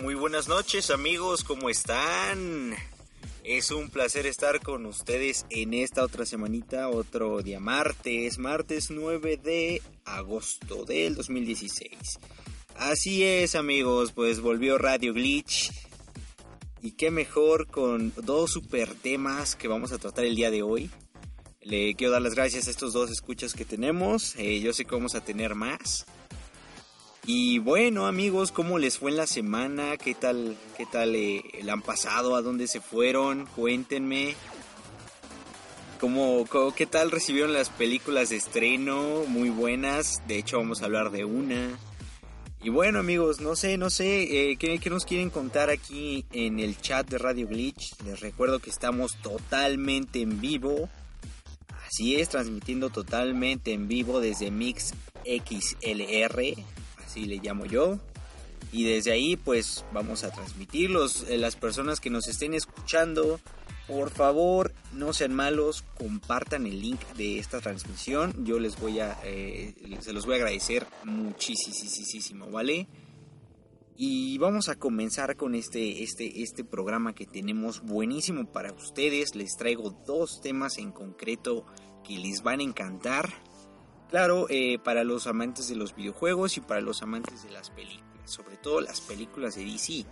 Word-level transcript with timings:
Muy 0.00 0.14
buenas 0.16 0.48
noches 0.48 0.90
amigos, 0.90 1.44
¿cómo 1.44 1.70
están? 1.70 2.74
Es 3.44 3.70
un 3.70 3.90
placer 3.90 4.26
estar 4.26 4.60
con 4.60 4.86
ustedes 4.86 5.46
en 5.50 5.72
esta 5.72 6.02
otra 6.02 6.26
semanita, 6.26 6.88
otro 6.88 7.42
día 7.42 7.60
martes, 7.60 8.38
martes 8.38 8.90
9 8.90 9.36
de 9.36 9.82
agosto 10.04 10.84
del 10.84 11.14
2016. 11.14 12.18
Así 12.74 13.22
es 13.22 13.54
amigos, 13.54 14.12
pues 14.12 14.40
volvió 14.40 14.78
Radio 14.78 15.14
Glitch. 15.14 15.70
Y 16.82 16.92
qué 16.92 17.10
mejor 17.10 17.68
con 17.68 18.12
dos 18.16 18.52
super 18.52 18.94
temas 18.94 19.54
que 19.54 19.68
vamos 19.68 19.92
a 19.92 19.98
tratar 19.98 20.24
el 20.24 20.34
día 20.34 20.50
de 20.50 20.62
hoy. 20.62 20.90
Le 21.60 21.94
quiero 21.94 22.12
dar 22.12 22.22
las 22.22 22.34
gracias 22.34 22.66
a 22.66 22.70
estos 22.70 22.92
dos 22.92 23.10
escuchas 23.10 23.54
que 23.54 23.64
tenemos. 23.64 24.34
Eh, 24.36 24.60
yo 24.60 24.72
sé 24.72 24.84
que 24.84 24.94
vamos 24.94 25.14
a 25.14 25.24
tener 25.24 25.54
más. 25.54 26.04
Y 27.26 27.58
bueno 27.58 28.06
amigos, 28.06 28.52
¿cómo 28.52 28.78
les 28.78 28.98
fue 28.98 29.10
en 29.10 29.16
la 29.16 29.26
semana? 29.26 29.96
¿Qué 29.96 30.14
tal, 30.14 30.58
qué 30.76 30.84
tal 30.84 31.14
eh, 31.14 31.42
la 31.62 31.72
han 31.72 31.80
pasado? 31.80 32.36
¿A 32.36 32.42
dónde 32.42 32.66
se 32.66 32.82
fueron? 32.82 33.46
Cuéntenme. 33.46 34.34
¿Cómo, 36.00 36.44
qué 36.76 36.84
tal 36.84 37.10
recibieron 37.10 37.54
las 37.54 37.70
películas 37.70 38.28
de 38.28 38.36
estreno? 38.36 39.24
Muy 39.26 39.48
buenas. 39.48 40.22
De 40.28 40.36
hecho 40.36 40.58
vamos 40.58 40.82
a 40.82 40.84
hablar 40.84 41.10
de 41.12 41.24
una. 41.24 41.78
Y 42.62 42.68
bueno 42.68 42.98
amigos, 42.98 43.40
no 43.40 43.56
sé, 43.56 43.78
no 43.78 43.88
sé, 43.88 44.50
eh, 44.50 44.56
¿qué, 44.56 44.78
¿qué, 44.78 44.90
nos 44.90 45.06
quieren 45.06 45.30
contar 45.30 45.70
aquí 45.70 46.26
en 46.32 46.60
el 46.60 46.78
chat 46.78 47.08
de 47.08 47.16
Radio 47.16 47.48
Glitch? 47.48 47.94
Les 48.04 48.20
recuerdo 48.20 48.58
que 48.58 48.68
estamos 48.68 49.16
totalmente 49.22 50.20
en 50.20 50.42
vivo. 50.42 50.90
Así 51.86 52.16
es, 52.16 52.28
transmitiendo 52.28 52.90
totalmente 52.90 53.72
en 53.72 53.88
vivo 53.88 54.20
desde 54.20 54.50
Mix 54.50 54.92
XLR 55.24 56.73
así 57.14 57.26
le 57.26 57.36
llamo 57.36 57.64
yo. 57.64 57.98
Y 58.72 58.84
desde 58.84 59.12
ahí 59.12 59.36
pues 59.36 59.84
vamos 59.92 60.24
a 60.24 60.32
transmitirlos. 60.32 61.26
Eh, 61.28 61.38
las 61.38 61.54
personas 61.54 62.00
que 62.00 62.10
nos 62.10 62.26
estén 62.26 62.54
escuchando, 62.54 63.40
por 63.86 64.10
favor 64.10 64.74
no 64.92 65.12
sean 65.12 65.32
malos, 65.32 65.84
compartan 65.96 66.66
el 66.66 66.82
link 66.82 67.00
de 67.16 67.38
esta 67.38 67.60
transmisión. 67.60 68.44
Yo 68.44 68.58
les 68.58 68.80
voy 68.80 68.98
a, 68.98 69.16
eh, 69.22 69.74
se 70.00 70.12
los 70.12 70.26
voy 70.26 70.34
a 70.34 70.38
agradecer 70.38 70.86
muchísimo, 71.04 72.50
¿vale? 72.50 72.88
Y 73.96 74.38
vamos 74.38 74.68
a 74.68 74.74
comenzar 74.74 75.36
con 75.36 75.54
este, 75.54 76.02
este, 76.02 76.42
este 76.42 76.64
programa 76.64 77.14
que 77.14 77.26
tenemos 77.26 77.80
buenísimo 77.80 78.50
para 78.50 78.72
ustedes. 78.72 79.36
Les 79.36 79.56
traigo 79.56 79.90
dos 80.04 80.40
temas 80.40 80.78
en 80.78 80.90
concreto 80.90 81.64
que 82.02 82.18
les 82.18 82.42
van 82.42 82.58
a 82.58 82.64
encantar. 82.64 83.32
Claro, 84.10 84.46
eh, 84.48 84.78
para 84.78 85.02
los 85.02 85.26
amantes 85.26 85.68
de 85.68 85.76
los 85.76 85.94
videojuegos 85.94 86.56
y 86.56 86.60
para 86.60 86.80
los 86.80 87.02
amantes 87.02 87.42
de 87.42 87.50
las 87.50 87.70
películas, 87.70 88.30
sobre 88.30 88.56
todo 88.56 88.80
las 88.80 89.00
películas 89.00 89.56
de 89.56 89.64
DC. 89.64 90.04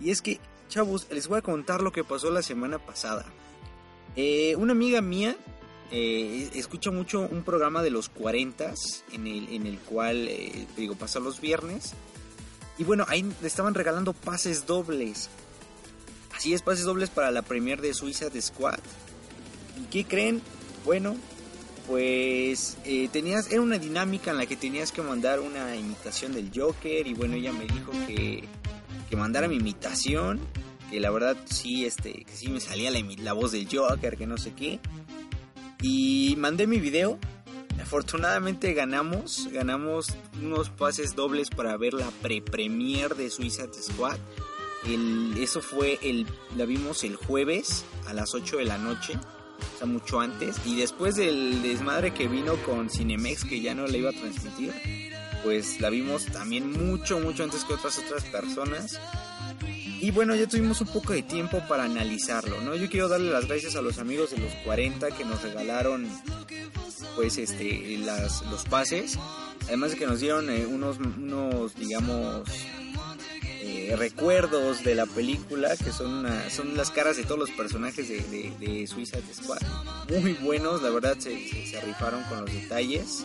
Y 0.00 0.10
es 0.10 0.22
que, 0.22 0.40
chavos, 0.68 1.06
les 1.10 1.28
voy 1.28 1.38
a 1.38 1.42
contar 1.42 1.82
lo 1.82 1.92
que 1.92 2.04
pasó 2.04 2.30
la 2.30 2.42
semana 2.42 2.78
pasada. 2.78 3.26
Eh, 4.16 4.56
una 4.56 4.72
amiga 4.72 5.00
mía 5.00 5.36
eh, 5.92 6.50
escucha 6.54 6.90
mucho 6.90 7.20
un 7.20 7.42
programa 7.42 7.82
de 7.82 7.90
los 7.90 8.08
40 8.08 8.74
en 9.12 9.26
el, 9.26 9.52
en 9.52 9.66
el 9.66 9.78
cual, 9.78 10.28
eh, 10.28 10.66
digo, 10.76 10.94
pasa 10.94 11.18
los 11.18 11.40
viernes. 11.40 11.94
Y 12.78 12.84
bueno, 12.84 13.04
ahí 13.08 13.22
le 13.40 13.46
estaban 13.46 13.74
regalando 13.74 14.12
pases 14.12 14.66
dobles. 14.66 15.28
Así 16.34 16.54
es, 16.54 16.62
pases 16.62 16.84
dobles 16.84 17.10
para 17.10 17.30
la 17.30 17.42
premier 17.42 17.80
de 17.80 17.92
Suiza 17.92 18.30
de 18.30 18.40
Squad. 18.40 18.78
¿Y 19.80 19.84
qué 19.86 20.04
creen? 20.04 20.40
Bueno, 20.84 21.16
pues 21.90 22.78
eh, 22.84 23.08
tenías, 23.12 23.50
era 23.50 23.60
una 23.60 23.76
dinámica 23.76 24.30
en 24.30 24.36
la 24.36 24.46
que 24.46 24.54
tenías 24.54 24.92
que 24.92 25.02
mandar 25.02 25.40
una 25.40 25.74
imitación 25.74 26.32
del 26.32 26.52
Joker 26.54 27.04
y 27.04 27.14
bueno, 27.14 27.34
ella 27.34 27.52
me 27.52 27.66
dijo 27.66 27.90
que, 28.06 28.44
que 29.08 29.16
mandara 29.16 29.48
mi 29.48 29.56
imitación, 29.56 30.38
que 30.88 31.00
la 31.00 31.10
verdad 31.10 31.36
sí, 31.46 31.84
este, 31.84 32.12
que 32.24 32.32
sí 32.32 32.48
me 32.48 32.60
salía 32.60 32.92
la, 32.92 33.00
la 33.18 33.32
voz 33.32 33.50
del 33.50 33.66
Joker, 33.68 34.16
que 34.16 34.28
no 34.28 34.38
sé 34.38 34.52
qué. 34.52 34.78
Y 35.82 36.36
mandé 36.38 36.68
mi 36.68 36.78
video, 36.78 37.18
afortunadamente 37.82 38.72
ganamos, 38.72 39.48
ganamos 39.50 40.14
unos 40.40 40.70
pases 40.70 41.16
dobles 41.16 41.50
para 41.50 41.76
ver 41.76 41.94
la 41.94 42.08
pre-premier 42.22 43.16
de 43.16 43.30
Suicide 43.30 43.74
Squad. 43.82 44.18
El, 44.86 45.34
eso 45.38 45.60
fue 45.60 45.98
el, 46.02 46.28
la 46.56 46.66
vimos 46.66 47.02
el 47.02 47.16
jueves 47.16 47.84
a 48.06 48.12
las 48.12 48.32
8 48.32 48.58
de 48.58 48.64
la 48.64 48.78
noche 48.78 49.18
o 49.74 49.78
sea, 49.78 49.86
mucho 49.86 50.20
antes. 50.20 50.56
Y 50.64 50.76
después 50.76 51.16
del 51.16 51.62
desmadre 51.62 52.12
que 52.12 52.28
vino 52.28 52.56
con 52.64 52.90
Cinemex, 52.90 53.44
que 53.44 53.60
ya 53.60 53.74
no 53.74 53.86
le 53.86 53.98
iba 53.98 54.10
a 54.10 54.12
transmitir, 54.12 54.72
pues 55.42 55.80
la 55.80 55.90
vimos 55.90 56.26
también 56.26 56.70
mucho, 56.70 57.20
mucho 57.20 57.44
antes 57.44 57.64
que 57.64 57.74
otras 57.74 57.98
otras 57.98 58.24
personas. 58.24 58.98
Y 60.00 60.10
bueno, 60.12 60.34
ya 60.34 60.46
tuvimos 60.46 60.80
un 60.80 60.88
poco 60.88 61.12
de 61.12 61.22
tiempo 61.22 61.62
para 61.68 61.84
analizarlo, 61.84 62.60
¿no? 62.62 62.74
Yo 62.74 62.88
quiero 62.88 63.08
darle 63.08 63.30
las 63.30 63.46
gracias 63.46 63.76
a 63.76 63.82
los 63.82 63.98
amigos 63.98 64.30
de 64.30 64.38
los 64.38 64.52
40 64.64 65.10
que 65.10 65.24
nos 65.26 65.42
regalaron, 65.42 66.08
pues, 67.16 67.36
este, 67.36 67.98
las, 67.98 68.42
los 68.46 68.64
pases. 68.64 69.18
Además 69.66 69.90
de 69.90 69.98
que 69.98 70.06
nos 70.06 70.20
dieron 70.20 70.48
eh, 70.48 70.64
unos, 70.64 70.98
unos, 70.98 71.74
digamos, 71.74 72.48
eh, 73.70 73.96
recuerdos 73.96 74.84
de 74.84 74.94
la 74.94 75.06
película, 75.06 75.76
que 75.76 75.92
son, 75.92 76.26
son 76.50 76.76
las 76.76 76.90
caras 76.90 77.16
de 77.16 77.24
todos 77.24 77.38
los 77.38 77.50
personajes 77.50 78.08
de, 78.08 78.20
de, 78.22 78.52
de 78.58 78.86
Suicide 78.86 79.22
Squad. 79.32 79.60
Muy 80.08 80.34
buenos, 80.34 80.82
la 80.82 80.90
verdad 80.90 81.16
se, 81.18 81.66
se, 81.66 81.80
rifaron 81.80 82.22
con 82.24 82.40
los 82.42 82.52
detalles. 82.52 83.24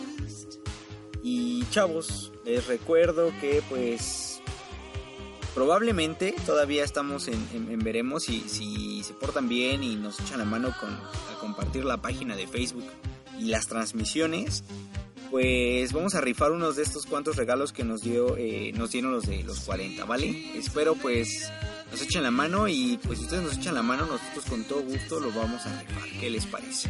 Y 1.22 1.64
chavos, 1.70 2.32
les 2.44 2.66
recuerdo 2.66 3.32
que 3.40 3.62
pues 3.68 4.40
probablemente 5.54 6.34
todavía 6.44 6.84
estamos 6.84 7.28
en 7.28 7.78
veremos 7.82 8.24
si, 8.24 8.40
si, 8.48 9.02
se 9.02 9.14
portan 9.14 9.48
bien 9.48 9.82
y 9.82 9.96
nos 9.96 10.20
echan 10.20 10.38
la 10.38 10.44
mano 10.44 10.72
con 10.78 10.90
a 10.90 11.38
compartir 11.40 11.84
la 11.84 11.96
página 11.96 12.36
de 12.36 12.46
Facebook 12.46 12.84
y 13.38 13.46
las 13.46 13.66
transmisiones 13.66 14.64
pues 15.30 15.92
vamos 15.92 16.14
a 16.14 16.20
rifar 16.20 16.52
unos 16.52 16.76
de 16.76 16.82
estos 16.82 17.06
cuantos 17.06 17.36
regalos 17.36 17.72
que 17.72 17.84
nos 17.84 18.02
dio 18.02 18.36
eh, 18.36 18.72
nos 18.74 18.92
dieron 18.92 19.12
los 19.12 19.26
de 19.26 19.42
los 19.42 19.60
40, 19.60 20.04
¿vale? 20.04 20.56
Espero 20.56 20.94
pues 20.94 21.50
nos 21.90 22.02
echen 22.02 22.22
la 22.22 22.30
mano 22.30 22.68
y 22.68 22.98
pues 23.02 23.18
si 23.18 23.24
ustedes 23.24 23.42
nos 23.42 23.56
echan 23.56 23.74
la 23.74 23.82
mano 23.82 24.06
nosotros 24.06 24.44
con 24.48 24.64
todo 24.64 24.82
gusto 24.82 25.20
lo 25.20 25.32
vamos 25.32 25.66
a 25.66 25.80
rifar, 25.80 26.08
¿qué 26.20 26.30
les 26.30 26.46
parece? 26.46 26.88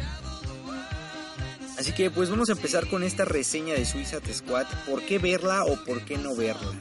Así 1.77 1.91
que 1.91 2.09
pues 2.09 2.29
vamos 2.29 2.49
a 2.49 2.53
empezar 2.53 2.87
con 2.87 3.03
esta 3.03 3.23
reseña 3.23 3.75
de 3.75 3.85
Suicide 3.85 4.33
Squad, 4.33 4.65
¿por 4.87 5.03
qué 5.03 5.19
verla 5.19 5.63
o 5.65 5.75
por 5.85 6.03
qué 6.05 6.17
no 6.17 6.35
verla? 6.35 6.73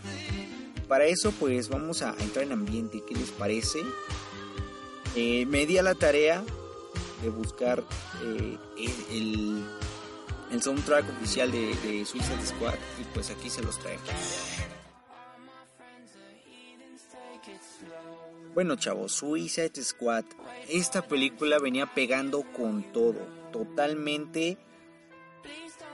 Para 0.88 1.06
eso 1.06 1.32
pues 1.32 1.68
vamos 1.68 2.02
a 2.02 2.14
entrar 2.20 2.44
en 2.44 2.52
ambiente, 2.52 3.02
¿qué 3.06 3.14
les 3.14 3.30
parece? 3.30 3.80
Eh, 5.14 5.46
me 5.46 5.66
di 5.66 5.78
a 5.78 5.82
la 5.82 5.94
tarea 5.94 6.42
de 7.22 7.30
buscar 7.30 7.82
eh, 8.22 8.56
el 9.10 9.64
el 10.50 10.62
soundtrack 10.62 11.08
oficial 11.10 11.50
de, 11.50 11.74
de 11.76 12.04
Suicide 12.04 12.46
Squad 12.46 12.74
y 13.00 13.04
pues 13.14 13.30
aquí 13.30 13.50
se 13.50 13.62
los 13.62 13.78
traemos. 13.78 14.04
Bueno 18.54 18.76
chavos, 18.76 19.12
Suicide 19.12 19.82
Squad, 19.82 20.24
esta 20.68 21.02
película 21.02 21.58
venía 21.58 21.86
pegando 21.94 22.42
con 22.56 22.84
todo, 22.92 23.26
totalmente 23.52 24.56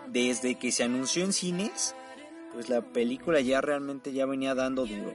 desde 0.07 0.55
que 0.57 0.71
se 0.71 0.85
anunció 0.85 1.25
en 1.25 1.33
cines, 1.33 1.97
pues 2.53 2.69
la 2.69 2.81
película 2.81 3.41
ya 3.41 3.61
realmente 3.61 4.13
ya 4.13 4.27
venía 4.27 4.55
dando 4.55 4.87
duro. 4.87 5.13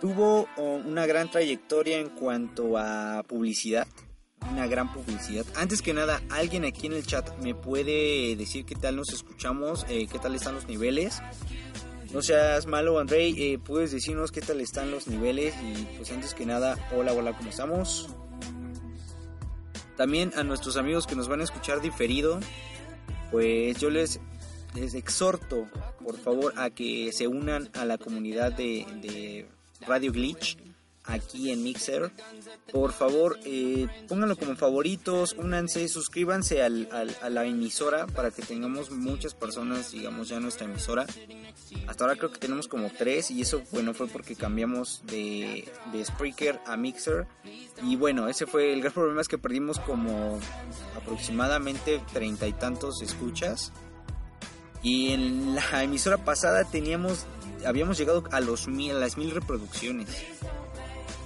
Tuvo 0.00 0.48
una 0.56 1.06
gran 1.06 1.30
trayectoria 1.30 1.98
en 1.98 2.10
cuanto 2.10 2.76
a 2.76 3.24
publicidad, 3.26 3.88
una 4.50 4.66
gran 4.66 4.92
publicidad. 4.92 5.44
Antes 5.56 5.82
que 5.82 5.94
nada, 5.94 6.22
alguien 6.30 6.64
aquí 6.64 6.86
en 6.86 6.94
el 6.94 7.06
chat 7.06 7.36
me 7.38 7.54
puede 7.54 8.36
decir 8.36 8.64
qué 8.64 8.74
tal 8.74 8.96
nos 8.96 9.12
escuchamos, 9.12 9.86
eh, 9.88 10.06
qué 10.10 10.18
tal 10.18 10.34
están 10.34 10.54
los 10.54 10.66
niveles. 10.66 11.20
No 12.12 12.22
seas 12.22 12.66
malo, 12.66 12.98
Andrei, 12.98 13.34
eh, 13.36 13.58
puedes 13.58 13.90
decirnos 13.90 14.30
qué 14.30 14.40
tal 14.40 14.60
están 14.60 14.90
los 14.90 15.08
niveles 15.08 15.54
y 15.62 15.84
pues 15.96 16.12
antes 16.12 16.34
que 16.34 16.46
nada, 16.46 16.76
hola, 16.94 17.12
hola, 17.12 17.36
¿cómo 17.36 17.50
estamos? 17.50 18.08
También 19.96 20.32
a 20.36 20.44
nuestros 20.44 20.76
amigos 20.76 21.06
que 21.06 21.16
nos 21.16 21.28
van 21.28 21.40
a 21.40 21.44
escuchar 21.44 21.80
diferido, 21.80 22.38
pues 23.30 23.78
yo 23.80 23.90
les, 23.90 24.20
les 24.74 24.94
exhorto, 24.94 25.68
por 26.02 26.16
favor, 26.18 26.52
a 26.56 26.70
que 26.70 27.10
se 27.12 27.26
unan 27.26 27.70
a 27.74 27.84
la 27.84 27.98
comunidad 27.98 28.52
de, 28.52 28.86
de 29.00 29.48
Radio 29.86 30.12
Glitch 30.12 30.56
aquí 31.04 31.50
en 31.50 31.62
Mixer. 31.62 32.10
Por 32.72 32.92
favor, 32.92 33.38
eh, 33.44 33.86
pónganlo 34.08 34.36
como 34.36 34.56
favoritos, 34.56 35.34
únanse, 35.38 35.88
suscríbanse 35.88 36.62
al, 36.62 36.88
al, 36.92 37.16
a 37.22 37.30
la 37.30 37.44
emisora 37.44 38.06
para 38.06 38.30
que 38.30 38.42
tengamos 38.42 38.90
muchas 38.90 39.34
personas, 39.34 39.92
digamos, 39.92 40.28
ya 40.28 40.40
nuestra 40.40 40.64
emisora. 40.66 41.06
Hasta 41.86 42.04
ahora 42.04 42.16
creo 42.16 42.30
que 42.30 42.38
tenemos 42.38 42.68
como 42.68 42.90
tres 42.90 43.30
y 43.30 43.42
eso, 43.42 43.62
bueno, 43.72 43.94
fue 43.94 44.06
porque 44.06 44.34
cambiamos 44.34 45.02
de, 45.06 45.68
de 45.92 46.04
Spreaker 46.04 46.60
a 46.66 46.76
Mixer. 46.76 47.26
Y 47.82 47.96
bueno, 47.96 48.28
ese 48.28 48.46
fue 48.46 48.72
el 48.72 48.80
gran 48.80 48.92
problema 48.94 49.20
es 49.20 49.28
que 49.28 49.38
perdimos 49.38 49.78
como 49.80 50.38
aproximadamente 50.96 52.00
treinta 52.12 52.46
y 52.46 52.52
tantos 52.52 53.02
escuchas. 53.02 53.72
Y 54.82 55.12
en 55.12 55.54
la 55.54 55.82
emisora 55.82 56.18
pasada 56.18 56.64
teníamos 56.64 57.26
habíamos 57.64 57.96
llegado 57.98 58.24
a 58.30 58.40
los 58.40 58.68
mil, 58.68 58.92
a 58.92 58.98
las 58.98 59.16
mil 59.16 59.30
reproducciones. 59.30 60.08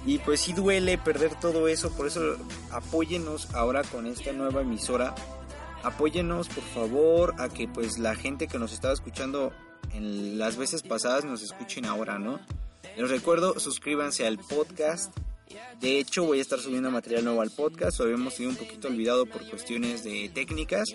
Y 0.05 0.19
pues 0.19 0.41
sí 0.41 0.53
duele 0.53 0.97
perder 0.97 1.35
todo 1.39 1.67
eso, 1.67 1.91
por 1.91 2.07
eso 2.07 2.37
apóyenos 2.71 3.53
ahora 3.53 3.83
con 3.83 4.07
esta 4.07 4.31
nueva 4.31 4.61
emisora. 4.61 5.13
Apóyenos 5.83 6.47
por 6.49 6.63
favor 6.63 7.35
a 7.37 7.49
que 7.49 7.67
pues 7.67 7.99
la 7.99 8.15
gente 8.15 8.47
que 8.47 8.59
nos 8.59 8.73
estaba 8.73 8.93
escuchando 8.93 9.51
en 9.93 10.37
las 10.37 10.57
veces 10.57 10.83
pasadas 10.83 11.25
nos 11.25 11.41
escuchen 11.41 11.85
ahora, 11.85 12.19
¿no? 12.19 12.39
Les 12.97 13.09
recuerdo, 13.09 13.59
suscríbanse 13.59 14.25
al 14.25 14.37
podcast. 14.37 15.15
De 15.79 15.99
hecho, 15.99 16.25
voy 16.25 16.39
a 16.39 16.41
estar 16.41 16.59
subiendo 16.59 16.91
material 16.91 17.23
nuevo 17.23 17.41
al 17.41 17.49
podcast. 17.49 17.97
Lo 17.99 18.05
habíamos 18.05 18.35
tenido 18.35 18.51
un 18.51 18.57
poquito 18.57 18.87
olvidado 18.87 19.25
por 19.25 19.47
cuestiones 19.49 20.03
de 20.03 20.29
técnicas. 20.29 20.89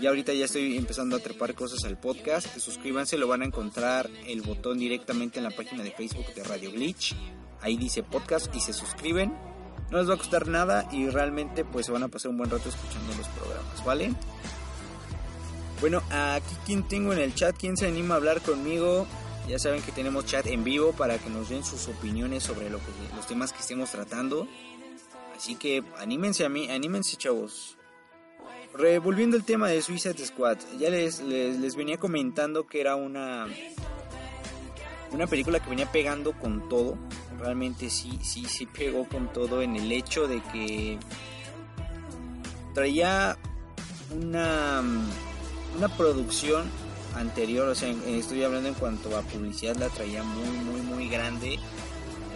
Y 0.00 0.06
ahorita 0.06 0.32
ya 0.32 0.46
estoy 0.46 0.76
empezando 0.76 1.16
a 1.16 1.20
trepar 1.20 1.54
cosas 1.54 1.84
al 1.84 1.98
podcast. 1.98 2.58
Suscríbanse, 2.58 3.18
lo 3.18 3.28
van 3.28 3.42
a 3.42 3.44
encontrar 3.44 4.10
el 4.26 4.42
botón 4.42 4.78
directamente 4.78 5.38
en 5.38 5.44
la 5.44 5.50
página 5.50 5.84
de 5.84 5.92
Facebook 5.92 6.34
de 6.34 6.42
Radio 6.42 6.72
Glitch. 6.72 7.14
Ahí 7.62 7.76
dice 7.76 8.02
podcast 8.02 8.54
y 8.54 8.60
se 8.60 8.72
suscriben. 8.72 9.32
No 9.90 9.98
les 9.98 10.08
va 10.08 10.14
a 10.14 10.18
costar 10.18 10.46
nada 10.46 10.88
y 10.92 11.08
realmente 11.08 11.64
pues 11.64 11.86
se 11.86 11.92
van 11.92 12.02
a 12.02 12.08
pasar 12.08 12.30
un 12.30 12.38
buen 12.38 12.50
rato 12.50 12.68
escuchando 12.68 13.12
los 13.14 13.26
programas, 13.28 13.84
¿vale? 13.84 14.14
Bueno, 15.80 16.02
aquí 16.10 16.54
quien 16.64 16.86
tengo 16.86 17.12
en 17.12 17.18
el 17.18 17.34
chat, 17.34 17.56
¿quién 17.58 17.76
se 17.76 17.86
anima 17.86 18.14
a 18.14 18.18
hablar 18.18 18.40
conmigo? 18.40 19.06
Ya 19.48 19.58
saben 19.58 19.82
que 19.82 19.90
tenemos 19.90 20.26
chat 20.26 20.46
en 20.46 20.62
vivo 20.62 20.92
para 20.92 21.18
que 21.18 21.28
nos 21.28 21.48
den 21.48 21.64
sus 21.64 21.88
opiniones 21.88 22.44
sobre 22.44 22.70
lo 22.70 22.78
que, 22.78 22.84
los 23.16 23.26
temas 23.26 23.52
que 23.52 23.60
estemos 23.60 23.90
tratando. 23.90 24.46
Así 25.36 25.56
que 25.56 25.82
anímense 25.98 26.44
a 26.44 26.48
mí, 26.48 26.70
anímense 26.70 27.16
chavos. 27.16 27.76
Revolviendo 28.74 29.36
el 29.36 29.42
tema 29.42 29.68
de 29.68 29.82
Suicide 29.82 30.24
Squad, 30.24 30.58
ya 30.78 30.90
les, 30.90 31.20
les, 31.20 31.58
les 31.58 31.74
venía 31.74 31.96
comentando 31.98 32.66
que 32.66 32.80
era 32.80 32.94
una 32.94 33.48
una 35.12 35.26
película 35.26 35.60
que 35.60 35.70
venía 35.70 35.90
pegando 35.90 36.32
con 36.32 36.68
todo. 36.68 36.96
Realmente 37.40 37.88
sí, 37.88 38.18
sí, 38.22 38.44
sí 38.46 38.66
pegó 38.66 39.08
con 39.08 39.32
todo 39.32 39.62
en 39.62 39.74
el 39.74 39.90
hecho 39.90 40.28
de 40.28 40.42
que 40.52 40.98
traía 42.74 43.38
una, 44.14 44.82
una 45.76 45.88
producción 45.96 46.70
anterior, 47.16 47.66
o 47.68 47.74
sea, 47.74 47.90
estoy 48.06 48.44
hablando 48.44 48.68
en 48.68 48.74
cuanto 48.74 49.16
a 49.16 49.22
publicidad, 49.22 49.76
la 49.76 49.88
traía 49.88 50.22
muy, 50.22 50.58
muy, 50.58 50.80
muy 50.82 51.08
grande. 51.08 51.58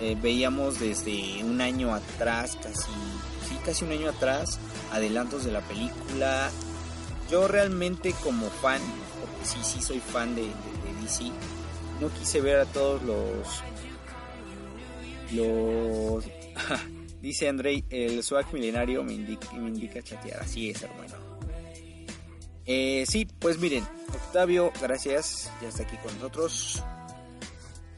Eh, 0.01 0.17
veíamos 0.21 0.81
desde 0.81 1.45
un 1.45 1.61
año 1.61 1.95
atrás, 1.95 2.59
casi, 2.61 2.91
sí, 3.49 3.59
casi 3.65 3.85
un 3.85 3.93
año 3.93 4.09
atrás, 4.09 4.59
adelantos 4.91 5.45
de 5.45 5.53
la 5.53 5.61
película. 5.61 6.51
Yo 7.31 7.47
realmente 7.47 8.15
como 8.23 8.49
fan, 8.49 8.81
porque 9.21 9.45
sí, 9.45 9.59
sí 9.63 9.83
soy 9.83 10.01
fan 10.01 10.35
de 10.35 10.49
DC, 11.03 11.25
no 12.01 12.09
quise 12.19 12.41
ver 12.41 12.61
a 12.61 12.67
todos 12.67 13.03
los 13.03 13.63
los 15.33 16.25
dice 17.21 17.49
Andrei 17.49 17.85
el 17.91 18.23
swag 18.23 18.53
milenario 18.53 19.03
me 19.03 19.15
indica, 19.15 19.53
me 19.53 19.69
indica 19.69 20.03
chatear. 20.03 20.43
Así 20.43 20.71
es 20.71 20.83
hermano. 20.83 21.15
Eh, 22.67 23.05
sí 23.07 23.27
pues 23.39 23.59
miren 23.59 23.85
Octavio 24.09 24.73
gracias. 24.81 25.51
Ya 25.63 25.69
está 25.69 25.85
aquí 25.85 25.97
con 25.99 26.15
nosotros. 26.15 26.83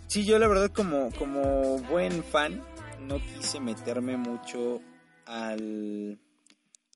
Sí 0.06 0.24
yo 0.24 0.38
la 0.38 0.48
verdad 0.48 0.70
como 0.70 1.10
como 1.12 1.78
buen 1.80 2.22
fan 2.24 2.62
no 3.00 3.18
quise 3.18 3.60
meterme 3.60 4.16
mucho 4.16 4.80
al 5.26 6.18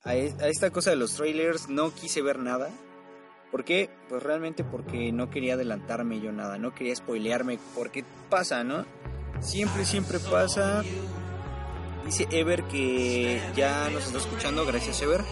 a, 0.02 0.10
a 0.10 0.48
esta 0.48 0.70
cosa 0.70 0.90
de 0.90 0.96
los 0.96 1.14
trailers. 1.14 1.68
No 1.68 1.94
quise 1.94 2.22
ver 2.22 2.38
nada. 2.38 2.70
¿Por 3.50 3.64
qué? 3.64 3.90
Pues 4.08 4.22
realmente 4.22 4.62
porque 4.62 5.10
no 5.12 5.28
quería 5.28 5.54
adelantarme 5.54 6.20
yo 6.20 6.30
nada, 6.30 6.56
no 6.58 6.72
quería 6.72 6.94
spoilearme, 6.94 7.58
porque 7.74 8.04
pasa, 8.28 8.62
¿no? 8.62 8.86
Siempre, 9.40 9.84
siempre 9.84 10.18
pasa. 10.18 10.82
Dice 12.04 12.26
Ever 12.30 12.64
que 12.64 13.40
ya 13.54 13.88
nos 13.90 14.04
está 14.06 14.18
escuchando, 14.18 14.64
gracias 14.66 15.00
Ever. 15.02 15.22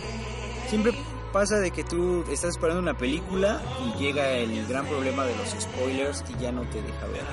Siempre 0.68 0.92
pasa 1.32 1.58
de 1.58 1.70
que 1.70 1.84
tú 1.84 2.24
estás 2.30 2.50
esperando 2.50 2.80
una 2.80 2.96
película 2.96 3.60
y 3.84 3.98
llega 3.98 4.30
el 4.32 4.66
gran 4.66 4.86
problema 4.86 5.24
de 5.24 5.36
los 5.36 5.48
spoilers 5.50 6.24
y 6.28 6.42
ya 6.42 6.52
no 6.52 6.62
te 6.62 6.80
deja 6.82 7.06
ver. 7.06 7.24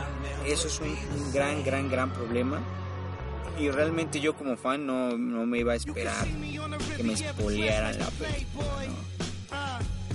Eso 0.46 0.68
es 0.68 0.80
un, 0.80 0.96
gran, 1.34 1.64
gran, 1.64 1.90
gran 1.90 2.12
problema. 2.12 2.62
Y 3.60 3.70
realmente 3.70 4.20
yo 4.20 4.36
como 4.36 4.58
fan 4.58 4.86
no, 4.86 5.18
no 5.18 5.46
me 5.46 5.60
iba 5.60 5.74
a 5.74 5.76
esperar 5.76 6.28
que 6.98 7.04
me 7.04 7.16
spoilearan 7.16 7.98
la 7.98 8.08
película, 8.08 8.66
¿no? 8.88 9.16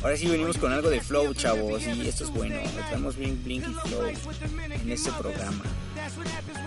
Ahora 0.03 0.17
sí 0.17 0.27
venimos 0.29 0.57
con 0.57 0.73
algo 0.73 0.89
de 0.89 1.01
flow, 1.01 1.35
chavos, 1.35 1.87
y 1.87 2.09
esto 2.09 2.25
es 2.25 2.31
bueno. 2.31 2.57
Estamos 2.59 3.17
bien 3.17 3.43
Blink 3.45 3.69
y 3.69 3.89
Flow 3.89 4.09
en 4.73 4.91
este 4.91 5.13
programa. 5.13 5.63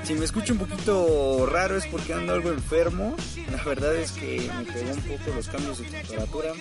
Si 0.03 0.13
me 0.15 0.25
escucho 0.25 0.53
un 0.53 0.59
poquito 0.59 1.45
raro 1.45 1.77
es 1.77 1.85
porque 1.87 2.13
ando 2.13 2.33
algo 2.33 2.49
enfermo. 2.49 3.15
La 3.51 3.63
verdad 3.63 3.95
es 3.95 4.11
que 4.11 4.49
me 4.57 4.65
pegó 4.71 4.91
un 4.91 5.01
poco 5.01 5.35
los 5.35 5.47
cambios 5.47 5.79
de 5.79 5.85
temperatura. 5.85 6.53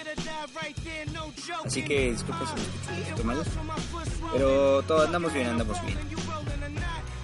Así 1.64 1.82
que 1.82 2.12
disculpen 2.12 2.46
si 2.46 2.54
me 2.54 2.60
escucho 2.62 3.22
un. 3.22 4.30
Pero 4.32 4.82
todo 4.82 5.04
andamos 5.04 5.32
bien, 5.32 5.48
andamos 5.48 5.84
bien. 5.84 5.98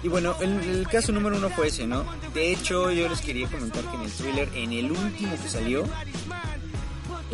Y 0.01 0.07
bueno, 0.07 0.35
el, 0.39 0.59
el, 0.59 0.87
caso 0.87 1.11
número 1.11 1.35
uno 1.35 1.49
fue 1.49 1.67
ese, 1.67 1.85
¿no? 1.85 2.05
De 2.33 2.51
hecho, 2.51 2.89
yo 2.91 3.09
les 3.09 3.19
quería 3.19 3.47
comentar 3.47 3.83
que 3.83 3.97
en 3.97 4.01
el 4.03 4.11
thriller, 4.11 4.49
en 4.53 4.71
el 4.71 4.91
último 4.91 5.35
que 5.41 5.49
salió, 5.49 5.83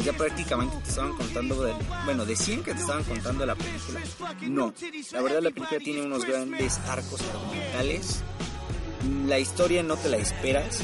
ya 0.03 0.13
prácticamente 0.13 0.77
te 0.83 0.89
estaban 0.89 1.13
contando, 1.15 1.77
bueno, 2.05 2.25
decían 2.25 2.63
que 2.63 2.73
te 2.73 2.81
estaban 2.81 3.03
contando 3.03 3.45
la 3.45 3.55
película. 3.55 4.01
No, 4.41 4.73
la 5.11 5.21
verdad 5.21 5.41
la 5.41 5.51
película 5.51 5.79
tiene 5.79 6.01
unos 6.01 6.25
grandes 6.25 6.79
arcos 6.87 7.21
argumentales. 7.21 8.23
La 9.27 9.39
historia 9.39 9.83
no 9.83 9.95
te 9.95 10.09
la 10.09 10.17
esperas. 10.17 10.81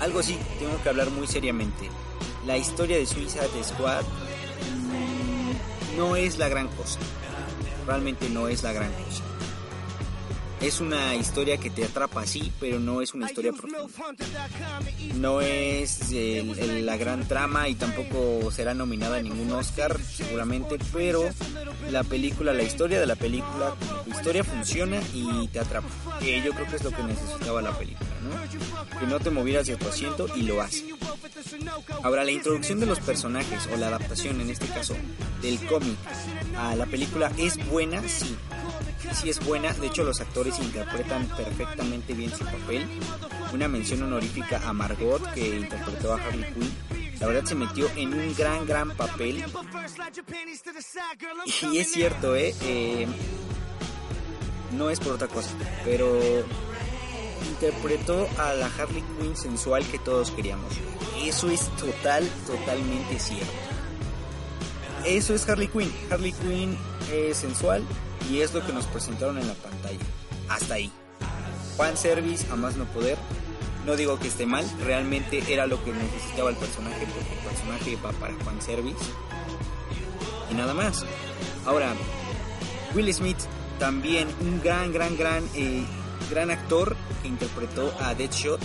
Algo 0.00 0.22
sí, 0.22 0.38
tengo 0.58 0.82
que 0.82 0.88
hablar 0.88 1.10
muy 1.10 1.26
seriamente. 1.26 1.88
La 2.46 2.56
historia 2.56 2.96
de 2.96 3.06
Suicide 3.06 3.64
Squad 3.64 4.04
mmm, 4.74 5.96
no 5.96 6.16
es 6.16 6.38
la 6.38 6.48
gran 6.48 6.68
cosa. 6.68 6.98
Realmente 7.86 8.28
no 8.28 8.48
es 8.48 8.62
la 8.62 8.72
gran 8.72 8.92
cosa. 8.92 9.22
Es 10.60 10.80
una 10.80 11.14
historia 11.14 11.58
que 11.58 11.68
te 11.68 11.84
atrapa 11.84 12.22
así, 12.22 12.50
pero 12.58 12.80
no 12.80 13.02
es 13.02 13.12
una 13.12 13.26
historia 13.26 13.52
profunda. 13.52 13.86
No 15.16 15.40
es 15.40 16.10
el, 16.10 16.58
el, 16.58 16.86
la 16.86 16.96
gran 16.96 17.28
trama 17.28 17.68
y 17.68 17.74
tampoco 17.74 18.50
será 18.50 18.72
nominada 18.72 19.18
a 19.18 19.22
ningún 19.22 19.52
Oscar, 19.52 19.98
seguramente, 20.00 20.78
pero 20.92 21.28
la 21.90 22.04
película, 22.04 22.54
la 22.54 22.62
historia 22.62 22.98
de 22.98 23.06
la 23.06 23.16
película, 23.16 23.74
la 24.06 24.16
historia 24.16 24.44
funciona 24.44 24.98
y 25.12 25.46
te 25.48 25.60
atrapa. 25.60 25.88
Que 26.20 26.42
yo 26.42 26.52
creo 26.52 26.66
que 26.66 26.76
es 26.76 26.84
lo 26.84 26.90
que 26.90 27.02
necesitaba 27.02 27.60
la 27.60 27.76
película, 27.76 28.08
¿no? 28.22 28.98
Que 28.98 29.06
no 29.06 29.20
te 29.20 29.30
movieras 29.30 29.66
de 29.66 29.76
tu 29.76 29.86
asiento 29.86 30.26
y 30.36 30.42
lo 30.42 30.62
hace. 30.62 30.86
Ahora, 32.02 32.24
la 32.24 32.30
introducción 32.30 32.80
de 32.80 32.86
los 32.86 32.98
personajes, 33.00 33.68
o 33.72 33.76
la 33.76 33.88
adaptación 33.88 34.40
en 34.40 34.50
este 34.50 34.66
caso, 34.68 34.96
del 35.42 35.64
cómic 35.66 35.98
a 36.56 36.74
la 36.74 36.86
película 36.86 37.30
es 37.36 37.56
buena, 37.68 38.02
sí 38.08 38.36
sí 39.12 39.30
es 39.30 39.44
buena, 39.44 39.72
de 39.72 39.86
hecho 39.86 40.04
los 40.04 40.20
actores 40.20 40.58
interpretan 40.58 41.26
perfectamente 41.36 42.14
bien 42.14 42.30
su 42.30 42.44
papel. 42.44 42.86
Una 43.52 43.68
mención 43.68 44.02
honorífica 44.02 44.60
a 44.66 44.72
Margot 44.72 45.22
que 45.32 45.56
interpretó 45.56 46.12
a 46.12 46.16
Harley 46.16 46.52
Quinn. 46.52 47.16
La 47.20 47.26
verdad 47.26 47.44
se 47.44 47.54
metió 47.54 47.88
en 47.96 48.12
un 48.12 48.34
gran, 48.34 48.66
gran 48.66 48.90
papel. 48.90 49.44
Y 51.72 51.78
es 51.78 51.92
cierto, 51.92 52.36
¿eh? 52.36 52.54
eh 52.62 53.06
no 54.72 54.90
es 54.90 55.00
por 55.00 55.12
otra 55.12 55.28
cosa, 55.28 55.50
pero 55.84 56.18
interpretó 57.48 58.28
a 58.38 58.52
la 58.52 58.66
Harley 58.66 59.02
Quinn 59.18 59.36
sensual 59.36 59.84
que 59.86 59.98
todos 59.98 60.30
queríamos. 60.30 60.72
Eso 61.22 61.48
es 61.48 61.68
total, 61.76 62.28
totalmente 62.46 63.18
cierto. 63.18 63.46
Eso 65.04 65.34
es 65.34 65.48
Harley 65.48 65.68
Quinn. 65.68 65.92
Harley 66.10 66.32
Quinn 66.32 66.76
es 67.12 67.38
sensual, 67.38 67.82
y 68.30 68.40
es 68.40 68.52
lo 68.54 68.64
que 68.64 68.72
nos 68.72 68.86
presentaron 68.86 69.38
en 69.38 69.48
la 69.48 69.54
pantalla. 69.54 70.04
Hasta 70.48 70.74
ahí. 70.74 70.90
Fan 71.76 71.96
service 71.96 72.46
a 72.50 72.56
más 72.56 72.76
no 72.76 72.84
poder. 72.86 73.18
No 73.84 73.94
digo 73.94 74.18
que 74.18 74.28
esté 74.28 74.46
mal, 74.46 74.68
realmente 74.84 75.42
era 75.52 75.66
lo 75.66 75.82
que 75.84 75.92
necesitaba 75.92 76.50
el 76.50 76.56
personaje 76.56 77.06
porque 77.06 77.32
el 77.32 77.48
personaje 77.48 77.96
va 78.04 78.12
para 78.12 78.34
fan 78.44 78.60
service. 78.60 79.04
Y 80.50 80.54
nada 80.54 80.74
más. 80.74 81.04
Ahora, 81.64 81.94
Will 82.94 83.12
Smith 83.14 83.38
también 83.78 84.28
un 84.40 84.60
gran, 84.60 84.92
gran, 84.92 85.16
gran, 85.16 85.44
eh, 85.54 85.84
gran 86.30 86.50
actor 86.50 86.96
que 87.22 87.28
interpretó 87.28 87.94
a 88.00 88.14
Deadshot. 88.14 88.60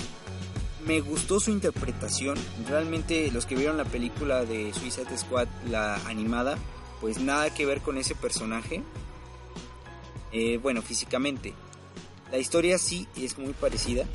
Me 0.87 1.01
gustó 1.01 1.39
su 1.39 1.51
interpretación. 1.51 2.37
Realmente 2.67 3.29
los 3.31 3.45
que 3.45 3.55
vieron 3.55 3.77
la 3.77 3.85
película 3.85 4.43
de 4.43 4.73
Suicide 4.73 5.15
Squad, 5.17 5.47
la 5.69 5.95
animada, 6.07 6.57
pues 6.99 7.19
nada 7.19 7.53
que 7.53 7.67
ver 7.67 7.81
con 7.81 7.99
ese 7.99 8.15
personaje 8.15 8.81
eh, 10.31 10.57
bueno, 10.57 10.81
físicamente. 10.81 11.53
La 12.31 12.37
historia 12.37 12.77
sí 12.77 13.07
es 13.15 13.37
muy 13.37 13.53
parecida. 13.53 14.05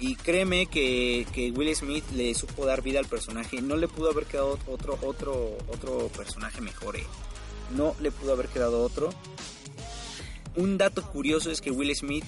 Y 0.00 0.14
créeme 0.14 0.66
que, 0.66 1.26
que, 1.32 1.50
Will 1.50 1.74
Smith 1.74 2.04
le 2.14 2.32
supo 2.34 2.64
dar 2.64 2.82
vida 2.82 3.00
al 3.00 3.06
personaje. 3.06 3.60
No 3.60 3.76
le 3.76 3.88
pudo 3.88 4.10
haber 4.10 4.26
quedado 4.26 4.58
otro, 4.66 4.98
otro, 5.02 5.58
otro 5.68 6.08
personaje 6.08 6.60
mejor. 6.60 6.96
Eh. 6.96 7.04
No 7.76 7.94
le 8.00 8.10
pudo 8.10 8.32
haber 8.32 8.48
quedado 8.48 8.82
otro. 8.82 9.10
Un 10.56 10.78
dato 10.78 11.02
curioso 11.02 11.50
es 11.50 11.60
que 11.60 11.70
Will 11.70 11.94
Smith 11.94 12.24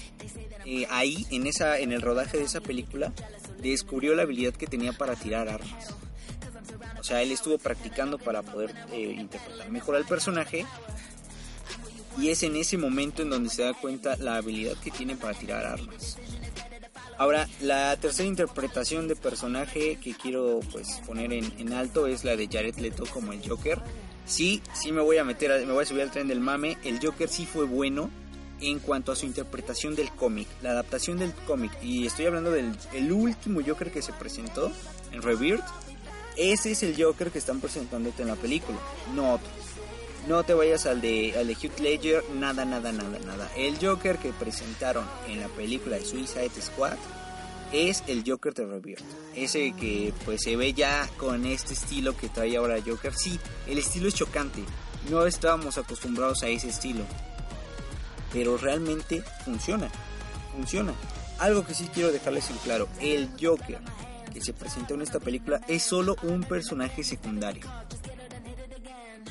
eh, 0.67 0.87
ahí, 0.91 1.27
en, 1.31 1.47
esa, 1.47 1.79
en 1.79 1.93
el 1.93 2.03
rodaje 2.03 2.39
de 2.39 2.45
esa 2.45 2.61
película, 2.61 3.13
descubrió 3.63 4.15
la 4.15 4.23
habilidad 4.23 4.53
que 4.53 4.67
tenía 4.67 4.93
para 4.93 5.17
tirar 5.17 5.49
armas. 5.49 5.95
O 6.99 7.05
sea, 7.05 7.23
él 7.23 7.33
estuvo 7.33 7.59
practicando 7.59 8.19
para 8.19 8.43
poder 8.43 8.75
interpretar 8.93 9.71
mejor 9.71 9.97
al 9.97 10.05
personaje. 10.05 10.67
Y 12.21 12.29
es 12.29 12.43
en 12.43 12.57
ese 12.57 12.77
momento 12.77 13.23
en 13.23 13.31
donde 13.31 13.49
se 13.49 13.63
da 13.63 13.73
cuenta 13.73 14.17
la 14.17 14.37
habilidad 14.37 14.77
que 14.77 14.91
tiene 14.91 15.17
para 15.17 15.39
tirar 15.39 15.65
armas. 15.65 16.19
Ahora, 17.17 17.49
la 17.61 17.97
tercera 17.97 18.27
interpretación 18.27 19.09
de 19.09 19.17
personaje 19.17 19.99
que 20.03 20.15
quiero 20.15 20.61
pues 20.73 21.01
poner 21.07 21.33
en, 21.33 21.73
alto 21.73 22.07
es 22.07 22.25
la 22.25 22.37
de 22.37 22.49
Jared 22.49 22.77
Leto 22.77 23.05
como 23.13 23.33
el 23.33 23.47
Joker. 23.47 23.79
Sí, 24.27 24.63
sí 24.73 24.93
me 24.93 25.01
voy 25.01 25.19
a 25.19 25.25
meter, 25.25 25.67
me 25.67 25.73
voy 25.73 25.83
a 25.83 25.87
subir 25.87 26.03
al 26.03 26.11
tren 26.11 26.29
del 26.29 26.41
mame. 26.41 26.79
El 26.85 26.99
Joker 26.99 27.29
sí 27.29 27.47
fue 27.47 27.65
bueno 27.65 28.11
en 28.61 28.79
cuanto 28.79 29.13
a 29.13 29.17
su 29.17 29.27
interpretación 29.27 29.95
del 29.95 30.11
cómic, 30.11 30.47
la 30.63 30.71
adaptación 30.71 31.19
del 31.19 31.33
cómic. 31.47 31.73
Y 31.83 32.07
estoy 32.07 32.27
hablando 32.27 32.51
del 32.51 32.75
el 32.93 33.13
último 33.13 33.61
Joker 33.67 33.91
que 33.91 34.03
se 34.03 34.13
presentó 34.13 34.71
en 35.13 35.23
Rebirth. 35.23 35.65
Ese 36.37 36.71
es 36.73 36.83
el 36.83 37.03
Joker 37.03 37.31
que 37.31 37.39
están 37.39 37.61
presentándote 37.61 38.23
en 38.23 38.29
la 38.29 38.37
película, 38.37 38.79
no 39.15 39.35
otro. 39.35 39.49
No 40.29 40.45
te 40.45 40.55
vayas 40.55 40.87
al 40.87 41.01
de, 41.01 41.35
al 41.39 41.49
Heath 41.51 41.81
Ledger, 41.81 42.23
nada, 42.35 42.65
nada, 42.65 42.93
nada, 42.93 43.19
nada. 43.27 43.51
El 43.57 43.79
Joker 43.81 44.19
que 44.19 44.33
presentaron 44.33 45.05
en 45.27 45.41
la 45.41 45.49
película 45.49 45.97
de 45.97 46.05
Suicide 46.05 46.51
Squad 46.61 46.97
es 47.73 48.03
el 48.07 48.23
Joker 48.27 48.53
de 48.55 48.67
Rebirth. 48.67 49.05
Ese 49.35 49.73
que 49.73 50.13
pues 50.25 50.43
se 50.43 50.57
ve 50.57 50.73
ya 50.73 51.09
con 51.17 51.47
este 51.47 51.75
estilo 51.75 52.17
que 52.17 52.29
trae 52.29 52.57
ahora 52.57 52.77
Joker. 52.85 53.15
Sí, 53.15 53.39
el 53.67 53.79
estilo 53.79 54.09
es 54.09 54.15
chocante. 54.15 54.63
No 55.09 55.27
estábamos 55.27 55.79
acostumbrados 55.79 56.43
a 56.43 56.49
ese 56.49 56.69
estilo. 56.69 57.05
Pero 58.33 58.57
realmente 58.59 59.23
funciona. 59.45 59.91
Funciona. 60.55 60.93
Algo 61.39 61.65
que 61.65 61.75
sí 61.75 61.89
quiero 61.93 62.13
dejarles 62.13 62.51
en 62.51 62.57
claro. 62.59 62.89
El 63.01 63.31
Joker 63.41 63.79
que 64.33 64.41
se 64.41 64.53
presentó 64.53 64.95
en 64.95 65.03
esta 65.03 65.19
película 65.19 65.61
es 65.67 65.83
solo 65.83 66.17
un 66.23 66.45
personaje 66.45 67.03
secundario. 67.03 67.67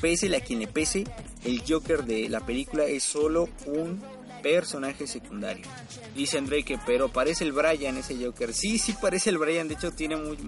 Pese 0.00 0.34
a 0.34 0.40
quien 0.40 0.60
le 0.60 0.66
pese, 0.66 1.04
el 1.44 1.62
Joker 1.66 2.04
de 2.04 2.28
la 2.28 2.40
película 2.40 2.84
es 2.84 3.02
solo 3.02 3.48
un 3.66 4.02
personaje 4.42 5.06
secundario. 5.06 5.66
Dice 6.14 6.38
André 6.38 6.62
que, 6.64 6.78
pero 6.86 7.08
parece 7.10 7.44
el 7.44 7.52
Brian 7.52 7.96
ese 7.96 8.16
Joker. 8.22 8.52
Sí, 8.52 8.78
sí 8.78 8.94
parece 9.00 9.30
el 9.30 9.38
Brian. 9.38 9.68
De 9.68 9.74
hecho, 9.74 9.92
tiene 9.92 10.16
muy, 10.16 10.38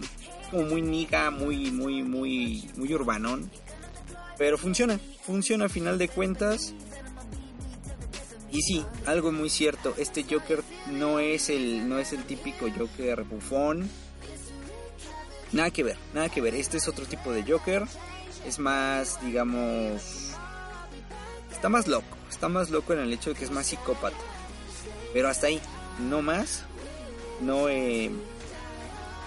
como 0.51 0.65
muy 0.65 0.83
niga, 0.83 1.31
muy, 1.31 1.71
muy, 1.71 2.03
muy, 2.03 2.71
muy 2.77 2.95
urbanón. 2.95 3.51
Pero 4.39 4.59
funciona, 4.59 4.99
funciona 5.23 5.67
a 5.67 5.69
final 5.69 5.99
de 5.99 6.09
cuentas. 6.09 6.75
Y 8.51 8.61
sí, 8.61 8.85
algo 9.07 9.33
muy 9.33 9.49
cierto, 9.49 9.95
este 9.97 10.25
Joker 10.25 10.63
no 10.91 11.21
es 11.21 11.49
el, 11.49 11.89
no 11.89 11.99
es 11.99 12.13
el 12.13 12.25
típico 12.25 12.67
Joker 12.71 13.25
bufón. 13.25 13.89
Nada 15.53 15.71
que 15.71 15.83
ver, 15.83 15.97
nada 16.13 16.29
que 16.29 16.43
ver. 16.43 16.55
Este 16.55 16.77
es 16.77 16.87
otro 16.87 17.07
tipo 17.07 17.33
de 17.33 17.45
Joker. 17.51 17.85
Es 18.47 18.59
más, 18.59 19.19
digamos, 19.23 20.33
está 21.51 21.69
más 21.69 21.87
loco. 21.87 22.17
Está 22.31 22.49
más 22.49 22.71
loco 22.71 22.93
en 22.93 23.01
el 23.01 23.13
hecho 23.13 23.31
de 23.31 23.37
que 23.37 23.45
es 23.45 23.51
más 23.51 23.67
psicópata. 23.67 24.17
Pero 25.13 25.29
hasta 25.29 25.47
ahí, 25.47 25.61
no 26.09 26.23
más. 26.23 26.65
No, 27.41 27.69
eh, 27.69 28.11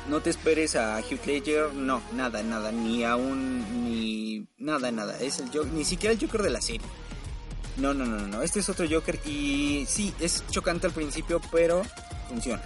no 0.09 0.21
te 0.21 0.29
esperes 0.29 0.75
a 0.75 0.99
Hugh 0.99 1.25
Ledger, 1.25 1.73
no, 1.73 2.01
nada, 2.13 2.43
nada, 2.43 2.71
ni 2.71 3.03
aún, 3.03 3.83
ni 3.83 4.47
nada, 4.57 4.91
nada. 4.91 5.17
Es 5.19 5.39
el 5.39 5.47
Joker, 5.47 5.71
ni 5.71 5.83
siquiera 5.83 6.13
el 6.13 6.19
Joker 6.19 6.41
de 6.41 6.49
la 6.49 6.61
serie. 6.61 6.87
No, 7.77 7.93
no, 7.93 8.05
no, 8.05 8.17
no, 8.17 8.27
no. 8.27 8.41
Este 8.41 8.59
es 8.59 8.69
otro 8.69 8.85
Joker 8.89 9.19
y 9.25 9.85
sí, 9.87 10.13
es 10.19 10.43
chocante 10.49 10.87
al 10.87 10.93
principio, 10.93 11.41
pero 11.51 11.83
funciona. 12.29 12.61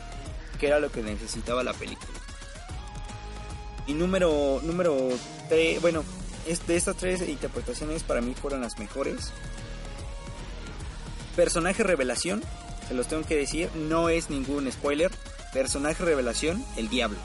Que 0.59 0.67
era 0.67 0.79
lo 0.79 0.91
que 0.91 1.01
necesitaba 1.01 1.63
la 1.63 1.73
película. 1.73 2.19
Y 3.87 3.93
número, 3.93 4.61
número 4.63 5.09
3, 5.47 5.81
bueno, 5.81 6.03
de 6.49 6.75
estas 6.75 6.97
tres 6.97 7.27
interpretaciones 7.29 8.01
para 8.01 8.21
mí 8.21 8.33
fueron 8.33 8.61
las 8.61 8.79
mejores. 8.79 9.31
Personaje 11.35 11.83
revelación, 11.83 12.41
se 12.87 12.95
los 12.95 13.07
tengo 13.07 13.23
que 13.23 13.35
decir, 13.35 13.69
no 13.75 14.09
es 14.09 14.31
ningún 14.31 14.69
spoiler. 14.71 15.11
Personaje 15.53 16.03
revelación, 16.03 16.65
el 16.75 16.89
diablo. 16.89 17.19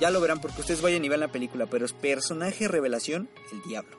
Ya 0.00 0.10
lo 0.10 0.20
verán 0.20 0.40
porque 0.40 0.62
ustedes 0.62 0.80
vayan 0.80 1.04
y 1.04 1.08
vean 1.08 1.20
la 1.20 1.28
película, 1.28 1.66
pero 1.66 1.84
es 1.84 1.92
personaje 1.92 2.68
revelación, 2.68 3.28
el 3.52 3.62
diablo. 3.68 3.98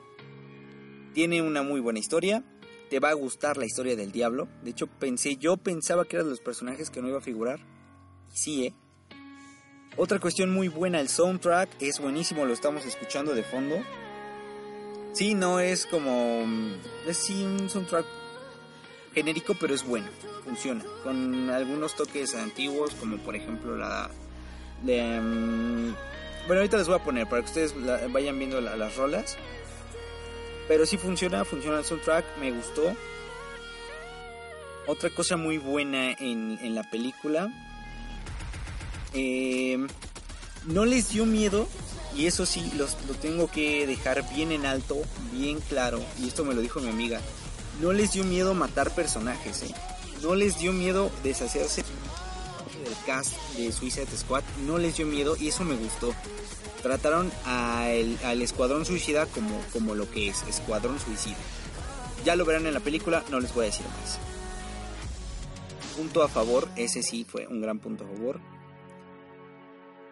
Tiene 1.14 1.42
una 1.42 1.62
muy 1.62 1.78
buena 1.80 2.00
historia, 2.00 2.42
te 2.88 2.98
va 2.98 3.10
a 3.10 3.14
gustar 3.14 3.56
la 3.56 3.66
historia 3.66 3.94
del 3.94 4.10
diablo. 4.10 4.48
De 4.64 4.70
hecho, 4.70 4.88
pensé, 4.88 5.36
yo 5.36 5.56
pensaba 5.58 6.04
que 6.06 6.16
era 6.16 6.24
de 6.24 6.30
los 6.30 6.40
personajes 6.40 6.90
que 6.90 7.00
no 7.00 7.08
iba 7.08 7.18
a 7.18 7.22
figurar. 7.22 7.60
Sí, 8.32 8.66
¿eh? 8.66 8.74
Otra 9.96 10.18
cuestión 10.18 10.50
muy 10.52 10.68
buena, 10.68 11.00
el 11.00 11.08
soundtrack 11.08 11.70
es 11.80 12.00
buenísimo, 12.00 12.46
lo 12.46 12.52
estamos 12.52 12.84
escuchando 12.84 13.34
de 13.34 13.44
fondo. 13.44 13.76
Sí, 15.12 15.34
no 15.34 15.60
es 15.60 15.86
como... 15.86 16.44
Es 17.06 17.16
sí 17.18 17.42
un 17.44 17.68
soundtrack 17.68 18.06
genérico, 19.14 19.54
pero 19.58 19.74
es 19.74 19.84
bueno, 19.84 20.06
funciona. 20.44 20.84
Con 21.02 21.50
algunos 21.50 21.94
toques 21.96 22.34
antiguos, 22.34 22.94
como 22.94 23.18
por 23.18 23.34
ejemplo 23.36 23.76
la... 23.76 24.10
de, 24.82 25.20
mm, 25.20 25.94
bueno, 26.46 26.60
ahorita 26.60 26.76
les 26.76 26.86
voy 26.86 26.96
a 26.96 27.04
poner 27.04 27.28
para 27.28 27.42
que 27.42 27.48
ustedes 27.48 27.74
vayan 28.12 28.38
viendo 28.38 28.60
la- 28.60 28.76
las 28.76 28.96
rolas. 28.96 29.36
Pero 30.68 30.86
sí 30.86 30.96
funciona, 30.96 31.44
funciona 31.44 31.78
el 31.78 31.84
soundtrack, 31.84 32.24
me 32.38 32.52
gustó. 32.52 32.94
Otra 34.86 35.10
cosa 35.10 35.36
muy 35.36 35.58
buena 35.58 36.12
en, 36.12 36.58
en 36.62 36.74
la 36.76 36.84
película. 36.88 37.48
eh, 39.12 39.76
no 40.66 40.84
les 40.84 41.08
dio 41.10 41.24
miedo, 41.26 41.66
y 42.16 42.26
eso 42.26 42.46
sí, 42.46 42.72
los, 42.76 42.96
lo 43.06 43.14
tengo 43.14 43.50
que 43.50 43.86
dejar 43.86 44.28
bien 44.34 44.52
en 44.52 44.66
alto, 44.66 44.96
bien 45.32 45.60
claro, 45.60 46.00
y 46.20 46.28
esto 46.28 46.44
me 46.44 46.54
lo 46.54 46.60
dijo 46.60 46.80
mi 46.80 46.88
amiga. 46.88 47.20
No 47.80 47.92
les 47.92 48.12
dio 48.12 48.24
miedo 48.24 48.54
matar 48.54 48.94
personajes, 48.94 49.62
¿eh? 49.62 49.74
No 50.22 50.34
les 50.34 50.58
dio 50.58 50.72
miedo 50.72 51.10
deshacerse 51.22 51.82
del 52.84 52.94
cast 53.06 53.34
de 53.56 53.72
Suicide 53.72 54.06
Squad, 54.16 54.42
no 54.66 54.78
les 54.78 54.96
dio 54.96 55.06
miedo 55.06 55.36
y 55.36 55.48
eso 55.48 55.64
me 55.64 55.76
gustó. 55.76 56.14
Trataron 56.82 57.30
a 57.44 57.84
al 58.24 58.42
Escuadrón 58.42 58.84
Suicida 58.84 59.26
como, 59.26 59.60
como 59.72 59.94
lo 59.94 60.10
que 60.10 60.28
es, 60.28 60.42
Escuadrón 60.48 60.98
Suicida. 60.98 61.36
Ya 62.24 62.36
lo 62.36 62.44
verán 62.44 62.66
en 62.66 62.74
la 62.74 62.80
película, 62.80 63.24
no 63.30 63.40
les 63.40 63.54
voy 63.54 63.64
a 63.64 63.66
decir 63.66 63.86
más. 63.86 64.18
Punto 65.96 66.22
a 66.22 66.28
favor, 66.28 66.68
ese 66.76 67.02
sí 67.02 67.26
fue 67.28 67.46
un 67.46 67.60
gran 67.60 67.78
punto 67.78 68.04
a 68.04 68.08
favor. 68.08 68.40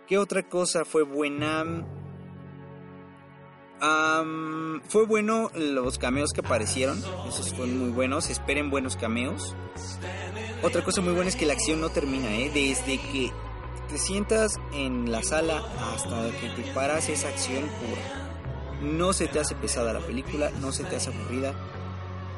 ¿Qué 0.09 0.17
otra 0.17 0.43
cosa 0.43 0.87
fue 0.87 1.03
buena? 1.03 1.85
Fue 4.89 5.05
bueno 5.05 5.51
los 5.55 5.99
cameos 5.99 6.33
que 6.33 6.41
aparecieron, 6.41 6.99
esos 7.29 7.53
fueron 7.53 7.79
muy 7.79 7.91
buenos, 7.91 8.31
esperen 8.31 8.71
buenos 8.71 8.97
cameos. 8.97 9.55
Otra 10.63 10.83
cosa 10.83 11.03
muy 11.03 11.13
buena 11.13 11.29
es 11.29 11.37
que 11.37 11.45
la 11.45 11.53
acción 11.53 11.83
no 11.83 11.91
termina, 11.91 12.35
¿eh? 12.35 12.51
desde 12.55 12.99
que 12.99 13.31
te 13.91 13.99
sientas 13.99 14.59
en 14.73 15.13
la 15.13 15.23
sala 15.23 15.63
hasta 15.93 16.31
que 16.41 16.49
te 16.57 16.73
paras 16.73 17.11
esa 17.11 17.29
acción 17.29 17.65
pura. 17.65 18.81
No 18.81 19.13
se 19.13 19.29
te 19.29 19.41
hace 19.41 19.57
pesada 19.57 19.93
la 19.93 20.01
película, 20.01 20.51
no 20.63 20.73
se 20.73 20.85
te 20.85 20.97
hace 20.97 21.11
aburrida, 21.11 21.53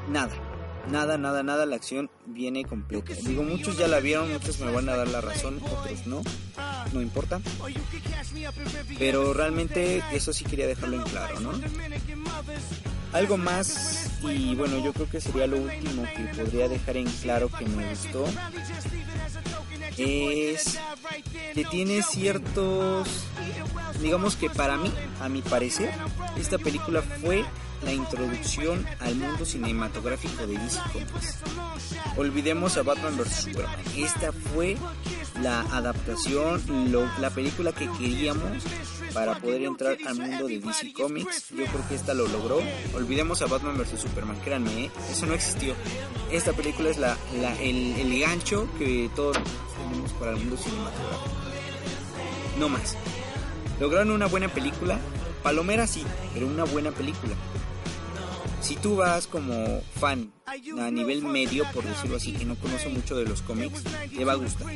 nada, 0.08 0.34
nada, 0.88 1.18
nada, 1.18 1.42
nada, 1.42 1.66
la 1.66 1.76
acción 1.76 2.10
viene 2.26 2.64
completa. 2.64 3.14
Digo, 3.22 3.42
muchos 3.42 3.76
ya 3.76 3.88
la 3.88 4.00
vieron, 4.00 4.32
muchos 4.32 4.58
me 4.60 4.70
van 4.70 4.88
a 4.88 4.96
dar 4.96 5.08
la 5.08 5.20
razón, 5.20 5.60
otros 5.62 6.06
no, 6.06 6.22
no 6.92 7.00
importa. 7.00 7.40
Pero 8.98 9.32
realmente 9.34 10.02
eso 10.12 10.32
sí 10.32 10.44
quería 10.44 10.66
dejarlo 10.66 10.96
en 10.96 11.02
claro, 11.02 11.40
¿no? 11.40 11.52
Algo 13.12 13.36
más, 13.36 14.08
y 14.22 14.54
bueno, 14.54 14.78
yo 14.84 14.92
creo 14.92 15.10
que 15.10 15.20
sería 15.20 15.48
lo 15.48 15.56
último 15.56 16.06
que 16.16 16.22
podría 16.40 16.68
dejar 16.68 16.96
en 16.96 17.10
claro 17.10 17.48
que 17.48 17.64
me 17.66 17.90
gustó, 17.90 18.24
es 19.96 20.78
que 21.54 21.64
tiene 21.64 22.02
ciertos, 22.02 23.08
digamos 24.00 24.36
que 24.36 24.48
para 24.48 24.76
mí, 24.76 24.92
a 25.20 25.28
mi 25.28 25.42
parecer, 25.42 25.90
esta 26.38 26.58
película 26.58 27.02
fue 27.02 27.44
la 27.82 27.92
introducción 27.92 28.84
al 29.00 29.14
mundo 29.16 29.44
cinematográfico 29.44 30.46
de 30.46 30.58
DC 30.58 30.80
Comics. 30.92 31.38
Olvidemos 32.16 32.76
a 32.76 32.82
Batman 32.82 33.16
vs 33.16 33.32
Superman. 33.44 33.76
Esta 33.96 34.32
fue 34.32 34.76
la 35.42 35.60
adaptación, 35.72 36.62
la 37.20 37.30
película 37.30 37.72
que 37.72 37.88
queríamos 37.92 38.62
para 39.14 39.38
poder 39.38 39.62
entrar 39.62 39.96
al 40.06 40.14
mundo 40.16 40.46
de 40.46 40.58
DC 40.60 40.92
Comics. 40.92 41.48
Yo 41.50 41.64
creo 41.64 41.88
que 41.88 41.94
esta 41.94 42.14
lo 42.14 42.26
logró. 42.28 42.60
Olvidemos 42.94 43.40
a 43.42 43.46
Batman 43.46 43.78
vs 43.78 44.00
Superman, 44.00 44.36
créanme, 44.44 44.84
¿eh? 44.86 44.90
eso 45.10 45.26
no 45.26 45.34
existió. 45.34 45.74
Esta 46.30 46.52
película 46.52 46.90
es 46.90 46.98
la- 46.98 47.16
el, 47.62 47.94
el 47.98 48.20
gancho 48.20 48.68
que 48.78 49.10
todos 49.16 49.36
tenemos 49.82 50.12
para 50.14 50.32
el 50.32 50.36
mundo 50.38 50.56
cinematográfico. 50.56 51.30
No 52.58 52.68
más. 52.68 52.96
Lograron 53.80 54.10
una 54.10 54.26
buena 54.26 54.48
película. 54.48 54.98
Palomera 55.42 55.86
sí, 55.86 56.04
pero 56.34 56.46
una 56.46 56.64
buena 56.64 56.90
película. 56.90 57.32
Si 58.60 58.76
tú 58.76 58.96
vas 58.96 59.26
como 59.26 59.82
fan 59.98 60.32
a 60.78 60.90
nivel 60.90 61.22
medio, 61.22 61.64
por 61.72 61.84
decirlo 61.84 62.16
así, 62.16 62.32
que 62.32 62.44
no 62.44 62.56
conoce 62.56 62.88
mucho 62.88 63.16
de 63.16 63.24
los 63.24 63.42
cómics, 63.42 63.82
te 64.16 64.24
va 64.24 64.32
a 64.32 64.36
gustar. 64.36 64.66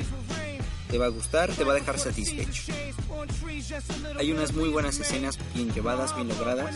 Te 0.91 0.99
va 0.99 1.07
a 1.07 1.09
gustar, 1.09 1.51
te 1.51 1.65
va 1.65 1.73
a 1.73 1.75
dejar 1.75 1.99
satisfecho. 1.99 2.73
Hay 4.19 4.33
unas 4.33 4.55
muy 4.55 4.69
buenas 4.69 4.99
escenas 4.99 5.39
bien 5.55 5.73
llevadas, 5.73 6.15
bien 6.15 6.29
logradas. 6.29 6.75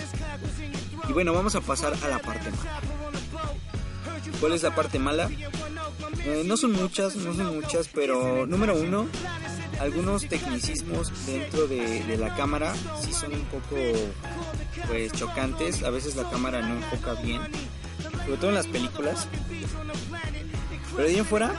Y 1.08 1.12
bueno, 1.12 1.32
vamos 1.32 1.54
a 1.54 1.60
pasar 1.60 1.94
a 2.02 2.08
la 2.08 2.18
parte 2.18 2.50
mala. 2.50 2.80
¿Cuál 4.40 4.52
es 4.52 4.62
la 4.62 4.74
parte 4.74 4.98
mala? 4.98 5.28
Eh, 6.24 6.42
no 6.44 6.56
son 6.56 6.72
muchas, 6.72 7.16
no 7.16 7.34
son 7.34 7.56
muchas, 7.56 7.88
pero 7.88 8.46
número 8.46 8.76
uno, 8.76 9.06
algunos 9.80 10.28
tecnicismos 10.28 11.12
dentro 11.26 11.66
de, 11.66 12.16
la 12.18 12.34
cámara 12.34 12.74
sí 13.00 13.12
son 13.12 13.34
un 13.34 13.44
poco 13.46 13.76
pues 14.86 15.12
chocantes. 15.12 15.82
A 15.82 15.90
veces 15.90 16.16
la 16.16 16.28
cámara 16.28 16.60
no 16.62 16.76
enfoca 16.76 17.14
bien, 17.14 17.40
sobre 18.24 18.36
todo 18.36 18.48
en 18.50 18.54
las 18.54 18.66
películas. 18.66 19.28
Pero 20.96 21.04
de 21.04 21.14
ahí 21.14 21.18
en 21.18 21.26
fuera, 21.26 21.52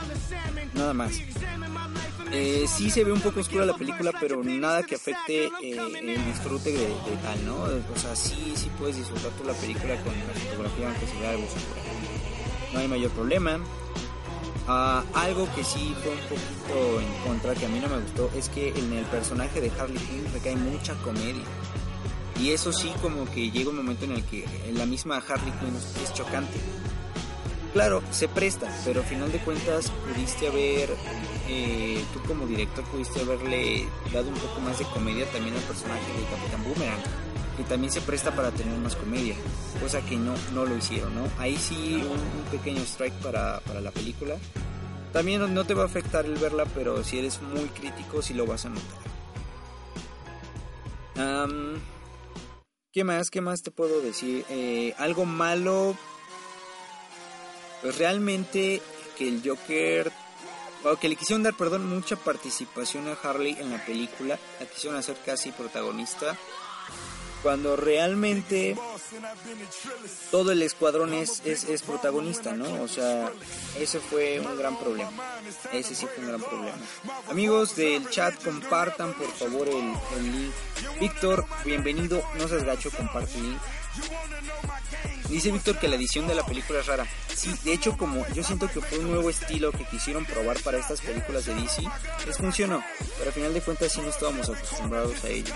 nada 0.74 0.94
más. 0.94 1.12
Eh, 2.32 2.66
sí 2.68 2.90
se 2.90 3.02
ve 3.02 3.10
un 3.10 3.20
poco 3.20 3.40
oscura 3.40 3.66
la 3.66 3.74
película, 3.74 4.12
pero 4.20 4.44
nada 4.44 4.84
que 4.84 4.94
afecte 4.94 5.46
eh, 5.46 5.76
el 6.00 6.24
disfrute 6.26 6.70
de, 6.70 6.78
de 6.78 7.16
tal, 7.24 7.44
¿no? 7.44 7.56
O 7.56 7.98
sea, 7.98 8.14
sí, 8.14 8.52
sí 8.54 8.70
puedes 8.78 8.96
disfrutar 8.98 9.32
toda 9.32 9.52
la 9.52 9.58
película 9.58 9.96
con 9.96 10.12
la 10.12 10.34
fotografía 10.34 10.88
aunque 10.88 11.06
se 11.06 11.18
vea 11.18 11.30
algo 11.30 11.44
oscura. 11.44 12.29
No 12.72 12.80
hay 12.80 12.88
mayor 12.88 13.10
problema. 13.12 13.58
Ah, 14.66 15.04
algo 15.14 15.48
que 15.54 15.64
sí 15.64 15.94
fue 16.02 16.12
un 16.12 16.20
poquito 16.20 17.00
en 17.00 17.26
contra, 17.26 17.54
que 17.54 17.66
a 17.66 17.68
mí 17.68 17.80
no 17.80 17.88
me 17.88 18.00
gustó, 18.00 18.30
es 18.36 18.48
que 18.48 18.68
en 18.68 18.92
el 18.92 19.04
personaje 19.06 19.60
de 19.60 19.70
Harley 19.70 19.98
Quinn 19.98 20.24
recae 20.32 20.56
mucha 20.56 20.94
comedia. 21.02 21.42
Y 22.40 22.50
eso 22.50 22.72
sí 22.72 22.90
como 23.02 23.30
que 23.32 23.50
llega 23.50 23.70
un 23.70 23.76
momento 23.76 24.04
en 24.04 24.12
el 24.12 24.24
que 24.24 24.46
la 24.72 24.86
misma 24.86 25.16
Harley 25.16 25.52
Quinn 25.58 25.74
es 26.04 26.14
chocante. 26.14 26.58
Claro, 27.72 28.02
se 28.10 28.26
presta, 28.26 28.68
pero 28.84 29.00
al 29.00 29.06
final 29.06 29.30
de 29.30 29.38
cuentas 29.38 29.90
pudiste 29.90 30.48
haber, 30.48 30.90
eh, 31.48 32.02
tú 32.12 32.20
como 32.26 32.44
director 32.46 32.84
pudiste 32.84 33.20
haberle 33.20 33.86
dado 34.12 34.28
un 34.28 34.34
poco 34.34 34.60
más 34.60 34.78
de 34.78 34.84
comedia 34.86 35.24
también 35.30 35.54
al 35.54 35.62
personaje 35.62 36.12
de 36.18 36.24
Capitán 36.24 36.64
Boomerang, 36.64 37.00
que 37.60 37.68
también 37.68 37.92
se 37.92 38.00
presta 38.00 38.34
para 38.34 38.50
tener 38.50 38.76
más 38.78 38.96
comedia, 38.96 39.34
cosa 39.80 40.00
que 40.00 40.16
no, 40.16 40.34
no 40.54 40.64
lo 40.64 40.76
hicieron, 40.76 41.14
¿no? 41.14 41.28
Ahí 41.38 41.56
sí 41.56 42.02
un, 42.02 42.50
pequeño 42.50 42.80
strike 42.82 43.12
para, 43.14 43.60
para 43.60 43.82
la 43.82 43.90
película. 43.90 44.36
También 45.12 45.52
no 45.52 45.64
te 45.64 45.74
va 45.74 45.82
a 45.82 45.86
afectar 45.86 46.24
el 46.24 46.36
verla, 46.36 46.64
pero 46.74 47.04
si 47.04 47.18
eres 47.18 47.42
muy 47.42 47.68
crítico 47.68 48.22
sí 48.22 48.32
lo 48.32 48.46
vas 48.46 48.64
a 48.64 48.70
notar. 48.70 49.10
¿Qué 52.92 53.04
más? 53.04 53.30
¿Qué 53.30 53.42
más 53.42 53.62
te 53.62 53.70
puedo 53.70 54.00
decir? 54.00 54.46
Eh, 54.48 54.94
algo 54.96 55.26
malo. 55.26 55.94
Pues 57.82 57.98
realmente 57.98 58.80
que 59.18 59.28
el 59.28 59.42
Joker. 59.44 60.10
O 60.82 60.96
que 60.96 61.10
le 61.10 61.16
quisieron 61.16 61.42
dar, 61.42 61.54
perdón, 61.54 61.86
mucha 61.86 62.16
participación 62.16 63.06
a 63.08 63.12
Harley 63.12 63.54
en 63.60 63.70
la 63.70 63.84
película. 63.84 64.38
La 64.58 64.66
quisieron 64.66 64.98
hacer 64.98 65.16
casi 65.26 65.52
protagonista. 65.52 66.38
Cuando 67.42 67.76
realmente 67.76 68.76
todo 70.30 70.52
el 70.52 70.62
escuadrón 70.62 71.14
es, 71.14 71.42
es, 71.44 71.64
es 71.64 71.82
protagonista, 71.82 72.52
¿no? 72.52 72.82
O 72.82 72.88
sea, 72.88 73.30
ese 73.78 73.98
fue 73.98 74.40
un 74.40 74.58
gran 74.58 74.78
problema. 74.78 75.10
Ese 75.72 75.94
sí 75.94 76.06
fue 76.06 76.24
un 76.24 76.28
gran 76.28 76.42
problema. 76.42 76.78
Amigos 77.28 77.76
del 77.76 78.08
chat, 78.10 78.42
compartan 78.44 79.14
por 79.14 79.30
favor 79.32 79.68
el, 79.68 79.94
el 80.16 80.32
link. 80.32 80.52
Víctor, 81.00 81.46
bienvenido. 81.64 82.22
No 82.38 82.46
seas 82.46 82.64
gacho, 82.64 82.90
comparte 82.90 83.38
el 83.38 83.50
link. 83.50 83.60
Dice 85.28 85.52
Víctor 85.52 85.78
que 85.78 85.88
la 85.88 85.94
edición 85.94 86.26
de 86.26 86.34
la 86.34 86.44
película 86.44 86.80
es 86.80 86.86
rara. 86.86 87.06
Sí, 87.34 87.54
de 87.64 87.72
hecho, 87.72 87.96
como 87.96 88.26
yo 88.34 88.42
siento 88.42 88.68
que 88.68 88.80
fue 88.80 88.98
un 88.98 89.12
nuevo 89.12 89.30
estilo 89.30 89.70
que 89.70 89.84
quisieron 89.84 90.24
probar 90.24 90.60
para 90.60 90.78
estas 90.78 91.00
películas 91.00 91.46
de 91.46 91.54
DC, 91.54 91.82
les 92.26 92.36
funcionó. 92.36 92.82
Pero 93.16 93.28
al 93.28 93.32
final 93.32 93.54
de 93.54 93.60
cuentas 93.60 93.92
sí 93.92 94.00
no 94.00 94.08
estábamos 94.10 94.48
acostumbrados 94.48 95.22
a 95.24 95.28
ello. 95.28 95.54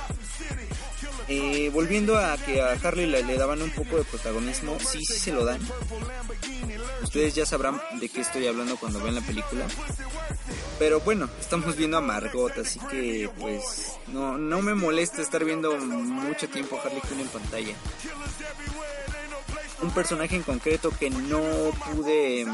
Eh, 1.28 1.70
volviendo 1.72 2.18
a 2.18 2.36
que 2.36 2.60
a 2.60 2.72
Harley 2.72 3.06
le, 3.06 3.36
daban 3.36 3.62
un 3.62 3.70
poco 3.70 3.96
de 3.96 4.04
protagonismo, 4.04 4.78
sí, 4.78 5.04
sí 5.04 5.18
se 5.18 5.32
lo 5.32 5.44
dan. 5.44 5.60
Ustedes 7.02 7.34
ya 7.34 7.46
sabrán 7.46 7.80
de 7.98 8.08
qué 8.08 8.20
estoy 8.20 8.46
hablando 8.46 8.76
cuando 8.76 9.00
vean 9.00 9.14
la 9.14 9.20
película. 9.22 9.66
Pero 10.78 11.00
bueno, 11.00 11.30
estamos 11.40 11.76
viendo 11.76 11.96
a 11.96 12.00
Margot, 12.00 12.52
así 12.58 12.78
que 12.90 13.30
pues 13.38 13.92
no, 14.08 14.36
no 14.36 14.60
me 14.60 14.74
molesta 14.74 15.22
estar 15.22 15.44
viendo 15.44 15.76
mucho 15.78 16.48
tiempo 16.48 16.76
a 16.76 16.82
Harley 16.82 17.00
Quinn 17.02 17.20
en 17.20 17.28
pantalla. 17.28 17.74
Un 19.82 19.90
personaje 19.90 20.36
en 20.36 20.42
concreto 20.42 20.90
que 20.98 21.10
no 21.10 21.40
pude 21.92 22.46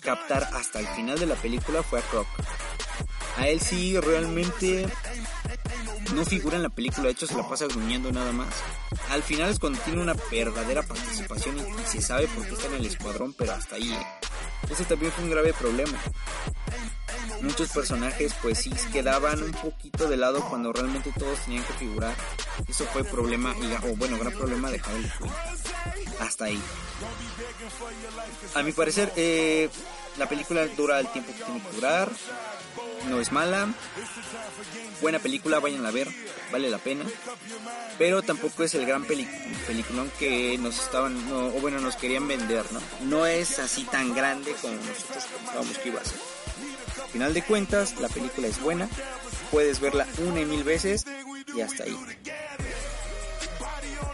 captar 0.00 0.44
hasta 0.54 0.80
el 0.80 0.86
final 0.88 1.18
de 1.18 1.26
la 1.26 1.34
película 1.34 1.82
fue 1.82 2.00
a 2.00 2.02
Croc. 2.02 2.26
A 3.36 3.48
él 3.48 3.60
sí 3.60 3.98
realmente 3.98 4.86
no 6.12 6.24
figura 6.24 6.56
en 6.56 6.62
la 6.62 6.68
película, 6.68 7.06
de 7.06 7.12
hecho 7.12 7.26
se 7.26 7.36
la 7.36 7.48
pasa 7.48 7.66
gruñendo 7.66 8.12
nada 8.12 8.32
más. 8.32 8.54
Al 9.10 9.22
final 9.22 9.50
es 9.50 9.58
cuando 9.58 9.78
tiene 9.80 10.02
una 10.02 10.14
verdadera 10.30 10.82
participación 10.82 11.56
y, 11.58 11.86
se 11.86 12.00
sabe 12.00 12.26
por 12.28 12.46
qué 12.46 12.54
está 12.54 12.66
en 12.66 12.74
el 12.74 12.86
escuadrón, 12.86 13.34
pero 13.34 13.52
hasta 13.52 13.76
ahí. 13.76 13.96
Ese 14.70 14.84
también 14.84 15.12
fue 15.12 15.24
un 15.24 15.30
grave 15.30 15.52
problema. 15.52 15.98
Muchos 17.42 17.70
personajes 17.70 18.34
pues 18.40 18.58
sí 18.58 18.70
quedaban 18.92 19.42
un 19.42 19.50
poquito 19.50 20.08
de 20.08 20.16
lado 20.16 20.40
cuando 20.48 20.72
realmente 20.72 21.12
todos 21.18 21.40
tenían 21.40 21.64
que 21.64 21.72
figurar. 21.74 22.14
Eso 22.68 22.84
fue 22.86 23.04
problema, 23.04 23.54
o 23.82 23.96
bueno, 23.96 24.18
gran 24.18 24.32
problema 24.32 24.70
de 24.70 24.80
Harley. 24.80 25.10
Hasta 26.20 26.44
ahí. 26.46 26.62
A 28.54 28.62
mi 28.62 28.72
parecer, 28.72 29.12
eh, 29.16 29.68
la 30.18 30.28
película 30.28 30.66
dura 30.68 31.00
el 31.00 31.08
tiempo 31.08 31.32
que 31.32 31.42
tiene 31.42 31.60
que 31.60 31.76
durar. 31.76 32.08
No 33.08 33.20
es 33.20 33.32
mala. 33.32 33.68
Buena 35.00 35.18
película, 35.18 35.60
vayan 35.60 35.84
a 35.84 35.90
ver. 35.90 36.08
Vale 36.50 36.70
la 36.70 36.78
pena. 36.78 37.04
Pero 37.98 38.22
tampoco 38.22 38.62
es 38.62 38.74
el 38.74 38.86
gran 38.86 39.04
peli 39.04 39.28
peliculón 39.66 40.10
que 40.18 40.56
nos 40.58 40.78
estaban, 40.78 41.16
o 41.32 41.50
bueno, 41.60 41.80
nos 41.80 41.96
querían 41.96 42.28
vender, 42.28 42.64
¿no? 42.72 42.80
No 43.04 43.26
es 43.26 43.58
así 43.58 43.84
tan 43.84 44.14
grande 44.14 44.54
como 44.60 44.74
nosotros 44.74 45.24
pensábamos 45.36 45.78
que 45.78 45.88
iba 45.88 46.00
a 46.00 46.04
ser. 46.04 46.18
Al 47.02 47.10
final 47.10 47.34
de 47.34 47.42
cuentas, 47.42 48.00
la 48.00 48.08
película 48.08 48.48
es 48.48 48.60
buena. 48.60 48.88
Puedes 49.50 49.80
verla 49.80 50.06
una 50.18 50.40
y 50.40 50.44
mil 50.44 50.64
veces 50.64 51.04
y 51.54 51.60
hasta 51.60 51.84
ahí. 51.84 51.98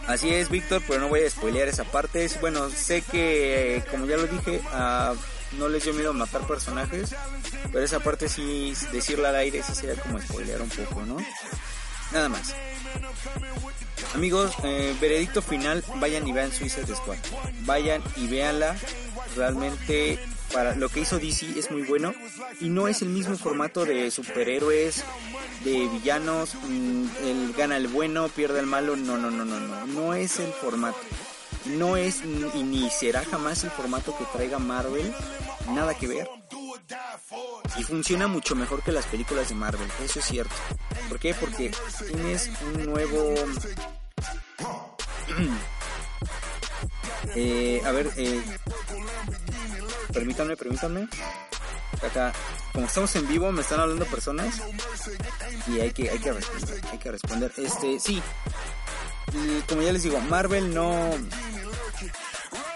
Así 0.07 0.29
es, 0.29 0.49
Víctor, 0.49 0.81
pero 0.87 1.01
no 1.01 1.07
voy 1.07 1.21
a 1.21 1.29
spoilear 1.29 1.67
esa 1.67 1.83
parte. 1.83 2.27
Bueno, 2.41 2.69
sé 2.71 3.03
que, 3.03 3.83
como 3.91 4.07
ya 4.07 4.17
lo 4.17 4.25
dije, 4.25 4.59
ah, 4.71 5.13
no 5.57 5.67
les 5.67 5.83
dio 5.83 5.93
miedo 5.93 6.13
matar 6.13 6.45
personajes, 6.47 7.15
pero 7.71 7.83
esa 7.83 7.99
parte 7.99 8.29
sí, 8.29 8.73
decirla 8.91 9.29
al 9.29 9.35
aire 9.37 9.63
sí 9.63 9.73
sería 9.75 10.01
como 10.01 10.21
spoilear 10.21 10.61
un 10.61 10.69
poco, 10.69 11.01
¿no? 11.03 11.17
Nada 12.11 12.29
más. 12.29 12.55
Amigos, 14.15 14.53
eh, 14.63 14.95
veredicto 14.99 15.41
final, 15.41 15.83
vayan 15.95 16.27
y 16.27 16.31
vean 16.31 16.51
Suicide 16.51 16.95
Squad. 16.95 17.17
Vayan 17.61 18.01
y 18.15 18.27
véanla. 18.27 18.75
Realmente 19.35 20.19
para 20.51 20.75
lo 20.75 20.89
que 20.89 21.01
hizo 21.01 21.19
DC 21.19 21.59
es 21.59 21.69
muy 21.69 21.83
bueno 21.83 22.13
y 22.59 22.69
no 22.69 22.87
es 22.87 23.01
el 23.03 23.09
mismo 23.09 23.37
formato 23.37 23.85
de 23.85 24.09
superhéroes, 24.09 25.03
de 25.63 25.87
villanos, 25.87 26.55
mm, 26.55 27.05
el 27.23 27.53
gana 27.53 27.77
el 27.77 27.87
bueno, 27.87 28.27
pierde 28.29 28.59
el 28.59 28.65
malo, 28.65 28.95
no, 28.95 29.17
no, 29.17 29.29
no, 29.29 29.45
no, 29.45 29.59
no, 29.59 29.85
no 29.85 30.13
es 30.13 30.39
el 30.39 30.51
formato. 30.51 30.97
No 31.65 31.97
es 31.97 32.23
ni 32.25 32.89
será 32.89 33.23
jamás 33.25 33.63
el 33.63 33.71
formato 33.71 34.17
que 34.17 34.25
traiga 34.25 34.59
Marvel, 34.59 35.13
nada 35.69 35.93
que 35.93 36.07
ver. 36.07 36.29
Y 37.77 37.83
funciona 37.83 38.27
mucho 38.27 38.55
mejor 38.55 38.83
que 38.83 38.91
las 38.91 39.05
películas 39.05 39.49
de 39.49 39.55
Marvel, 39.55 39.87
eso 40.03 40.19
es 40.19 40.25
cierto. 40.25 40.53
¿Por 41.07 41.19
qué? 41.19 41.33
Porque 41.33 41.71
tienes 42.07 42.49
un 42.73 42.85
nuevo... 42.85 43.35
Eh, 47.35 47.81
a 47.85 47.91
ver, 47.91 48.09
eh, 48.17 48.41
permítanme, 50.11 50.57
permítanme. 50.57 51.07
Acá, 52.03 52.33
como 52.73 52.87
estamos 52.87 53.15
en 53.17 53.27
vivo, 53.27 53.51
me 53.51 53.61
están 53.61 53.79
hablando 53.81 54.05
personas 54.05 54.61
y 55.67 55.79
hay 55.79 55.91
que, 55.91 56.09
hay 56.09 56.19
que 56.19 56.31
responder, 56.31 56.81
hay 56.91 56.97
que 56.97 57.11
responder. 57.11 57.51
Este, 57.57 57.99
sí. 57.99 58.21
Como 59.67 59.81
ya 59.81 59.91
les 59.91 60.03
digo, 60.03 60.19
Marvel 60.21 60.73
no, 60.73 61.11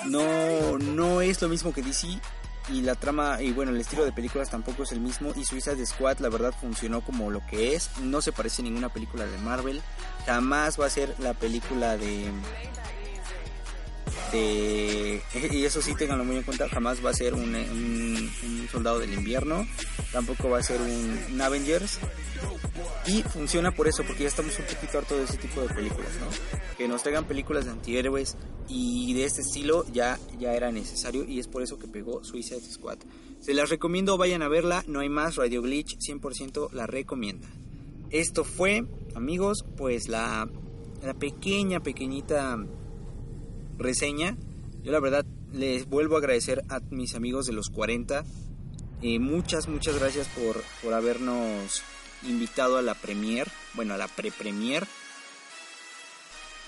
no, 0.06 0.78
no 0.78 1.22
es 1.22 1.42
lo 1.42 1.50
mismo 1.50 1.74
que 1.74 1.82
DC 1.82 2.20
y 2.70 2.82
la 2.82 2.96
trama 2.96 3.42
y 3.42 3.52
bueno 3.52 3.72
el 3.72 3.82
estilo 3.82 4.06
de 4.06 4.14
películas 4.14 4.50
tampoco 4.50 4.84
es 4.84 4.92
el 4.92 5.02
mismo. 5.02 5.34
Y 5.36 5.46
Suicide 5.46 5.86
Squad 5.86 6.20
la 6.20 6.30
verdad 6.30 6.54
funcionó 6.60 7.02
como 7.02 7.30
lo 7.30 7.46
que 7.46 7.76
es. 7.76 7.90
No 8.02 8.22
se 8.22 8.32
parece 8.32 8.62
a 8.62 8.66
ninguna 8.66 8.90
película 8.90 9.26
de 9.26 9.38
Marvel. 9.40 9.82
Jamás 10.26 10.80
va 10.80 10.86
a 10.86 10.90
ser 10.90 11.16
la 11.20 11.34
película 11.34 11.98
de 11.98 12.32
de 14.34 15.22
y 15.52 15.64
eso 15.64 15.82
sí 15.82 15.96
tenganlo 15.96 16.26
muy 16.26 16.38
en 16.38 16.44
cuenta 16.44 16.68
jamás 16.68 17.04
va 17.06 17.12
a 17.12 17.14
ser 17.14 17.34
un, 17.34 17.56
un 17.56 18.68
soldado 18.72 19.00
del 19.00 19.14
invierno 19.14 19.66
tampoco 20.14 20.50
va 20.50 20.60
a 20.60 20.64
ser 20.64 20.80
un, 20.80 21.42
Avengers 21.42 22.00
Y 23.08 23.22
funciona 23.24 23.72
por 23.72 23.88
eso, 23.90 24.04
porque 24.04 24.24
ya 24.24 24.30
estamos 24.30 24.58
un 24.58 24.66
poquito 24.66 24.98
hartos 24.98 25.18
de 25.18 25.24
ese 25.26 25.38
tipo 25.38 25.62
de 25.62 25.74
películas. 25.74 26.12
Que 26.78 26.88
nos 26.88 27.04
traigan 27.04 27.26
películas 27.26 27.66
de 27.66 27.72
antihéroes 27.72 28.38
y 28.70 29.14
de 29.14 29.26
este 29.26 29.42
estilo 29.42 29.86
ya, 29.92 30.18
ya 30.40 30.54
era 30.54 30.72
necesario 30.72 31.26
y 31.26 31.40
es 31.40 31.48
por 31.48 31.64
eso 31.64 31.78
que 31.78 31.88
pegó 31.88 32.24
Suicide 32.24 32.62
Squad. 32.62 33.00
Se 33.42 33.54
las 33.54 33.70
recomiendo, 33.70 34.18
vayan 34.18 34.42
a 34.42 34.48
verla, 34.48 34.86
no 34.88 35.02
hay 35.02 35.10
más, 35.10 35.36
Radio 35.36 35.62
Glitch 35.62 35.98
100% 35.98 36.72
la 36.72 36.88
recomienda. 36.88 37.50
Esto 38.10 38.46
fue, 38.46 38.86
amigos, 39.16 39.66
pues 39.76 40.08
la, 40.08 40.48
la 41.02 41.14
pequeña, 41.16 41.82
pequeñita 41.82 42.58
reseña. 43.78 44.38
Yo 44.84 44.92
la 44.92 45.00
verdad 45.00 45.26
les 45.54 45.88
vuelvo 45.88 46.16
a 46.16 46.20
agradecer 46.20 46.64
a 46.70 46.80
mis 46.90 47.16
amigos 47.16 47.46
de 47.46 47.54
los 47.54 47.70
40. 47.70 48.24
Eh, 49.02 49.20
muchas, 49.20 49.68
muchas 49.68 50.00
gracias 50.00 50.28
por, 50.30 50.62
por 50.82 50.94
habernos 50.94 51.84
invitado 52.24 52.78
a 52.78 52.82
la 52.82 52.96
premier, 52.96 53.48
bueno, 53.74 53.94
a 53.94 53.98
la 53.98 54.08
pre-premier, 54.08 54.88